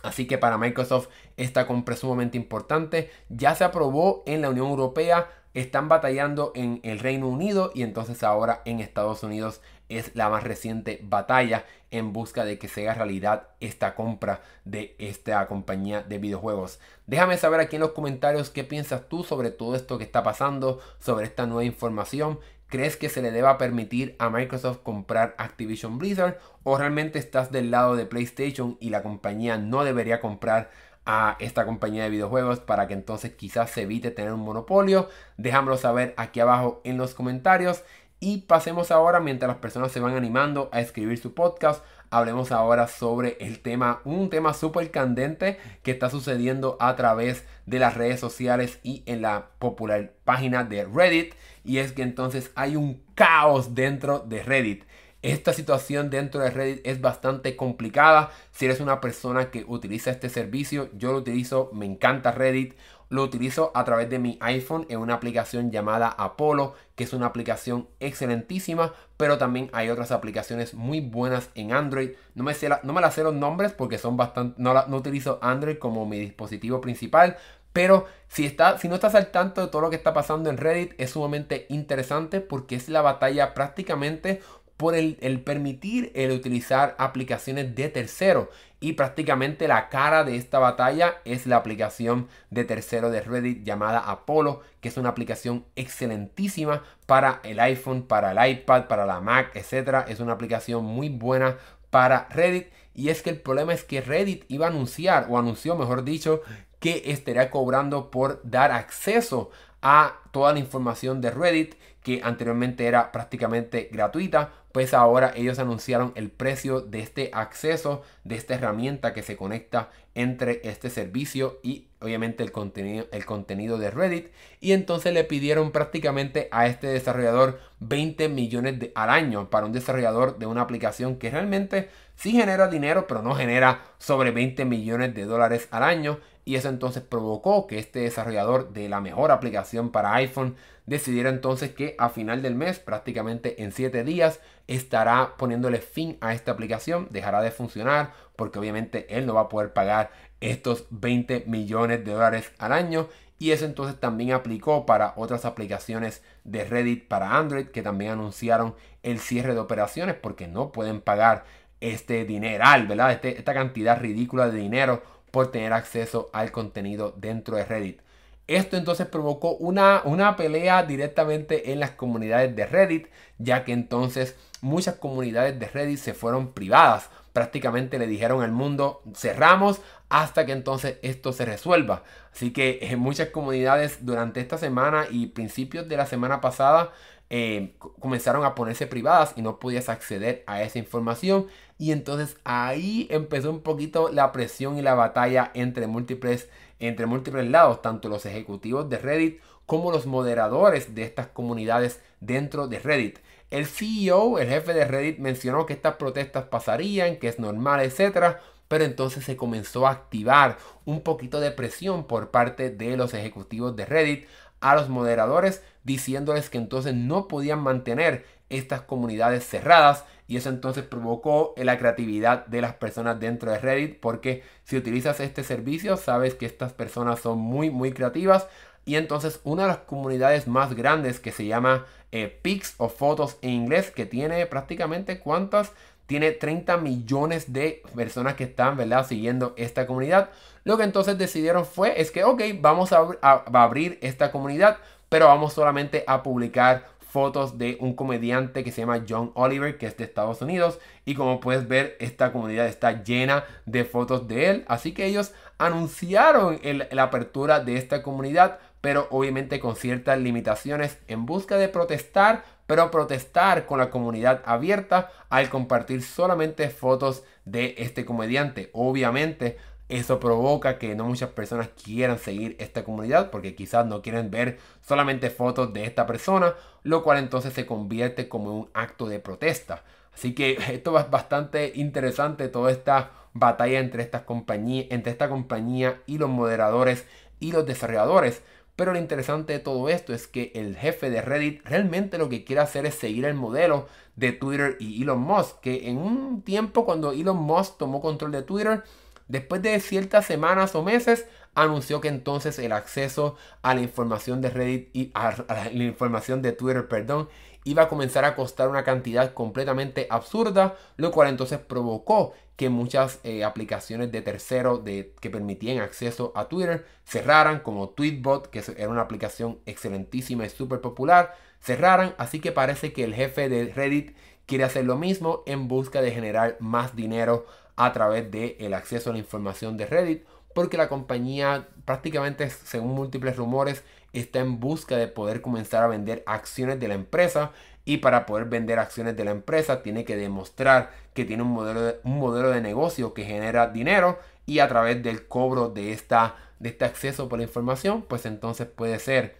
Así 0.02 0.28
que 0.28 0.38
para 0.38 0.58
Microsoft 0.58 1.10
esta 1.38 1.68
compra 1.68 1.94
es 1.94 2.02
sumamente 2.02 2.38
importante. 2.38 3.12
Ya 3.30 3.56
se 3.56 3.64
aprobó 3.64 4.24
en 4.26 4.42
la 4.42 4.50
Unión 4.50 4.68
Europea, 4.68 5.30
están 5.54 5.88
batallando 5.88 6.52
en 6.56 6.80
el 6.84 7.00
Reino 7.00 7.28
Unido 7.28 7.72
y 7.76 7.84
entonces 7.84 8.24
ahora 8.24 8.62
en 8.66 8.80
Estados 8.80 9.24
Unidos 9.24 9.62
es 9.90 10.16
la 10.16 10.30
más 10.30 10.44
reciente 10.44 11.00
batalla 11.04 11.66
en 11.92 12.12
busca 12.12 12.44
de 12.44 12.58
que 12.58 12.68
sea 12.68 12.96
realidad 12.96 13.50
esta 13.60 13.94
compra 13.94 14.42
de 14.66 14.96
esta 14.98 15.46
compañía 15.48 16.02
de 16.02 16.18
videojuegos. 16.18 16.80
Déjame 17.06 17.38
saber 17.38 17.60
aquí 17.60 17.76
en 17.76 17.82
los 17.82 17.92
comentarios 17.92 18.50
qué 18.50 18.64
piensas 18.64 19.08
tú 19.08 19.24
sobre 19.24 19.52
todo 19.52 19.76
esto 19.76 20.00
que 20.00 20.04
está 20.04 20.24
pasando, 20.24 20.80
sobre 21.00 21.26
esta 21.26 21.46
nueva 21.46 21.66
información. 21.66 22.40
¿Crees 22.74 22.98
que 22.98 23.08
se 23.08 23.22
le 23.22 23.30
deba 23.30 23.60
permitir 23.60 24.16
a 24.18 24.32
Microsoft 24.32 24.80
comprar 24.82 25.36
Activision 25.38 26.00
Blizzard? 26.00 26.40
¿O 26.64 26.76
realmente 26.76 27.20
estás 27.20 27.52
del 27.52 27.70
lado 27.70 27.96
de 27.96 28.08
PlayStation 28.08 28.78
y 28.80 28.90
la 28.90 29.04
compañía 29.04 29.60
no 29.60 29.84
debería 29.84 30.20
comprar 30.20 30.72
a 31.06 31.38
esta 31.40 31.68
compañía 31.68 32.06
de 32.06 32.10
videojuegos 32.10 32.62
para 32.62 32.88
que 32.88 32.96
entonces 32.96 33.36
quizás 33.36 33.70
se 33.70 33.84
evite 33.84 34.10
tener 34.10 34.34
un 34.34 34.40
monopolio? 34.40 35.08
Déjamelo 35.38 35.78
saber 35.78 36.16
aquí 36.18 36.40
abajo 36.40 36.82
en 36.84 36.98
los 36.98 37.14
comentarios. 37.14 37.84
Y 38.20 38.44
pasemos 38.44 38.90
ahora, 38.90 39.20
mientras 39.20 39.50
las 39.50 39.58
personas 39.58 39.92
se 39.92 40.00
van 40.00 40.16
animando 40.16 40.70
a 40.72 40.82
escribir 40.82 41.20
su 41.20 41.36
podcast, 41.36 41.84
hablemos 42.10 42.52
ahora 42.52 42.88
sobre 42.88 43.38
el 43.40 43.60
tema, 43.60 44.02
un 44.04 44.32
tema 44.32 44.56
súper 44.56 44.90
candente 44.90 45.60
que 45.84 45.92
está 45.92 46.10
sucediendo 46.10 46.78
a 46.80 46.96
través 46.96 47.46
de 47.68 47.78
las 47.78 47.96
redes 47.96 48.20
sociales 48.20 48.80
y 48.82 49.04
en 49.06 49.22
la 49.22 49.50
popular 49.60 50.14
página 50.24 50.64
de 50.64 50.86
Reddit. 50.86 51.36
Y 51.64 51.78
es 51.78 51.92
que 51.92 52.02
entonces 52.02 52.52
hay 52.56 52.76
un 52.76 53.02
caos 53.16 53.76
dentro 53.76 54.20
de 54.20 54.44
Reddit. 54.44 54.84
Esta 55.24 55.54
situación 55.54 56.10
dentro 56.10 56.42
de 56.42 56.52
Reddit 56.52 56.86
es 56.86 57.00
bastante 57.00 57.56
complicada. 57.56 58.32
Si 58.52 58.66
eres 58.66 58.82
una 58.82 59.00
persona 59.00 59.52
que 59.52 59.64
utiliza 59.66 60.12
este 60.12 60.28
servicio, 60.28 60.90
yo 60.98 61.14
lo 61.14 61.20
utilizo, 61.20 61.70
me 61.74 61.86
encanta 61.86 62.34
Reddit. 62.34 62.76
Lo 63.08 63.24
utilizo 63.24 63.72
a 63.74 63.86
través 63.86 64.10
de 64.10 64.20
mi 64.20 64.38
iPhone 64.42 64.86
en 64.90 65.00
una 65.00 65.14
aplicación 65.14 65.72
llamada 65.72 66.10
Apollo, 66.10 66.74
que 66.96 67.06
es 67.06 67.14
una 67.14 67.28
aplicación 67.28 67.88
excelentísima, 68.02 68.94
pero 69.16 69.38
también 69.38 69.70
hay 69.72 69.90
otras 69.90 70.12
aplicaciones 70.12 70.74
muy 70.74 71.00
buenas 71.00 71.50
en 71.56 71.72
Android. 71.72 72.12
No 72.36 72.44
me, 72.44 72.54
sé 72.54 72.68
no 72.84 72.92
me 72.92 73.00
las 73.00 73.14
sé 73.14 73.24
los 73.24 73.34
nombres 73.34 73.72
porque 73.72 74.00
son 74.00 74.18
bastante, 74.18 74.62
no, 74.62 74.74
no 74.74 74.98
utilizo 74.98 75.40
Android 75.42 75.78
como 75.78 76.06
mi 76.06 76.20
dispositivo 76.20 76.82
principal, 76.82 77.38
pero 77.74 78.06
si, 78.28 78.46
está, 78.46 78.78
si 78.78 78.88
no 78.88 78.96
estás 78.96 79.16
al 79.16 79.32
tanto 79.32 79.62
de 79.62 79.68
todo 79.68 79.82
lo 79.82 79.90
que 79.90 79.96
está 79.96 80.14
pasando 80.14 80.50
en 80.50 80.58
Reddit, 80.58 80.94
es 81.00 81.12
sumamente 81.12 81.66
interesante 81.70 82.40
porque 82.40 82.76
es 82.76 82.88
la 82.88 83.02
batalla 83.02 83.54
prácticamente 83.54 84.42
por 84.78 84.96
el, 84.96 85.42
permitir 85.46 86.12
el 86.16 86.32
utilizar 86.32 86.96
aplicaciones 86.98 87.76
de 87.76 87.90
tercero. 87.90 88.50
Y 88.80 88.94
prácticamente 88.94 89.68
la 89.68 89.88
cara 89.88 90.24
de 90.24 90.36
esta 90.36 90.60
batalla 90.60 91.16
es 91.24 91.48
la 91.48 91.56
aplicación 91.56 92.28
de 92.50 92.66
tercero 92.66 93.10
de 93.10 93.22
Reddit 93.22 93.64
llamada 93.64 94.00
Apollo, 94.00 94.62
que 94.82 94.90
es 94.90 94.98
una 94.98 95.10
aplicación 95.10 95.66
excelentísima 95.76 96.84
para 97.06 97.40
el 97.44 97.60
iPhone, 97.60 98.04
para 98.04 98.32
el 98.32 98.52
iPad, 98.52 98.88
para 98.88 99.06
la 99.06 99.22
Mac, 99.22 99.56
etc. 99.56 100.06
Es 100.08 100.20
una 100.20 100.34
aplicación 100.34 100.84
muy 100.84 101.10
buena 101.10 101.58
para 101.90 102.28
Reddit. 102.30 102.68
Y 102.94 103.10
es 103.10 103.22
que 103.22 103.30
el 103.30 103.40
problema 103.40 103.74
es 103.74 103.84
que 103.84 104.02
Reddit 104.02 104.44
iba 104.50 104.66
a 104.66 104.70
anunciar, 104.70 105.28
o 105.30 105.40
anunció 105.40 105.76
mejor 105.76 106.04
dicho, 106.04 106.42
que 106.84 107.04
estaría 107.06 107.50
cobrando 107.50 108.12
por 108.12 108.42
dar 108.44 108.74
acceso 108.74 109.52
a 109.82 110.20
toda 110.32 110.52
la 110.52 110.60
información 110.60 111.22
de 111.22 111.32
Reddit 111.32 111.76
que 112.04 112.20
anteriormente 112.22 112.86
era 112.86 113.14
prácticamente 113.14 113.88
gratuita, 113.90 114.52
pues 114.74 114.94
ahora 114.94 115.32
ellos 115.34 115.60
anunciaron 115.60 116.12
el 116.16 116.30
precio 116.30 116.82
de 116.82 117.00
este 117.00 117.30
acceso, 117.32 118.02
de 118.26 118.36
esta 118.36 118.56
herramienta 118.56 119.14
que 119.14 119.24
se 119.24 119.38
conecta 119.38 119.92
entre 120.14 120.60
este 120.66 120.90
servicio 120.90 121.62
y 121.64 121.88
obviamente 122.02 122.44
el 122.44 122.52
contenido, 122.52 123.06
el 123.14 123.26
contenido 123.26 123.78
de 123.78 123.90
Reddit. 123.90 124.28
Y 124.60 124.74
entonces 124.74 125.14
le 125.14 125.24
pidieron 125.24 125.72
prácticamente 125.72 126.50
a 126.52 126.68
este 126.68 126.88
desarrollador 126.88 127.62
20 127.80 128.28
millones 128.28 128.78
de, 128.78 128.92
al 128.94 129.10
año 129.10 129.50
para 129.50 129.66
un 129.66 129.72
desarrollador 129.72 130.38
de 130.38 130.48
una 130.48 130.62
aplicación 130.62 131.16
que 131.16 131.30
realmente 131.30 131.88
sí 132.16 132.32
genera 132.32 132.68
dinero, 132.68 133.08
pero 133.08 133.22
no 133.22 133.36
genera 133.36 133.82
sobre 133.98 134.32
20 134.32 134.66
millones 134.66 135.14
de 135.14 135.26
dólares 135.26 135.68
al 135.72 135.84
año. 135.84 136.20
Y 136.46 136.56
eso 136.56 136.68
entonces 136.70 137.04
provocó 137.04 137.68
que 137.68 137.80
este 137.80 138.00
desarrollador 138.00 138.74
de 138.74 138.90
la 138.90 139.00
mejor 139.00 139.32
aplicación 139.32 139.92
para 139.92 140.14
iPhone 140.16 140.56
decidiera 140.86 141.30
entonces 141.30 141.72
que 141.72 141.96
a 141.98 142.10
final 142.10 142.42
del 142.42 142.56
mes, 142.56 142.80
prácticamente 142.80 143.64
en 143.64 143.72
7 143.72 144.04
días, 144.04 144.42
estará 144.68 145.36
poniéndole 145.38 145.80
fin 145.80 146.18
a 146.22 146.34
esta 146.34 146.52
aplicación, 146.52 147.08
dejará 147.12 147.42
de 147.42 147.52
funcionar 147.52 148.12
porque 148.36 148.60
obviamente 148.60 149.06
él 149.16 149.26
no 149.26 149.36
va 149.36 149.42
a 149.42 149.50
poder 149.50 149.74
pagar 149.74 150.12
estos 150.42 150.86
20 150.90 151.46
millones 151.48 152.04
de 152.04 152.12
dólares 152.12 152.52
al 152.58 152.74
año. 152.74 153.08
Y 153.40 153.52
eso 153.52 153.66
entonces 153.66 154.00
también 154.00 154.32
aplicó 154.32 154.86
para 154.86 155.14
otras 155.18 155.44
aplicaciones 155.46 156.24
de 156.44 156.64
Reddit 156.64 157.08
para 157.08 157.38
Android 157.38 157.68
que 157.68 157.82
también 157.82 158.12
anunciaron 158.12 158.76
el 159.02 159.20
cierre 159.20 159.54
de 159.54 159.60
operaciones 159.60 160.16
porque 160.16 160.48
no 160.48 160.72
pueden 160.72 161.02
pagar 161.02 161.44
este 161.92 162.26
dineral, 162.26 162.88
¿verdad? 162.88 163.12
Este, 163.12 163.38
esta 163.38 163.54
cantidad 163.54 164.00
ridícula 164.00 164.50
de 164.50 164.60
dinero 164.60 165.04
por 165.32 165.52
tener 165.52 165.74
acceso 165.74 166.30
al 166.34 166.52
contenido 166.52 167.14
dentro 167.18 167.58
de 167.58 167.66
Reddit. 167.66 168.00
Esto 168.48 168.78
entonces 168.78 169.08
provocó 169.08 169.56
una, 169.56 170.02
una 170.04 170.36
pelea 170.36 170.84
directamente 170.84 171.72
en 171.72 171.80
las 171.80 171.92
comunidades 171.92 172.56
de 172.56 172.66
Reddit, 172.66 173.08
ya 173.38 173.64
que 173.64 173.72
entonces 173.72 174.36
muchas 174.62 174.96
comunidades 174.96 175.60
de 175.60 175.68
Reddit 175.68 175.98
se 175.98 176.14
fueron 176.14 176.54
privadas. 176.54 177.10
Prácticamente 177.32 177.98
le 177.98 178.06
dijeron 178.06 178.44
al 178.44 178.52
mundo, 178.52 179.02
cerramos 179.16 179.82
hasta 180.10 180.46
que 180.46 180.52
entonces 180.52 180.98
esto 181.02 181.34
se 181.34 181.46
resuelva. 181.46 182.04
Así 182.34 182.52
que 182.54 182.80
en 182.82 183.00
muchas 183.00 183.30
comunidades 183.30 184.06
durante 184.06 184.40
esta 184.40 184.58
semana 184.58 185.06
y 185.10 185.28
principios 185.28 185.88
de 185.88 185.98
la 185.98 186.06
semana 186.06 186.42
pasada 186.42 186.92
eh, 187.30 187.74
comenzaron 188.00 188.46
a 188.46 188.54
ponerse 188.54 188.86
privadas 188.86 189.34
y 189.36 189.42
no 189.42 189.58
podías 189.58 189.90
acceder 189.90 190.44
a 190.46 190.62
esa 190.62 190.78
información. 190.78 191.48
Y 191.84 191.92
entonces 191.92 192.38
ahí 192.46 193.08
empezó 193.12 193.50
un 193.50 193.60
poquito 193.60 194.08
la 194.08 194.32
presión 194.32 194.78
y 194.78 194.82
la 194.82 194.94
batalla 194.94 195.52
entre 195.54 195.86
múltiples, 195.86 196.48
entre 196.80 197.08
múltiples 197.08 197.46
lados, 197.50 197.82
tanto 197.82 198.08
los 198.08 198.26
ejecutivos 198.26 198.90
de 198.90 199.00
Reddit 199.00 199.42
como 199.66 199.92
los 199.92 200.06
moderadores 200.06 200.96
de 200.96 201.04
estas 201.04 201.28
comunidades 201.28 202.00
dentro 202.22 202.70
de 202.70 202.80
Reddit. 202.80 203.20
El 203.52 203.66
CEO, 203.66 204.40
el 204.40 204.48
jefe 204.48 204.74
de 204.74 204.86
Reddit, 204.86 205.20
mencionó 205.20 205.66
que 205.66 205.74
estas 205.74 205.96
protestas 205.96 206.46
pasarían, 206.46 207.18
que 207.18 207.28
es 207.28 207.38
normal, 207.38 207.82
etc. 207.82 208.38
Pero 208.70 208.86
entonces 208.86 209.26
se 209.26 209.36
comenzó 209.36 209.86
a 209.86 209.92
activar 209.92 210.60
un 210.86 211.02
poquito 211.02 211.42
de 211.42 211.52
presión 211.52 212.08
por 212.08 212.32
parte 212.32 212.70
de 212.70 212.96
los 212.96 213.14
ejecutivos 213.14 213.76
de 213.76 213.86
Reddit 213.86 214.26
a 214.62 214.76
los 214.76 214.88
moderadores 214.88 215.62
diciéndoles 215.84 216.50
que 216.50 216.60
entonces 216.60 216.94
no 216.94 217.28
podían 217.28 217.60
mantener 217.60 218.26
estas 218.50 218.80
comunidades 218.80 219.46
cerradas 219.46 220.06
y 220.28 220.38
eso 220.38 220.50
entonces 220.50 220.84
provocó 220.84 221.54
la 221.58 221.78
creatividad 221.78 222.46
de 222.46 222.62
las 222.62 222.74
personas 222.76 223.20
dentro 223.20 223.52
de 223.52 223.60
Reddit 223.60 224.00
porque 224.00 224.44
si 224.64 224.78
utilizas 224.78 225.20
este 225.20 225.44
servicio 225.44 225.98
sabes 225.98 226.36
que 226.36 226.46
estas 226.46 226.74
personas 226.74 227.20
son 227.20 227.40
muy 227.40 227.70
muy 227.70 227.92
creativas 227.92 228.48
y 228.86 228.96
entonces 228.96 229.40
una 229.44 229.64
de 229.64 229.70
las 229.70 229.78
comunidades 229.80 230.48
más 230.48 230.74
grandes 230.76 231.20
que 231.20 231.32
se 231.32 231.46
llama 231.46 231.86
eh, 232.12 232.40
Pics 232.42 232.76
o 232.78 232.90
fotos 232.90 233.38
en 233.42 233.52
inglés 233.52 233.92
que 233.92 234.06
tiene 234.06 234.46
prácticamente 234.46 235.20
cuántas 235.20 235.72
tiene 236.06 236.32
30 236.32 236.78
millones 236.78 237.54
de 237.54 237.82
personas 237.96 238.36
que 238.36 238.44
están 238.44 238.78
¿verdad? 238.78 239.08
siguiendo 239.08 239.54
esta 239.58 239.88
comunidad 239.88 240.30
lo 240.64 240.78
que 240.78 240.84
entonces 240.84 241.18
decidieron 241.18 241.66
fue 241.66 242.02
es 242.02 242.12
que 242.12 242.24
ok 242.24 242.42
vamos 242.60 242.92
a 242.94 243.08
abrir 243.52 244.00
esta 244.02 244.32
comunidad 244.32 244.78
pero 245.14 245.28
vamos 245.28 245.54
solamente 245.54 246.04
a 246.08 246.24
publicar 246.24 246.88
fotos 247.14 247.60
de 247.60 247.78
un 247.80 247.94
comediante 247.94 248.64
que 248.64 248.72
se 248.72 248.82
llama 248.82 249.06
John 249.08 249.32
Oliver, 249.36 249.78
que 249.78 249.86
es 249.86 249.96
de 249.96 250.04
Estados 250.04 250.42
Unidos. 250.42 250.80
Y 251.06 251.14
como 251.14 251.40
puedes 251.40 251.68
ver, 251.68 251.96
esta 252.00 252.34
comunidad 252.34 252.66
está 252.66 253.04
llena 253.04 253.46
de 253.68 253.86
fotos 253.86 254.28
de 254.28 254.50
él. 254.50 254.66
Así 254.68 254.94
que 254.94 255.06
ellos 255.06 255.32
anunciaron 255.60 256.60
la 256.92 257.04
apertura 257.04 257.60
de 257.60 257.78
esta 257.78 258.02
comunidad, 258.02 258.58
pero 258.82 259.08
obviamente 259.12 259.60
con 259.60 259.76
ciertas 259.76 260.18
limitaciones 260.18 260.98
en 261.08 261.28
busca 261.28 261.58
de 261.58 261.70
protestar, 261.70 262.46
pero 262.66 262.90
protestar 262.90 263.68
con 263.68 263.78
la 263.78 263.92
comunidad 263.92 264.42
abierta 264.44 265.12
al 265.30 265.50
compartir 265.50 266.02
solamente 266.02 266.68
fotos 266.70 267.24
de 267.46 267.76
este 267.78 268.06
comediante. 268.06 268.72
Obviamente 268.74 269.58
eso 269.90 270.20
provoca 270.20 270.80
que 270.80 270.96
no 270.96 271.06
muchas 271.06 271.30
personas 271.30 271.70
quieran 271.70 272.18
seguir 272.18 272.56
esta 272.60 272.84
comunidad 272.84 273.30
porque 273.30 273.56
quizás 273.56 273.86
no 273.86 274.02
quieren 274.02 274.32
ver 274.32 274.58
solamente 274.82 275.30
fotos 275.30 275.74
de 275.74 275.86
esta 275.86 276.08
persona, 276.08 276.56
lo 276.84 277.04
cual 277.04 277.20
entonces 277.20 277.54
se 277.54 277.66
convierte 277.66 278.30
como 278.30 278.58
un 278.58 278.70
acto 278.74 279.08
de 279.08 279.20
protesta. 279.20 279.84
Así 280.14 280.34
que 280.34 280.58
esto 280.72 280.98
es 280.98 281.10
bastante 281.10 281.74
interesante, 281.76 282.48
toda 282.48 282.72
esta 282.72 283.12
batalla 283.34 283.80
entre, 283.80 284.04
estas 284.04 284.22
compañías, 284.22 284.88
entre 284.90 285.12
esta 285.12 285.30
compañía 285.30 286.02
y 286.06 286.18
los 286.18 286.30
moderadores 286.30 287.06
y 287.40 287.52
los 287.52 287.66
desarrolladores. 287.66 288.42
Pero 288.76 288.94
lo 288.94 289.00
interesante 289.00 289.54
de 289.54 289.60
todo 289.60 289.90
esto 289.90 290.14
es 290.14 290.28
que 290.28 290.52
el 290.56 290.76
jefe 290.76 291.12
de 291.12 291.22
Reddit 291.22 291.64
realmente 291.66 292.18
lo 292.18 292.30
que 292.30 292.44
quiere 292.44 292.62
hacer 292.62 292.88
es 292.88 292.96
seguir 292.96 293.26
el 293.26 293.36
modelo 293.36 293.88
de 294.16 294.32
Twitter 294.32 294.78
y 294.80 295.04
Elon 295.04 295.20
Musk, 295.20 295.60
que 295.60 295.90
en 295.90 295.98
un 295.98 296.42
tiempo 296.42 296.86
cuando 296.86 297.12
Elon 297.12 297.38
Musk 297.38 297.78
tomó 297.78 298.02
control 298.02 298.32
de 298.32 298.42
Twitter, 298.42 298.84
Después 299.28 299.62
de 299.62 299.80
ciertas 299.80 300.26
semanas 300.26 300.76
o 300.76 300.84
meses, 300.84 301.26
anunció 301.56 302.02
que 302.02 302.08
entonces 302.08 302.60
el 302.60 302.72
acceso 302.72 303.36
a 303.62 303.74
la 303.76 303.82
información 303.82 304.42
de 304.42 304.50
Reddit 304.50 304.90
y 304.94 305.12
a, 305.16 305.36
la 305.48 305.84
información 305.84 306.42
de 306.42 306.52
Twitter, 306.52 306.88
perdón, 306.88 307.30
iba 307.64 307.84
a 307.84 307.90
comenzar 307.90 308.26
a 308.26 308.36
costar 308.36 308.68
una 308.68 308.84
cantidad 308.84 309.34
completamente 309.34 310.08
absurda, 310.10 310.76
lo 310.98 311.12
cual 311.12 311.30
entonces 311.30 311.60
provocó 311.60 312.34
que 312.56 312.70
muchas 312.70 313.20
eh, 313.24 313.44
aplicaciones 313.44 314.12
de 314.12 314.22
terceros 314.22 314.82
que 314.84 315.30
permitían 315.30 315.80
acceso 315.80 316.32
a 316.36 316.50
Twitter 316.50 316.86
cerraran, 317.04 317.62
como 317.62 317.90
Tweetbot, 317.90 318.48
que 318.48 318.64
era 318.78 318.90
una 318.90 319.02
aplicación 319.02 319.60
excelentísima 319.66 320.46
y 320.46 320.50
súper 320.50 320.82
popular, 320.82 321.36
cerraran, 321.60 322.14
así 322.18 322.40
que 322.40 322.52
parece 322.52 322.94
que 322.94 323.06
el 323.06 323.16
jefe 323.16 323.50
de 323.50 323.74
Reddit 323.74 324.16
quiere 324.46 324.66
hacer 324.66 324.86
lo 324.86 324.98
mismo 324.98 325.44
en 325.46 325.68
busca 325.68 326.02
de 326.02 326.12
generar 326.12 326.58
más 326.60 326.96
dinero 326.96 327.46
a 327.76 327.92
través 327.94 328.30
del 328.32 328.56
el 328.60 328.74
acceso 328.74 329.10
a 329.10 329.14
la 329.14 329.20
información 329.20 329.78
de 329.78 329.86
Reddit, 329.86 330.24
porque 330.54 330.78
la 330.78 330.90
compañía 330.90 331.68
prácticamente, 331.86 332.50
según 332.50 332.94
múltiples 332.94 333.36
rumores, 333.36 333.84
está 334.14 334.40
en 334.40 334.60
busca 334.60 334.96
de 334.96 335.08
poder 335.08 335.42
comenzar 335.42 335.84
a 335.84 335.88
vender 335.88 336.24
acciones 336.28 336.80
de 336.80 336.88
la 336.88 336.94
empresa 336.94 337.52
y 337.86 337.98
para 337.98 338.26
poder 338.26 338.46
vender 338.46 338.80
acciones 338.80 339.18
de 339.18 339.26
la 339.26 339.32
empresa 339.32 339.82
tiene 339.82 340.06
que 340.06 340.16
demostrar 340.16 340.92
que 341.14 341.26
tiene 341.26 341.44
un 341.44 341.52
modelo 341.52 341.82
de, 341.82 342.00
un 342.04 342.20
modelo 342.20 342.52
de 342.52 342.62
negocio 342.62 343.14
que 343.14 343.26
genera 343.26 343.68
dinero 343.68 344.20
y 344.46 344.60
a 344.60 344.68
través 344.68 345.02
del 345.04 345.28
cobro 345.28 345.70
de, 345.70 345.92
esta, 345.92 346.36
de 346.60 346.70
este 346.70 346.86
acceso 346.86 347.28
por 347.28 347.40
la 347.40 347.46
información, 347.46 348.04
pues 348.04 348.26
entonces 348.26 348.68
puede 348.68 349.00
ser 349.00 349.38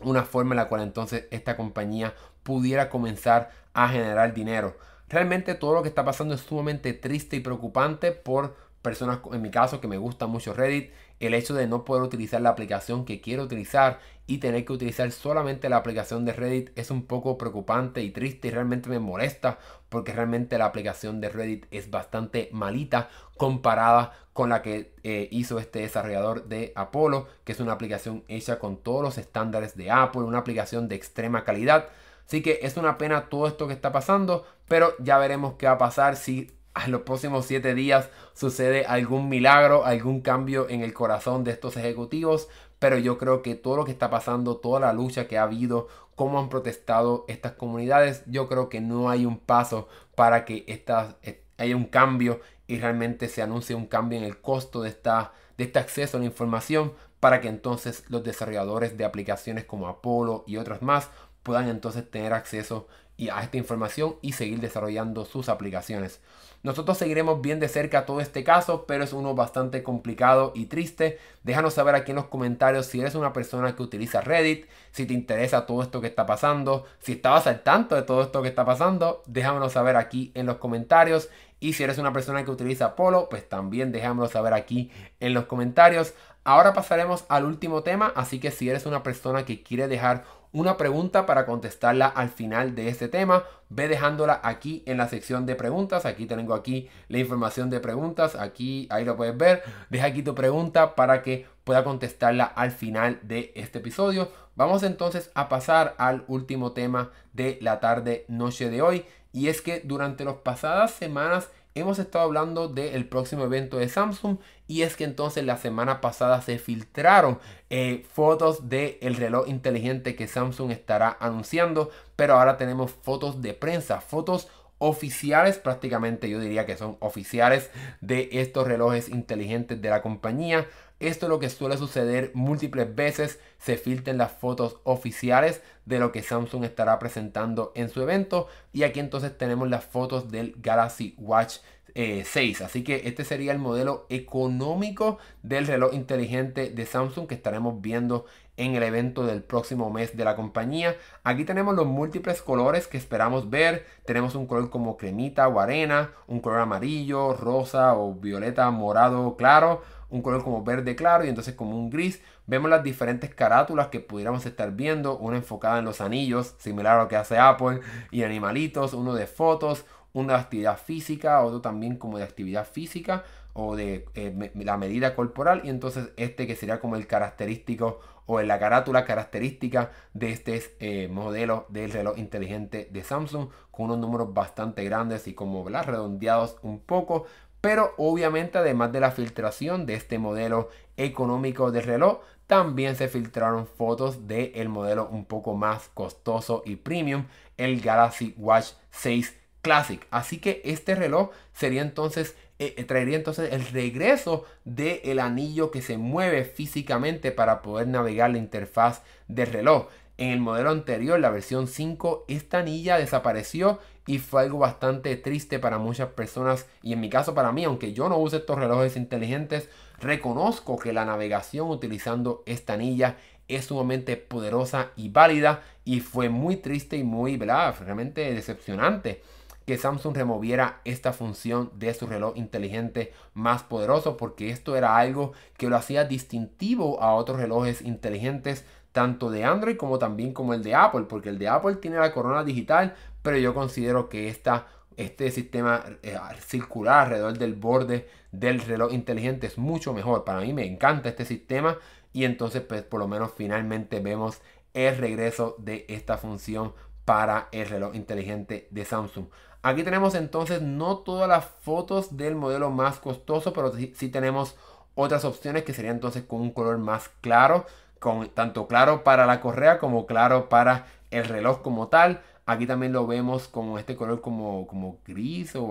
una 0.00 0.22
forma 0.22 0.52
en 0.52 0.58
la 0.58 0.68
cual 0.68 0.82
entonces 0.82 1.26
esta 1.30 1.56
compañía 1.56 2.14
pudiera 2.42 2.88
comenzar 2.88 3.50
a 3.74 3.88
generar 3.88 4.32
dinero. 4.32 4.76
Realmente 5.08 5.54
todo 5.54 5.74
lo 5.74 5.82
que 5.82 5.88
está 5.88 6.04
pasando 6.04 6.34
es 6.34 6.40
sumamente 6.42 6.92
triste 6.92 7.36
y 7.36 7.40
preocupante 7.40 8.12
por 8.12 8.56
personas, 8.82 9.20
en 9.32 9.42
mi 9.42 9.50
caso, 9.50 9.80
que 9.80 9.88
me 9.88 9.98
gusta 9.98 10.26
mucho 10.26 10.52
Reddit. 10.52 10.92
El 11.20 11.34
hecho 11.34 11.54
de 11.54 11.66
no 11.66 11.84
poder 11.84 12.04
utilizar 12.04 12.40
la 12.40 12.50
aplicación 12.50 13.04
que 13.04 13.20
quiero 13.20 13.42
utilizar 13.42 13.98
y 14.26 14.38
tener 14.38 14.64
que 14.64 14.72
utilizar 14.74 15.10
solamente 15.10 15.68
la 15.68 15.78
aplicación 15.78 16.24
de 16.24 16.32
Reddit 16.34 16.70
es 16.78 16.90
un 16.90 17.06
poco 17.06 17.38
preocupante 17.38 18.02
y 18.02 18.10
triste 18.10 18.48
y 18.48 18.50
realmente 18.50 18.90
me 18.90 18.98
molesta 18.98 19.58
porque 19.88 20.12
realmente 20.12 20.58
la 20.58 20.66
aplicación 20.66 21.20
de 21.20 21.30
Reddit 21.30 21.66
es 21.70 21.90
bastante 21.90 22.50
malita 22.52 23.08
comparada 23.36 24.12
con 24.34 24.50
la 24.50 24.62
que 24.62 24.92
eh, 25.02 25.28
hizo 25.32 25.58
este 25.58 25.80
desarrollador 25.80 26.46
de 26.46 26.72
Apollo, 26.76 27.26
que 27.44 27.52
es 27.52 27.60
una 27.60 27.72
aplicación 27.72 28.22
hecha 28.28 28.58
con 28.58 28.76
todos 28.76 29.02
los 29.02 29.18
estándares 29.18 29.76
de 29.76 29.90
Apple, 29.90 30.22
una 30.22 30.38
aplicación 30.38 30.88
de 30.88 30.94
extrema 30.96 31.42
calidad. 31.42 31.88
Así 32.28 32.42
que 32.42 32.60
es 32.62 32.76
una 32.76 32.98
pena 32.98 33.30
todo 33.30 33.48
esto 33.48 33.66
que 33.66 33.72
está 33.72 33.90
pasando, 33.90 34.44
pero 34.68 34.92
ya 34.98 35.16
veremos 35.16 35.54
qué 35.54 35.64
va 35.64 35.72
a 35.72 35.78
pasar 35.78 36.14
si 36.14 36.52
en 36.84 36.92
los 36.92 37.00
próximos 37.00 37.46
7 37.46 37.74
días 37.74 38.10
sucede 38.34 38.84
algún 38.84 39.30
milagro, 39.30 39.86
algún 39.86 40.20
cambio 40.20 40.68
en 40.68 40.82
el 40.82 40.92
corazón 40.92 41.42
de 41.42 41.52
estos 41.52 41.78
ejecutivos. 41.78 42.48
Pero 42.78 42.98
yo 42.98 43.16
creo 43.16 43.40
que 43.40 43.54
todo 43.54 43.78
lo 43.78 43.86
que 43.86 43.92
está 43.92 44.10
pasando, 44.10 44.58
toda 44.58 44.78
la 44.78 44.92
lucha 44.92 45.26
que 45.26 45.38
ha 45.38 45.44
habido, 45.44 45.88
cómo 46.14 46.38
han 46.38 46.50
protestado 46.50 47.24
estas 47.28 47.52
comunidades, 47.52 48.22
yo 48.26 48.46
creo 48.46 48.68
que 48.68 48.82
no 48.82 49.08
hay 49.08 49.24
un 49.24 49.38
paso 49.38 49.88
para 50.14 50.44
que 50.44 50.64
estas, 50.68 51.16
haya 51.56 51.76
un 51.76 51.86
cambio 51.86 52.40
y 52.66 52.78
realmente 52.78 53.28
se 53.28 53.40
anuncie 53.40 53.74
un 53.74 53.86
cambio 53.86 54.18
en 54.18 54.24
el 54.24 54.38
costo 54.38 54.82
de, 54.82 54.90
esta, 54.90 55.32
de 55.56 55.64
este 55.64 55.78
acceso 55.78 56.18
a 56.18 56.20
la 56.20 56.26
información 56.26 56.92
para 57.20 57.40
que 57.40 57.48
entonces 57.48 58.04
los 58.08 58.22
desarrolladores 58.22 58.96
de 58.96 59.04
aplicaciones 59.04 59.64
como 59.64 59.88
Apollo 59.88 60.44
y 60.46 60.56
otras 60.56 60.82
más 60.82 61.08
puedan 61.48 61.68
entonces 61.68 62.08
tener 62.10 62.34
acceso 62.34 62.86
a 63.32 63.42
esta 63.42 63.56
información 63.56 64.16
y 64.22 64.32
seguir 64.32 64.60
desarrollando 64.60 65.24
sus 65.24 65.48
aplicaciones. 65.48 66.20
Nosotros 66.62 66.98
seguiremos 66.98 67.40
bien 67.40 67.58
de 67.58 67.68
cerca 67.68 68.04
todo 68.04 68.20
este 68.20 68.44
caso, 68.44 68.84
pero 68.86 69.02
es 69.02 69.12
uno 69.12 69.34
bastante 69.34 69.82
complicado 69.82 70.52
y 70.54 70.66
triste. 70.66 71.18
Déjanos 71.42 71.74
saber 71.74 71.94
aquí 71.94 72.10
en 72.10 72.16
los 72.16 72.26
comentarios 72.26 72.86
si 72.86 73.00
eres 73.00 73.14
una 73.14 73.32
persona 73.32 73.74
que 73.74 73.82
utiliza 73.82 74.20
Reddit, 74.20 74.66
si 74.90 75.06
te 75.06 75.14
interesa 75.14 75.66
todo 75.66 75.82
esto 75.82 76.00
que 76.00 76.08
está 76.08 76.26
pasando, 76.26 76.84
si 77.00 77.12
estabas 77.12 77.46
al 77.46 77.62
tanto 77.62 77.94
de 77.94 78.02
todo 78.02 78.22
esto 78.22 78.42
que 78.42 78.48
está 78.48 78.64
pasando, 78.64 79.22
déjanos 79.26 79.72
saber 79.72 79.96
aquí 79.96 80.30
en 80.34 80.46
los 80.46 80.58
comentarios. 80.58 81.28
Y 81.60 81.72
si 81.72 81.82
eres 81.82 81.98
una 81.98 82.12
persona 82.12 82.44
que 82.44 82.50
utiliza 82.50 82.86
Apollo, 82.86 83.28
pues 83.28 83.48
también 83.48 83.90
déjamelo 83.90 84.28
saber 84.28 84.52
aquí 84.52 84.92
en 85.18 85.34
los 85.34 85.46
comentarios. 85.46 86.14
Ahora 86.44 86.72
pasaremos 86.72 87.24
al 87.28 87.44
último 87.44 87.82
tema, 87.82 88.12
así 88.16 88.40
que 88.40 88.50
si 88.50 88.68
eres 88.68 88.86
una 88.86 89.02
persona 89.02 89.44
que 89.44 89.62
quiere 89.62 89.86
dejar 89.86 90.24
una 90.52 90.76
pregunta 90.76 91.26
para 91.26 91.46
contestarla 91.46 92.06
al 92.06 92.30
final 92.30 92.74
de 92.74 92.88
este 92.88 93.08
tema, 93.08 93.44
ve 93.68 93.88
dejándola 93.88 94.40
aquí 94.42 94.82
en 94.86 94.96
la 94.96 95.08
sección 95.08 95.46
de 95.46 95.54
preguntas. 95.54 96.06
Aquí 96.06 96.26
tengo 96.26 96.54
aquí 96.54 96.88
la 97.08 97.18
información 97.18 97.70
de 97.70 97.80
preguntas, 97.80 98.34
aquí 98.34 98.86
ahí 98.90 99.04
lo 99.04 99.16
puedes 99.16 99.36
ver. 99.36 99.62
Deja 99.90 100.06
aquí 100.06 100.22
tu 100.22 100.34
pregunta 100.34 100.94
para 100.94 101.22
que 101.22 101.46
pueda 101.64 101.84
contestarla 101.84 102.44
al 102.44 102.70
final 102.70 103.20
de 103.22 103.52
este 103.54 103.78
episodio. 103.78 104.30
Vamos 104.56 104.82
entonces 104.82 105.30
a 105.34 105.48
pasar 105.48 105.94
al 105.98 106.24
último 106.28 106.72
tema 106.72 107.10
de 107.32 107.58
la 107.60 107.78
tarde 107.80 108.24
noche 108.28 108.70
de 108.70 108.82
hoy 108.82 109.04
y 109.32 109.48
es 109.48 109.62
que 109.62 109.82
durante 109.84 110.24
las 110.24 110.36
pasadas 110.36 110.92
semanas 110.92 111.50
hemos 111.80 111.98
estado 111.98 112.24
hablando 112.24 112.68
del 112.68 113.08
próximo 113.08 113.44
evento 113.44 113.78
de 113.78 113.88
Samsung 113.88 114.38
y 114.66 114.82
es 114.82 114.96
que 114.96 115.04
entonces 115.04 115.44
la 115.44 115.56
semana 115.56 116.00
pasada 116.00 116.42
se 116.42 116.58
filtraron 116.58 117.38
eh, 117.70 118.06
fotos 118.12 118.68
del 118.68 118.98
el 119.00 119.16
reloj 119.16 119.48
inteligente 119.48 120.14
que 120.14 120.28
Samsung 120.28 120.70
estará 120.70 121.16
anunciando, 121.20 121.90
pero 122.16 122.34
ahora 122.34 122.56
tenemos 122.56 122.90
fotos 122.90 123.42
de 123.42 123.54
prensa, 123.54 124.00
fotos 124.00 124.48
oficiales, 124.78 125.58
prácticamente 125.58 126.28
yo 126.30 126.38
diría 126.40 126.66
que 126.66 126.76
son 126.76 126.96
oficiales 127.00 127.70
de 128.00 128.28
estos 128.32 128.66
relojes 128.66 129.08
inteligentes 129.08 129.80
de 129.82 129.90
la 129.90 130.02
compañía. 130.02 130.66
Esto 131.00 131.26
es 131.26 131.30
lo 131.30 131.38
que 131.38 131.48
suele 131.48 131.76
suceder 131.76 132.32
múltiples 132.34 132.94
veces. 132.94 133.38
Se 133.58 133.76
filtran 133.76 134.18
las 134.18 134.32
fotos 134.32 134.80
oficiales 134.84 135.62
de 135.86 135.98
lo 135.98 136.10
que 136.12 136.22
Samsung 136.22 136.64
estará 136.64 136.98
presentando 136.98 137.72
en 137.74 137.88
su 137.88 138.02
evento. 138.02 138.48
Y 138.72 138.82
aquí 138.82 139.00
entonces 139.00 139.36
tenemos 139.36 139.68
las 139.68 139.84
fotos 139.84 140.30
del 140.30 140.54
Galaxy 140.58 141.14
Watch 141.18 141.58
6. 141.94 142.60
Eh, 142.60 142.64
Así 142.64 142.84
que 142.84 143.02
este 143.04 143.24
sería 143.24 143.52
el 143.52 143.58
modelo 143.58 144.06
económico 144.08 145.18
del 145.42 145.66
reloj 145.66 145.94
inteligente 145.94 146.70
de 146.70 146.86
Samsung 146.86 147.26
que 147.26 147.34
estaremos 147.34 147.80
viendo 147.80 148.26
en 148.56 148.74
el 148.74 148.82
evento 148.82 149.24
del 149.24 149.42
próximo 149.42 149.88
mes 149.90 150.16
de 150.16 150.24
la 150.24 150.36
compañía. 150.36 150.96
Aquí 151.22 151.44
tenemos 151.44 151.74
los 151.74 151.86
múltiples 151.86 152.42
colores 152.42 152.88
que 152.88 152.98
esperamos 152.98 153.50
ver. 153.50 153.86
Tenemos 154.04 154.34
un 154.34 154.46
color 154.46 154.68
como 154.68 154.96
cremita 154.96 155.48
o 155.48 155.60
arena, 155.60 156.12
un 156.26 156.40
color 156.40 156.60
amarillo, 156.60 157.34
rosa 157.34 157.94
o 157.96 158.14
violeta, 158.14 158.70
morado 158.70 159.36
claro, 159.36 159.82
un 160.10 160.22
color 160.22 160.42
como 160.42 160.64
verde 160.64 160.96
claro 160.96 161.24
y 161.24 161.28
entonces 161.28 161.54
como 161.54 161.76
un 161.76 161.90
gris. 161.90 162.22
Vemos 162.46 162.70
las 162.70 162.82
diferentes 162.82 163.34
carátulas 163.34 163.88
que 163.88 164.00
pudiéramos 164.00 164.46
estar 164.46 164.72
viendo, 164.72 165.18
una 165.18 165.36
enfocada 165.36 165.78
en 165.78 165.84
los 165.84 166.00
anillos, 166.00 166.54
similar 166.58 166.98
a 166.98 167.02
lo 167.02 167.08
que 167.08 167.16
hace 167.16 167.38
Apple, 167.38 167.80
y 168.10 168.22
animalitos, 168.22 168.94
uno 168.94 169.14
de 169.14 169.26
fotos, 169.26 169.84
una 170.12 170.34
de 170.34 170.40
actividad 170.40 170.78
física, 170.78 171.42
otro 171.42 171.60
también 171.60 171.96
como 171.96 172.18
de 172.18 172.24
actividad 172.24 172.66
física 172.66 173.24
o 173.52 173.76
de 173.76 174.06
eh, 174.14 174.52
la 174.54 174.76
medida 174.76 175.14
corporal 175.14 175.62
y 175.64 175.68
entonces 175.68 176.10
este 176.16 176.46
que 176.46 176.54
sería 176.54 176.80
como 176.80 176.96
el 176.96 177.06
característico 177.06 178.00
o 178.26 178.40
en 178.40 178.46
la 178.46 178.58
carátula 178.58 179.04
característica 179.04 179.90
de 180.12 180.30
este 180.30 180.62
eh, 180.80 181.08
modelo 181.08 181.66
del 181.68 181.90
reloj 181.90 182.18
inteligente 182.18 182.88
de 182.92 183.02
Samsung 183.02 183.48
con 183.70 183.86
unos 183.86 183.98
números 183.98 184.32
bastante 184.32 184.84
grandes 184.84 185.26
y 185.26 185.34
como 185.34 185.66
redondeados 185.68 186.56
un 186.62 186.78
poco 186.78 187.26
pero 187.60 187.94
obviamente 187.96 188.58
además 188.58 188.92
de 188.92 189.00
la 189.00 189.10
filtración 189.10 189.86
de 189.86 189.94
este 189.94 190.18
modelo 190.18 190.68
económico 190.96 191.70
de 191.70 191.82
reloj 191.82 192.20
también 192.46 192.96
se 192.96 193.08
filtraron 193.08 193.66
fotos 193.66 194.26
del 194.26 194.52
el 194.54 194.68
modelo 194.68 195.08
un 195.08 195.26
poco 195.26 195.54
más 195.54 195.90
costoso 195.92 196.62
y 196.64 196.76
premium 196.76 197.26
el 197.58 197.80
Galaxy 197.80 198.34
Watch 198.38 198.70
6 198.90 199.34
Classic. 199.60 200.06
Así 200.10 200.38
que 200.38 200.62
este 200.64 200.94
reloj 200.94 201.30
sería 201.52 201.82
entonces, 201.82 202.36
eh, 202.58 202.74
eh, 202.78 202.84
traería 202.84 203.16
entonces 203.16 203.52
el 203.52 203.66
regreso 203.66 204.44
del 204.64 205.00
el 205.04 205.18
anillo 205.18 205.70
que 205.70 205.82
se 205.82 205.98
mueve 205.98 206.44
físicamente 206.44 207.32
para 207.32 207.60
poder 207.60 207.88
navegar 207.88 208.30
la 208.30 208.38
interfaz 208.38 209.02
del 209.26 209.48
reloj. 209.48 209.88
En 210.16 210.30
el 210.30 210.40
modelo 210.40 210.70
anterior, 210.70 211.20
la 211.20 211.30
versión 211.30 211.68
5, 211.68 212.24
esta 212.28 212.58
anilla 212.58 212.98
desapareció 212.98 213.78
y 214.08 214.20
fue 214.20 214.40
algo 214.40 214.58
bastante 214.58 215.14
triste 215.16 215.58
para 215.58 215.76
muchas 215.76 216.08
personas 216.08 216.66
y 216.82 216.94
en 216.94 217.00
mi 217.00 217.10
caso 217.10 217.34
para 217.34 217.52
mí, 217.52 217.64
aunque 217.64 217.92
yo 217.92 218.08
no 218.08 218.16
use 218.16 218.38
estos 218.38 218.58
relojes 218.58 218.96
inteligentes, 218.96 219.68
reconozco 220.00 220.78
que 220.78 220.94
la 220.94 221.04
navegación 221.04 221.68
utilizando 221.68 222.42
esta 222.46 222.72
anilla 222.72 223.18
es 223.48 223.66
sumamente 223.66 224.16
poderosa 224.16 224.92
y 224.96 225.10
válida 225.10 225.62
y 225.84 226.00
fue 226.00 226.30
muy 226.30 226.56
triste 226.56 226.96
y 226.96 227.04
muy, 227.04 227.36
¿verdad? 227.36 227.74
Realmente 227.78 228.32
decepcionante 228.32 229.22
que 229.66 229.76
Samsung 229.76 230.16
removiera 230.16 230.80
esta 230.86 231.12
función 231.12 231.70
de 231.74 231.92
su 231.92 232.06
reloj 232.06 232.34
inteligente 232.38 233.12
más 233.34 233.62
poderoso 233.62 234.16
porque 234.16 234.48
esto 234.48 234.74
era 234.74 234.96
algo 234.96 235.34
que 235.58 235.68
lo 235.68 235.76
hacía 235.76 236.04
distintivo 236.06 237.02
a 237.02 237.12
otros 237.12 237.38
relojes 237.38 237.82
inteligentes 237.82 238.64
tanto 238.92 239.30
de 239.30 239.44
Android 239.44 239.76
como 239.76 239.98
también 239.98 240.32
como 240.32 240.54
el 240.54 240.62
de 240.62 240.74
Apple 240.74 241.04
porque 241.06 241.28
el 241.28 241.38
de 241.38 241.48
Apple 241.48 241.76
tiene 241.76 241.98
la 241.98 242.12
corona 242.12 242.42
digital 242.42 242.96
pero 243.28 243.36
yo 243.36 243.52
considero 243.52 244.08
que 244.08 244.30
esta, 244.30 244.68
este 244.96 245.30
sistema 245.30 245.84
eh, 246.02 246.16
circular 246.40 247.00
alrededor 247.04 247.36
del 247.36 247.56
borde 247.56 248.08
del 248.32 248.62
reloj 248.62 248.90
inteligente 248.94 249.46
es 249.46 249.58
mucho 249.58 249.92
mejor 249.92 250.24
para 250.24 250.40
mí 250.40 250.54
me 250.54 250.64
encanta 250.64 251.10
este 251.10 251.26
sistema 251.26 251.76
y 252.14 252.24
entonces 252.24 252.62
pues 252.62 252.84
por 252.84 253.00
lo 253.00 253.06
menos 253.06 253.32
finalmente 253.36 254.00
vemos 254.00 254.40
el 254.72 254.96
regreso 254.96 255.56
de 255.58 255.84
esta 255.90 256.16
función 256.16 256.72
para 257.04 257.48
el 257.52 257.68
reloj 257.68 257.94
inteligente 257.94 258.66
de 258.70 258.86
Samsung. 258.86 259.26
Aquí 259.60 259.82
tenemos 259.82 260.14
entonces 260.14 260.62
no 260.62 260.96
todas 260.96 261.28
las 261.28 261.44
fotos 261.44 262.16
del 262.16 262.34
modelo 262.34 262.70
más 262.70 262.98
costoso, 262.98 263.52
pero 263.52 263.74
sí, 263.74 264.08
tenemos 264.08 264.56
otras 264.94 265.26
opciones 265.26 265.64
que 265.64 265.74
serían 265.74 265.96
entonces 265.96 266.22
con 266.22 266.40
un 266.40 266.50
color 266.50 266.78
más 266.78 267.10
claro, 267.20 267.66
con 267.98 268.26
tanto 268.30 268.68
claro 268.68 269.04
para 269.04 269.26
la 269.26 269.42
correa 269.42 269.78
como 269.78 270.06
claro 270.06 270.48
para 270.48 270.86
el 271.10 271.26
reloj 271.26 271.60
como 271.60 271.88
tal. 271.88 272.22
Aquí 272.48 272.66
también 272.66 272.94
lo 272.94 273.06
vemos 273.06 273.46
con 273.46 273.78
este 273.78 273.94
color 273.94 274.22
como, 274.22 274.66
como 274.66 275.00
gris 275.04 275.54
o 275.54 275.68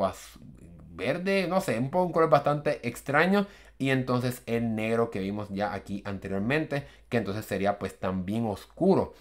verde, 0.91 1.47
no 1.47 1.59
sé, 1.59 1.79
un, 1.79 1.89
poco, 1.89 2.05
un 2.05 2.11
color 2.11 2.29
bastante 2.29 2.87
extraño. 2.87 3.47
Y 3.79 3.89
entonces 3.89 4.43
el 4.45 4.75
negro 4.75 5.09
que 5.09 5.17
vimos 5.19 5.49
ya 5.49 5.73
aquí 5.73 6.03
anteriormente, 6.05 6.85
que 7.09 7.17
entonces 7.17 7.45
sería 7.45 7.79
pues 7.79 7.99
también 7.99 8.45
oscuro 8.45 9.15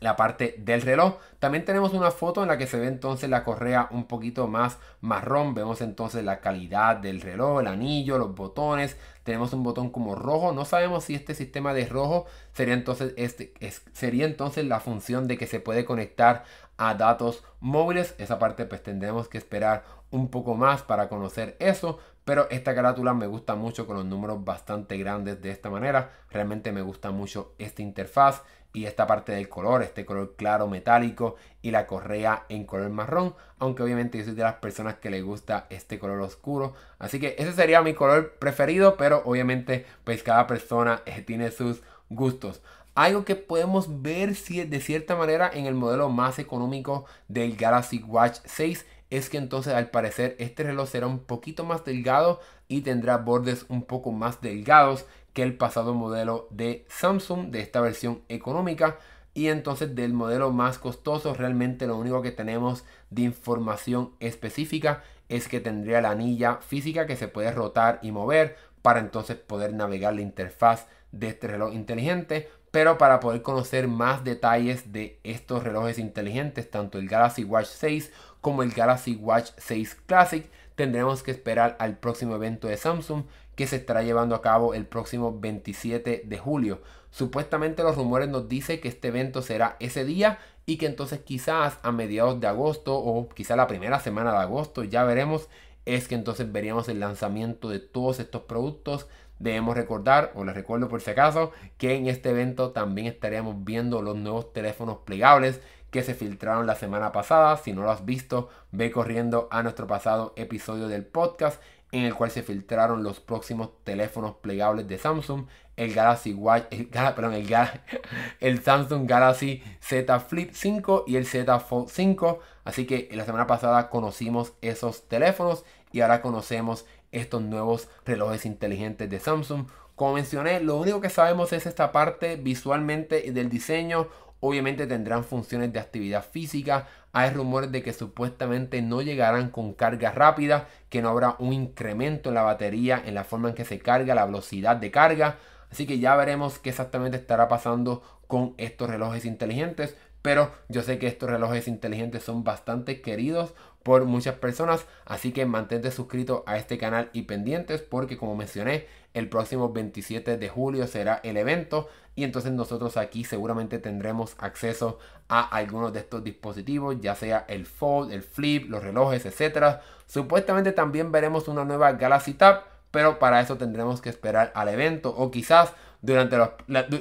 la 0.00 0.16
parte 0.16 0.54
del 0.58 0.82
reloj. 0.82 1.16
También 1.38 1.64
tenemos 1.64 1.92
una 1.92 2.10
foto 2.10 2.42
en 2.42 2.48
la 2.48 2.58
que 2.58 2.66
se 2.66 2.78
ve 2.78 2.86
entonces 2.86 3.30
la 3.30 3.44
correa 3.44 3.88
un 3.90 4.06
poquito 4.06 4.48
más 4.48 4.78
marrón. 5.00 5.54
Vemos 5.54 5.80
entonces 5.80 6.24
la 6.24 6.40
calidad 6.40 6.96
del 6.96 7.20
reloj, 7.20 7.60
el 7.60 7.66
anillo, 7.66 8.18
los 8.18 8.34
botones. 8.34 8.96
Tenemos 9.24 9.52
un 9.52 9.62
botón 9.62 9.90
como 9.90 10.14
rojo. 10.14 10.52
No 10.52 10.64
sabemos 10.64 11.04
si 11.04 11.14
este 11.14 11.34
sistema 11.34 11.74
de 11.74 11.86
rojo 11.86 12.26
sería 12.52 12.74
entonces, 12.74 13.12
este, 13.16 13.52
sería 13.92 14.26
entonces 14.26 14.64
la 14.64 14.80
función 14.80 15.28
de 15.28 15.38
que 15.38 15.46
se 15.46 15.60
puede 15.60 15.84
conectar 15.84 16.44
a 16.76 16.94
datos 16.94 17.44
móviles. 17.60 18.14
Esa 18.18 18.38
parte 18.38 18.66
pues 18.66 18.82
tendremos 18.82 19.28
que 19.28 19.38
esperar 19.38 19.84
un 20.10 20.28
poco 20.28 20.54
más 20.54 20.82
para 20.82 21.08
conocer 21.08 21.56
eso. 21.58 21.98
Pero 22.24 22.46
esta 22.50 22.74
carátula 22.74 23.14
me 23.14 23.26
gusta 23.26 23.54
mucho 23.54 23.86
con 23.86 23.96
los 23.96 24.04
números 24.04 24.44
bastante 24.44 24.98
grandes 24.98 25.40
de 25.40 25.50
esta 25.50 25.70
manera. 25.70 26.10
Realmente 26.30 26.72
me 26.72 26.82
gusta 26.82 27.10
mucho 27.10 27.54
esta 27.56 27.80
interfaz 27.80 28.42
y 28.78 28.86
esta 28.86 29.08
parte 29.08 29.32
del 29.32 29.48
color, 29.48 29.82
este 29.82 30.04
color 30.04 30.36
claro 30.36 30.68
metálico 30.68 31.34
y 31.62 31.72
la 31.72 31.88
correa 31.88 32.44
en 32.48 32.64
color 32.64 32.90
marrón, 32.90 33.34
aunque 33.58 33.82
obviamente 33.82 34.18
yo 34.18 34.24
soy 34.24 34.34
de 34.34 34.44
las 34.44 34.54
personas 34.54 34.94
que 34.94 35.10
le 35.10 35.20
gusta 35.20 35.66
este 35.68 35.98
color 35.98 36.20
oscuro, 36.20 36.74
así 37.00 37.18
que 37.18 37.34
ese 37.38 37.52
sería 37.52 37.82
mi 37.82 37.94
color 37.94 38.34
preferido, 38.38 38.96
pero 38.96 39.22
obviamente 39.24 39.84
pues 40.04 40.22
cada 40.22 40.46
persona 40.46 41.02
eh, 41.06 41.22
tiene 41.22 41.50
sus 41.50 41.82
gustos. 42.08 42.62
Algo 42.94 43.24
que 43.24 43.34
podemos 43.34 44.02
ver 44.02 44.36
de 44.36 44.80
cierta 44.80 45.16
manera 45.16 45.50
en 45.52 45.66
el 45.66 45.74
modelo 45.74 46.08
más 46.08 46.38
económico 46.38 47.04
del 47.26 47.56
Galaxy 47.56 47.98
Watch 48.06 48.38
6 48.44 48.86
es 49.10 49.28
que 49.28 49.38
entonces 49.38 49.74
al 49.74 49.90
parecer 49.90 50.36
este 50.38 50.62
reloj 50.62 50.88
será 50.88 51.06
un 51.08 51.20
poquito 51.20 51.64
más 51.64 51.84
delgado 51.84 52.40
y 52.68 52.82
tendrá 52.82 53.16
bordes 53.16 53.66
un 53.68 53.82
poco 53.82 54.12
más 54.12 54.40
delgados 54.40 55.06
que 55.32 55.42
el 55.42 55.56
pasado 55.56 55.94
modelo 55.94 56.48
de 56.50 56.84
Samsung 56.88 57.50
de 57.50 57.60
esta 57.60 57.80
versión 57.80 58.22
económica 58.28 58.98
y 59.34 59.48
entonces 59.48 59.94
del 59.94 60.12
modelo 60.12 60.50
más 60.50 60.78
costoso 60.78 61.34
realmente 61.34 61.86
lo 61.86 61.96
único 61.96 62.22
que 62.22 62.32
tenemos 62.32 62.84
de 63.10 63.22
información 63.22 64.12
específica 64.20 65.02
es 65.28 65.48
que 65.48 65.60
tendría 65.60 66.00
la 66.00 66.10
anilla 66.10 66.56
física 66.56 67.06
que 67.06 67.16
se 67.16 67.28
puede 67.28 67.52
rotar 67.52 68.00
y 68.02 68.10
mover 68.10 68.56
para 68.82 69.00
entonces 69.00 69.36
poder 69.36 69.74
navegar 69.74 70.14
la 70.14 70.22
interfaz 70.22 70.86
de 71.12 71.28
este 71.28 71.46
reloj 71.46 71.72
inteligente. 71.74 72.48
Pero 72.70 72.98
para 72.98 73.20
poder 73.20 73.42
conocer 73.42 73.88
más 73.88 74.24
detalles 74.24 74.92
de 74.92 75.18
estos 75.24 75.62
relojes 75.62 75.98
inteligentes, 75.98 76.70
tanto 76.70 76.98
el 76.98 77.08
Galaxy 77.08 77.44
Watch 77.44 77.66
6 77.66 78.12
como 78.40 78.62
el 78.62 78.72
Galaxy 78.72 79.16
Watch 79.16 79.50
6 79.56 79.96
Classic, 80.06 80.50
tendremos 80.74 81.22
que 81.22 81.30
esperar 81.30 81.76
al 81.80 81.96
próximo 81.96 82.34
evento 82.34 82.68
de 82.68 82.76
Samsung 82.76 83.24
que 83.58 83.66
se 83.66 83.74
estará 83.74 84.04
llevando 84.04 84.36
a 84.36 84.40
cabo 84.40 84.72
el 84.72 84.86
próximo 84.86 85.36
27 85.36 86.22
de 86.24 86.38
julio. 86.38 86.80
Supuestamente 87.10 87.82
los 87.82 87.96
rumores 87.96 88.28
nos 88.28 88.48
dicen 88.48 88.80
que 88.80 88.86
este 88.86 89.08
evento 89.08 89.42
será 89.42 89.76
ese 89.80 90.04
día 90.04 90.38
y 90.64 90.76
que 90.76 90.86
entonces 90.86 91.22
quizás 91.22 91.76
a 91.82 91.90
mediados 91.90 92.38
de 92.38 92.46
agosto 92.46 92.96
o 92.96 93.28
quizás 93.28 93.56
la 93.56 93.66
primera 93.66 93.98
semana 93.98 94.30
de 94.30 94.38
agosto, 94.38 94.84
ya 94.84 95.02
veremos, 95.02 95.48
es 95.86 96.06
que 96.06 96.14
entonces 96.14 96.52
veríamos 96.52 96.88
el 96.88 97.00
lanzamiento 97.00 97.68
de 97.68 97.80
todos 97.80 98.20
estos 98.20 98.42
productos 98.42 99.08
Debemos 99.38 99.76
recordar, 99.76 100.32
o 100.34 100.44
les 100.44 100.54
recuerdo 100.54 100.88
por 100.88 101.00
si 101.00 101.10
acaso, 101.10 101.52
que 101.76 101.94
en 101.94 102.08
este 102.08 102.30
evento 102.30 102.72
también 102.72 103.06
estaríamos 103.06 103.64
viendo 103.64 104.02
los 104.02 104.16
nuevos 104.16 104.52
teléfonos 104.52 104.98
plegables 104.98 105.60
que 105.90 106.02
se 106.02 106.14
filtraron 106.14 106.66
la 106.66 106.74
semana 106.74 107.12
pasada. 107.12 107.56
Si 107.56 107.72
no 107.72 107.82
lo 107.82 107.90
has 107.90 108.04
visto, 108.04 108.48
ve 108.72 108.90
corriendo 108.90 109.48
a 109.50 109.62
nuestro 109.62 109.86
pasado 109.86 110.32
episodio 110.36 110.88
del 110.88 111.04
podcast 111.04 111.62
en 111.92 112.04
el 112.04 112.14
cual 112.14 112.30
se 112.30 112.42
filtraron 112.42 113.02
los 113.02 113.20
próximos 113.20 113.70
teléfonos 113.84 114.36
plegables 114.36 114.86
de 114.86 114.98
Samsung, 114.98 115.46
el 115.76 115.94
Galaxy 115.94 116.34
Watch, 116.34 116.64
el, 116.70 116.88
perdón, 116.88 117.34
el, 118.40 118.62
Samsung 118.62 119.08
Galaxy 119.08 119.62
Z 119.80 120.20
Flip 120.20 120.50
5 120.52 121.04
y 121.06 121.16
el 121.16 121.26
Z 121.26 121.60
Fold 121.60 121.88
5. 121.88 122.40
Así 122.64 122.86
que 122.86 123.08
la 123.12 123.24
semana 123.24 123.46
pasada 123.46 123.88
conocimos 123.88 124.54
esos 124.60 125.08
teléfonos 125.08 125.64
y 125.92 126.00
ahora 126.00 126.20
conocemos 126.20 126.84
estos 127.12 127.42
nuevos 127.42 127.88
relojes 128.04 128.44
inteligentes 128.44 129.08
de 129.08 129.20
Samsung. 129.20 129.66
Como 129.94 130.14
mencioné, 130.14 130.60
lo 130.60 130.76
único 130.76 131.00
que 131.00 131.10
sabemos 131.10 131.52
es 131.52 131.66
esta 131.66 131.90
parte 131.90 132.36
visualmente 132.36 133.32
del 133.32 133.48
diseño. 133.48 134.08
Obviamente 134.40 134.86
tendrán 134.86 135.24
funciones 135.24 135.72
de 135.72 135.80
actividad 135.80 136.24
física. 136.24 136.86
Hay 137.12 137.30
rumores 137.30 137.72
de 137.72 137.82
que 137.82 137.92
supuestamente 137.92 138.82
no 138.82 139.02
llegarán 139.02 139.50
con 139.50 139.72
carga 139.72 140.12
rápida, 140.12 140.68
que 140.88 141.02
no 141.02 141.08
habrá 141.08 141.36
un 141.38 141.52
incremento 141.52 142.28
en 142.28 142.36
la 142.36 142.42
batería, 142.42 143.02
en 143.04 143.14
la 143.14 143.24
forma 143.24 143.48
en 143.48 143.54
que 143.54 143.64
se 143.64 143.78
carga, 143.78 144.14
la 144.14 144.26
velocidad 144.26 144.76
de 144.76 144.90
carga. 144.90 145.38
Así 145.70 145.86
que 145.86 145.98
ya 145.98 146.14
veremos 146.16 146.58
qué 146.58 146.70
exactamente 146.70 147.16
estará 147.16 147.48
pasando 147.48 148.02
con 148.26 148.54
estos 148.58 148.88
relojes 148.88 149.24
inteligentes. 149.24 149.96
Pero 150.22 150.52
yo 150.68 150.82
sé 150.82 150.98
que 150.98 151.06
estos 151.06 151.30
relojes 151.30 151.68
inteligentes 151.68 152.22
son 152.22 152.44
bastante 152.44 153.00
queridos 153.00 153.54
por 153.82 154.04
muchas 154.04 154.34
personas. 154.34 154.86
Así 155.04 155.32
que 155.32 155.46
mantente 155.46 155.90
suscrito 155.90 156.44
a 156.46 156.56
este 156.56 156.78
canal 156.78 157.10
y 157.12 157.22
pendientes 157.22 157.82
porque 157.82 158.16
como 158.16 158.36
mencioné, 158.36 158.86
el 159.14 159.28
próximo 159.28 159.72
27 159.72 160.36
de 160.36 160.48
julio 160.48 160.86
será 160.86 161.20
el 161.22 161.36
evento 161.36 161.88
y 162.14 162.24
entonces 162.24 162.50
nosotros 162.50 162.96
aquí 162.96 163.22
seguramente 163.22 163.78
tendremos 163.78 164.34
acceso 164.38 164.98
a 165.28 165.42
algunos 165.42 165.92
de 165.92 166.00
estos 166.00 166.24
dispositivos, 166.24 167.00
ya 167.00 167.14
sea 167.14 167.44
el 167.48 167.64
Fold, 167.64 168.12
el 168.12 168.22
Flip, 168.22 168.68
los 168.68 168.82
relojes, 168.82 169.24
etcétera. 169.24 169.82
Supuestamente 170.06 170.72
también 170.72 171.12
veremos 171.12 171.46
una 171.46 171.64
nueva 171.64 171.92
Galaxy 171.92 172.34
Tab, 172.34 172.64
pero 172.90 173.20
para 173.20 173.40
eso 173.40 173.56
tendremos 173.56 174.00
que 174.00 174.08
esperar 174.08 174.50
al 174.56 174.68
evento 174.68 175.14
o 175.16 175.30
quizás 175.30 175.72
durante 176.02 176.36
la, 176.36 176.56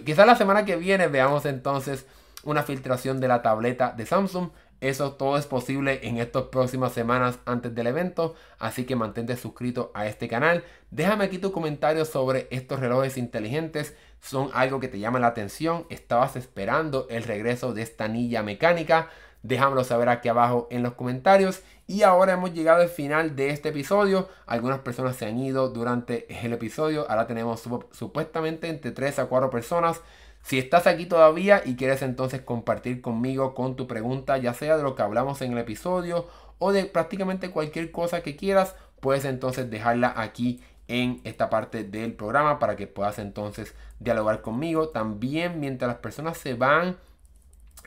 quizás 0.05 0.27
la 0.27 0.35
semana 0.35 0.65
que 0.65 0.75
viene 0.75 1.07
veamos 1.07 1.45
entonces 1.47 2.05
una 2.43 2.61
filtración 2.63 3.19
de 3.19 3.27
la 3.27 3.41
tableta 3.41 3.93
de 3.97 4.05
Samsung. 4.05 4.49
Eso 4.79 5.13
todo 5.13 5.37
es 5.37 5.47
posible 5.47 6.01
en 6.03 6.17
estas 6.17 6.43
próximas 6.43 6.93
semanas 6.93 7.39
antes 7.45 7.73
del 7.73 7.87
evento, 7.87 8.35
así 8.59 8.85
que 8.85 8.95
mantente 8.95 9.35
suscrito 9.35 9.91
a 9.95 10.05
este 10.05 10.27
canal. 10.27 10.63
Déjame 10.91 11.25
aquí 11.25 11.39
tu 11.39 11.51
comentario 11.51 12.05
sobre 12.05 12.47
estos 12.51 12.79
relojes 12.79 13.17
inteligentes. 13.17 13.95
¿Son 14.21 14.49
algo 14.53 14.79
que 14.79 14.87
te 14.87 14.99
llama 14.99 15.19
la 15.19 15.27
atención? 15.27 15.85
¿Estabas 15.89 16.35
esperando 16.35 17.07
el 17.09 17.23
regreso 17.23 17.73
de 17.73 17.81
esta 17.81 18.05
anilla 18.05 18.43
mecánica? 18.43 19.09
Déjamelo 19.43 19.83
saber 19.83 20.09
aquí 20.09 20.27
abajo 20.27 20.67
en 20.71 20.83
los 20.83 20.93
comentarios. 20.93 21.61
Y 21.85 22.03
ahora 22.03 22.33
hemos 22.33 22.53
llegado 22.53 22.81
al 22.81 22.89
final 22.89 23.35
de 23.35 23.49
este 23.49 23.69
episodio. 23.69 24.27
Algunas 24.45 24.79
personas 24.79 25.15
se 25.15 25.25
han 25.25 25.39
ido 25.39 25.69
durante 25.69 26.27
el 26.43 26.53
episodio. 26.53 27.09
Ahora 27.09 27.27
tenemos 27.27 27.63
supuestamente 27.91 28.67
entre 28.67 28.91
3 28.91 29.19
a 29.19 29.25
4 29.27 29.49
personas. 29.49 30.01
Si 30.47 30.57
estás 30.57 30.87
aquí 30.87 31.05
todavía 31.05 31.61
y 31.65 31.75
quieres 31.75 32.01
entonces 32.01 32.39
compartir 32.39 33.01
conmigo 33.01 33.53
con 33.53 33.75
tu 33.75 33.85
pregunta, 33.85 34.37
ya 34.37 34.53
sea 34.53 34.77
de 34.77 34.83
lo 34.83 34.95
que 34.95 35.01
hablamos 35.01 35.41
en 35.41 35.51
el 35.51 35.57
episodio 35.57 36.25
o 36.57 36.71
de 36.71 36.85
prácticamente 36.85 37.51
cualquier 37.51 37.91
cosa 37.91 38.23
que 38.23 38.37
quieras, 38.37 38.73
puedes 39.01 39.25
entonces 39.25 39.69
dejarla 39.69 40.13
aquí 40.15 40.61
en 40.87 41.19
esta 41.25 41.49
parte 41.49 41.83
del 41.83 42.13
programa 42.13 42.59
para 42.59 42.77
que 42.77 42.87
puedas 42.87 43.19
entonces 43.19 43.75
dialogar 43.99 44.41
conmigo. 44.41 44.87
También 44.87 45.59
mientras 45.59 45.89
las 45.89 45.97
personas 45.97 46.37
se 46.37 46.53
van 46.53 46.95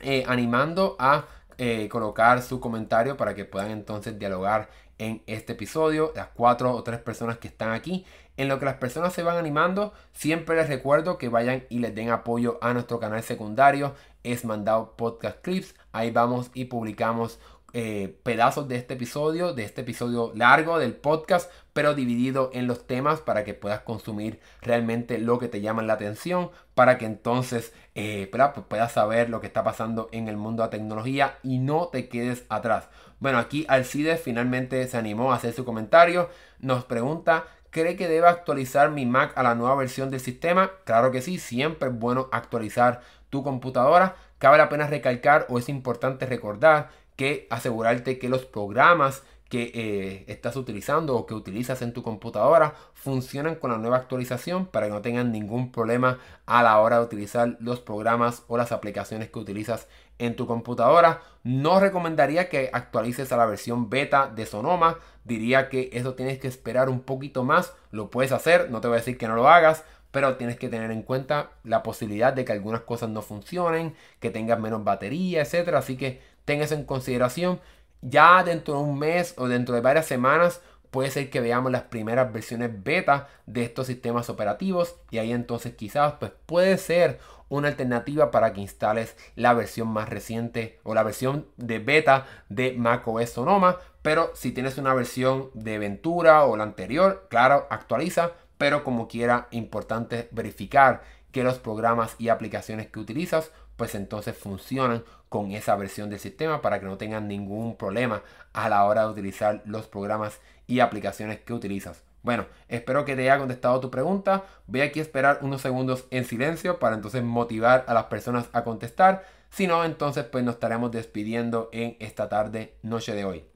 eh, 0.03 0.23
animando 0.27 0.97
a 0.99 1.25
eh, 1.57 1.89
colocar 1.89 2.43
su 2.43 2.59
comentario 2.59 3.17
para 3.17 3.33
que 3.33 3.43
puedan 3.43 3.71
entonces 3.71 4.19
dialogar 4.19 4.69
en 5.01 5.23
este 5.25 5.53
episodio, 5.53 6.13
las 6.15 6.27
cuatro 6.27 6.71
o 6.71 6.83
tres 6.83 6.99
personas 6.99 7.39
que 7.39 7.47
están 7.47 7.71
aquí. 7.71 8.05
En 8.37 8.47
lo 8.47 8.59
que 8.59 8.65
las 8.65 8.75
personas 8.75 9.13
se 9.13 9.23
van 9.23 9.35
animando, 9.35 9.93
siempre 10.13 10.55
les 10.55 10.69
recuerdo 10.69 11.17
que 11.17 11.27
vayan 11.27 11.63
y 11.69 11.79
les 11.79 11.95
den 11.95 12.11
apoyo 12.11 12.59
a 12.61 12.71
nuestro 12.73 12.99
canal 12.99 13.23
secundario, 13.23 13.95
es 14.23 14.45
mandado 14.45 14.95
podcast 14.95 15.41
clips. 15.41 15.73
Ahí 15.91 16.11
vamos 16.11 16.51
y 16.53 16.65
publicamos 16.65 17.39
eh, 17.73 18.19
pedazos 18.23 18.67
de 18.67 18.75
este 18.75 18.93
episodio, 18.93 19.53
de 19.53 19.63
este 19.63 19.81
episodio 19.81 20.33
largo 20.35 20.77
del 20.77 20.93
podcast, 20.93 21.49
pero 21.73 21.95
dividido 21.95 22.51
en 22.53 22.67
los 22.67 22.85
temas 22.85 23.21
para 23.21 23.43
que 23.43 23.55
puedas 23.55 23.79
consumir 23.79 24.39
realmente 24.61 25.17
lo 25.17 25.39
que 25.39 25.47
te 25.47 25.61
llama 25.61 25.81
la 25.81 25.93
atención, 25.93 26.51
para 26.75 26.99
que 26.99 27.05
entonces 27.05 27.73
eh, 27.95 28.29
pues 28.31 28.65
puedas 28.67 28.91
saber 28.91 29.29
lo 29.29 29.41
que 29.41 29.47
está 29.47 29.63
pasando 29.63 30.09
en 30.11 30.27
el 30.27 30.37
mundo 30.37 30.61
de 30.61 30.67
la 30.67 30.71
tecnología 30.71 31.39
y 31.41 31.57
no 31.57 31.87
te 31.87 32.07
quedes 32.07 32.45
atrás. 32.49 32.89
Bueno, 33.21 33.37
aquí 33.37 33.65
Alcides 33.69 34.19
finalmente 34.19 34.85
se 34.89 34.97
animó 34.97 35.31
a 35.31 35.37
hacer 35.37 35.53
su 35.53 35.63
comentario, 35.63 36.29
nos 36.59 36.83
pregunta 36.83 37.45
¿Cree 37.71 37.95
que 37.95 38.09
debe 38.09 38.27
actualizar 38.27 38.91
mi 38.91 39.05
Mac 39.05 39.31
a 39.37 39.43
la 39.43 39.55
nueva 39.55 39.75
versión 39.75 40.11
del 40.11 40.19
sistema? 40.19 40.71
Claro 40.83 41.09
que 41.09 41.21
sí, 41.21 41.39
siempre 41.39 41.87
es 41.87 41.97
bueno 41.97 42.27
actualizar 42.33 42.99
tu 43.29 43.43
computadora. 43.43 44.17
Cabe 44.39 44.57
la 44.57 44.67
pena 44.67 44.87
recalcar 44.87 45.45
o 45.47 45.57
es 45.57 45.69
importante 45.69 46.25
recordar 46.25 46.89
que 47.15 47.47
asegurarte 47.49 48.19
que 48.19 48.27
los 48.27 48.43
programas 48.45 49.23
que 49.51 49.69
eh, 49.75 50.23
estás 50.27 50.55
utilizando 50.55 51.13
o 51.13 51.25
que 51.25 51.33
utilizas 51.33 51.81
en 51.81 51.91
tu 51.91 52.03
computadora 52.03 52.73
funcionan 52.93 53.55
con 53.55 53.69
la 53.69 53.77
nueva 53.77 53.97
actualización 53.97 54.65
para 54.65 54.85
que 54.85 54.93
no 54.93 55.01
tengan 55.01 55.33
ningún 55.33 55.73
problema 55.73 56.19
a 56.45 56.63
la 56.63 56.79
hora 56.79 56.99
de 56.99 57.03
utilizar 57.03 57.57
los 57.59 57.81
programas 57.81 58.45
o 58.47 58.55
las 58.55 58.71
aplicaciones 58.71 59.29
que 59.29 59.39
utilizas 59.39 59.89
en 60.19 60.37
tu 60.37 60.47
computadora. 60.47 61.21
No 61.43 61.81
recomendaría 61.81 62.47
que 62.47 62.69
actualices 62.71 63.33
a 63.33 63.37
la 63.37 63.45
versión 63.45 63.89
beta 63.89 64.31
de 64.33 64.45
Sonoma. 64.45 64.99
Diría 65.25 65.67
que 65.67 65.89
eso 65.91 66.13
tienes 66.13 66.39
que 66.39 66.47
esperar 66.47 66.87
un 66.87 67.01
poquito 67.01 67.43
más. 67.43 67.75
Lo 67.91 68.09
puedes 68.09 68.31
hacer, 68.31 68.71
no 68.71 68.79
te 68.79 68.87
voy 68.87 68.95
a 68.95 68.99
decir 68.99 69.17
que 69.17 69.27
no 69.27 69.35
lo 69.35 69.49
hagas, 69.49 69.83
pero 70.11 70.37
tienes 70.37 70.55
que 70.55 70.69
tener 70.69 70.91
en 70.91 71.03
cuenta 71.03 71.51
la 71.65 71.83
posibilidad 71.83 72.31
de 72.31 72.45
que 72.45 72.53
algunas 72.53 72.81
cosas 72.81 73.09
no 73.09 73.21
funcionen, 73.21 73.95
que 74.21 74.29
tengas 74.29 74.61
menos 74.61 74.85
batería, 74.85 75.41
etcétera. 75.41 75.79
Así 75.79 75.97
que 75.97 76.21
tengas 76.45 76.71
en 76.71 76.85
consideración. 76.85 77.59
Ya 78.01 78.43
dentro 78.43 78.75
de 78.75 78.81
un 78.81 78.99
mes 78.99 79.33
o 79.37 79.47
dentro 79.47 79.75
de 79.75 79.81
varias 79.81 80.05
semanas 80.05 80.61
puede 80.89 81.09
ser 81.09 81.29
que 81.29 81.39
veamos 81.39 81.71
las 81.71 81.83
primeras 81.83 82.31
versiones 82.33 82.83
beta 82.83 83.29
de 83.45 83.63
estos 83.63 83.87
sistemas 83.87 84.29
operativos 84.29 84.97
y 85.09 85.19
ahí 85.19 85.31
entonces 85.31 85.73
quizás 85.75 86.13
pues 86.19 86.31
puede 86.45 86.77
ser 86.77 87.19
una 87.51 87.67
alternativa 87.67 88.31
para 88.31 88.53
que 88.53 88.61
instales 88.61 89.15
la 89.35 89.53
versión 89.53 89.89
más 89.89 90.09
reciente 90.09 90.79
o 90.83 90.93
la 90.93 91.03
versión 91.03 91.47
de 91.57 91.79
beta 91.79 92.25
de 92.49 92.73
macOS 92.73 93.31
Sonoma. 93.31 93.77
Pero 94.01 94.31
si 94.33 94.51
tienes 94.53 94.77
una 94.77 94.93
versión 94.93 95.49
de 95.53 95.77
Ventura 95.77 96.45
o 96.45 96.55
la 96.55 96.63
anterior, 96.63 97.27
claro, 97.29 97.67
actualiza. 97.69 98.31
Pero 98.57 98.83
como 98.83 99.07
quiera, 99.07 99.47
importante 99.51 100.29
verificar 100.31 101.01
que 101.31 101.43
los 101.43 101.59
programas 101.59 102.15
y 102.19 102.29
aplicaciones 102.29 102.87
que 102.87 102.99
utilizas, 102.99 103.51
pues 103.77 103.95
entonces 103.95 104.37
funcionan 104.37 105.03
con 105.29 105.51
esa 105.51 105.75
versión 105.75 106.09
del 106.09 106.19
sistema 106.19 106.61
para 106.61 106.79
que 106.79 106.85
no 106.85 106.97
tengan 106.97 107.27
ningún 107.27 107.77
problema 107.77 108.21
a 108.53 108.69
la 108.69 108.85
hora 108.85 109.03
de 109.03 109.11
utilizar 109.11 109.61
los 109.65 109.87
programas 109.87 110.39
y 110.67 110.81
aplicaciones 110.81 111.39
que 111.39 111.53
utilizas. 111.53 112.03
Bueno, 112.23 112.45
espero 112.67 113.05
que 113.05 113.15
te 113.15 113.23
haya 113.23 113.39
contestado 113.39 113.79
tu 113.79 113.89
pregunta. 113.89 114.43
Voy 114.67 114.81
aquí 114.81 114.99
a 114.99 115.03
esperar 115.03 115.39
unos 115.41 115.61
segundos 115.61 116.05
en 116.11 116.25
silencio 116.25 116.79
para 116.79 116.95
entonces 116.95 117.23
motivar 117.23 117.85
a 117.87 117.93
las 117.93 118.05
personas 118.05 118.49
a 118.53 118.63
contestar. 118.63 119.23
Si 119.49 119.67
no, 119.67 119.83
entonces 119.83 120.25
pues 120.25 120.43
nos 120.43 120.55
estaremos 120.55 120.91
despidiendo 120.91 121.69
en 121.71 121.97
esta 121.99 122.29
tarde, 122.29 122.75
noche 122.83 123.15
de 123.15 123.25
hoy. 123.25 123.50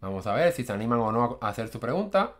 Vamos 0.00 0.26
a 0.26 0.34
ver 0.34 0.52
si 0.52 0.64
se 0.64 0.72
animan 0.72 1.00
o 1.00 1.12
no 1.12 1.38
a 1.40 1.48
hacer 1.48 1.68
su 1.68 1.78
pregunta. 1.80 2.34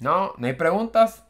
No, 0.00 0.34
no 0.38 0.46
hay 0.46 0.52
preguntas. 0.54 1.24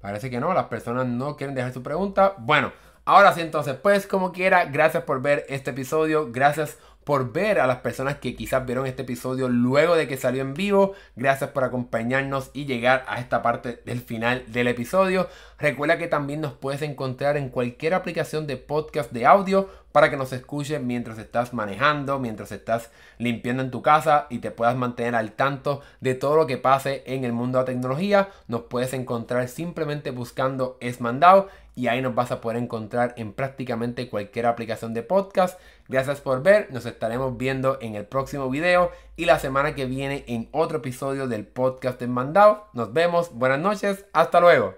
Parece 0.00 0.30
que 0.30 0.40
no, 0.40 0.54
las 0.54 0.66
personas 0.66 1.06
no 1.06 1.36
quieren 1.36 1.54
dejar 1.56 1.72
su 1.72 1.82
pregunta. 1.82 2.34
Bueno, 2.38 2.72
ahora 3.04 3.32
sí 3.32 3.40
entonces, 3.40 3.74
pues 3.76 4.06
como 4.06 4.32
quiera, 4.32 4.66
gracias 4.66 5.02
por 5.02 5.20
ver 5.20 5.44
este 5.48 5.70
episodio, 5.70 6.30
gracias 6.30 6.78
por 7.08 7.32
ver 7.32 7.58
a 7.58 7.66
las 7.66 7.78
personas 7.78 8.18
que 8.18 8.36
quizás 8.36 8.66
vieron 8.66 8.86
este 8.86 9.00
episodio 9.00 9.48
luego 9.48 9.96
de 9.96 10.06
que 10.06 10.18
salió 10.18 10.42
en 10.42 10.52
vivo. 10.52 10.92
Gracias 11.16 11.48
por 11.52 11.64
acompañarnos 11.64 12.50
y 12.52 12.66
llegar 12.66 13.06
a 13.08 13.18
esta 13.18 13.40
parte 13.40 13.80
del 13.86 14.02
final 14.02 14.44
del 14.48 14.68
episodio. 14.68 15.26
Recuerda 15.58 15.96
que 15.96 16.06
también 16.06 16.42
nos 16.42 16.52
puedes 16.52 16.82
encontrar 16.82 17.38
en 17.38 17.48
cualquier 17.48 17.94
aplicación 17.94 18.46
de 18.46 18.58
podcast 18.58 19.10
de 19.10 19.24
audio 19.24 19.70
para 19.90 20.10
que 20.10 20.18
nos 20.18 20.34
escuches 20.34 20.82
mientras 20.82 21.18
estás 21.18 21.54
manejando, 21.54 22.18
mientras 22.18 22.52
estás 22.52 22.90
limpiando 23.16 23.62
en 23.62 23.70
tu 23.70 23.80
casa 23.80 24.26
y 24.28 24.40
te 24.40 24.50
puedas 24.50 24.76
mantener 24.76 25.14
al 25.14 25.32
tanto 25.32 25.80
de 26.02 26.14
todo 26.14 26.36
lo 26.36 26.46
que 26.46 26.58
pase 26.58 27.04
en 27.06 27.24
el 27.24 27.32
mundo 27.32 27.56
de 27.56 27.62
la 27.62 27.72
tecnología. 27.72 28.28
Nos 28.48 28.64
puedes 28.64 28.92
encontrar 28.92 29.48
simplemente 29.48 30.10
buscando 30.10 30.76
Es 30.80 31.00
Mandado 31.00 31.48
y 31.78 31.86
ahí 31.86 32.02
nos 32.02 32.16
vas 32.16 32.32
a 32.32 32.40
poder 32.40 32.60
encontrar 32.60 33.14
en 33.16 33.32
prácticamente 33.32 34.08
cualquier 34.10 34.46
aplicación 34.46 34.94
de 34.94 35.04
podcast. 35.04 35.60
Gracias 35.86 36.20
por 36.20 36.42
ver, 36.42 36.66
nos 36.72 36.84
estaremos 36.86 37.36
viendo 37.36 37.78
en 37.80 37.94
el 37.94 38.04
próximo 38.04 38.50
video 38.50 38.90
y 39.14 39.26
la 39.26 39.38
semana 39.38 39.76
que 39.76 39.86
viene 39.86 40.24
en 40.26 40.48
otro 40.50 40.78
episodio 40.78 41.28
del 41.28 41.46
podcast 41.46 42.00
de 42.00 42.08
Mandado. 42.08 42.66
Nos 42.72 42.92
vemos, 42.92 43.32
buenas 43.32 43.60
noches, 43.60 44.06
hasta 44.12 44.40
luego. 44.40 44.74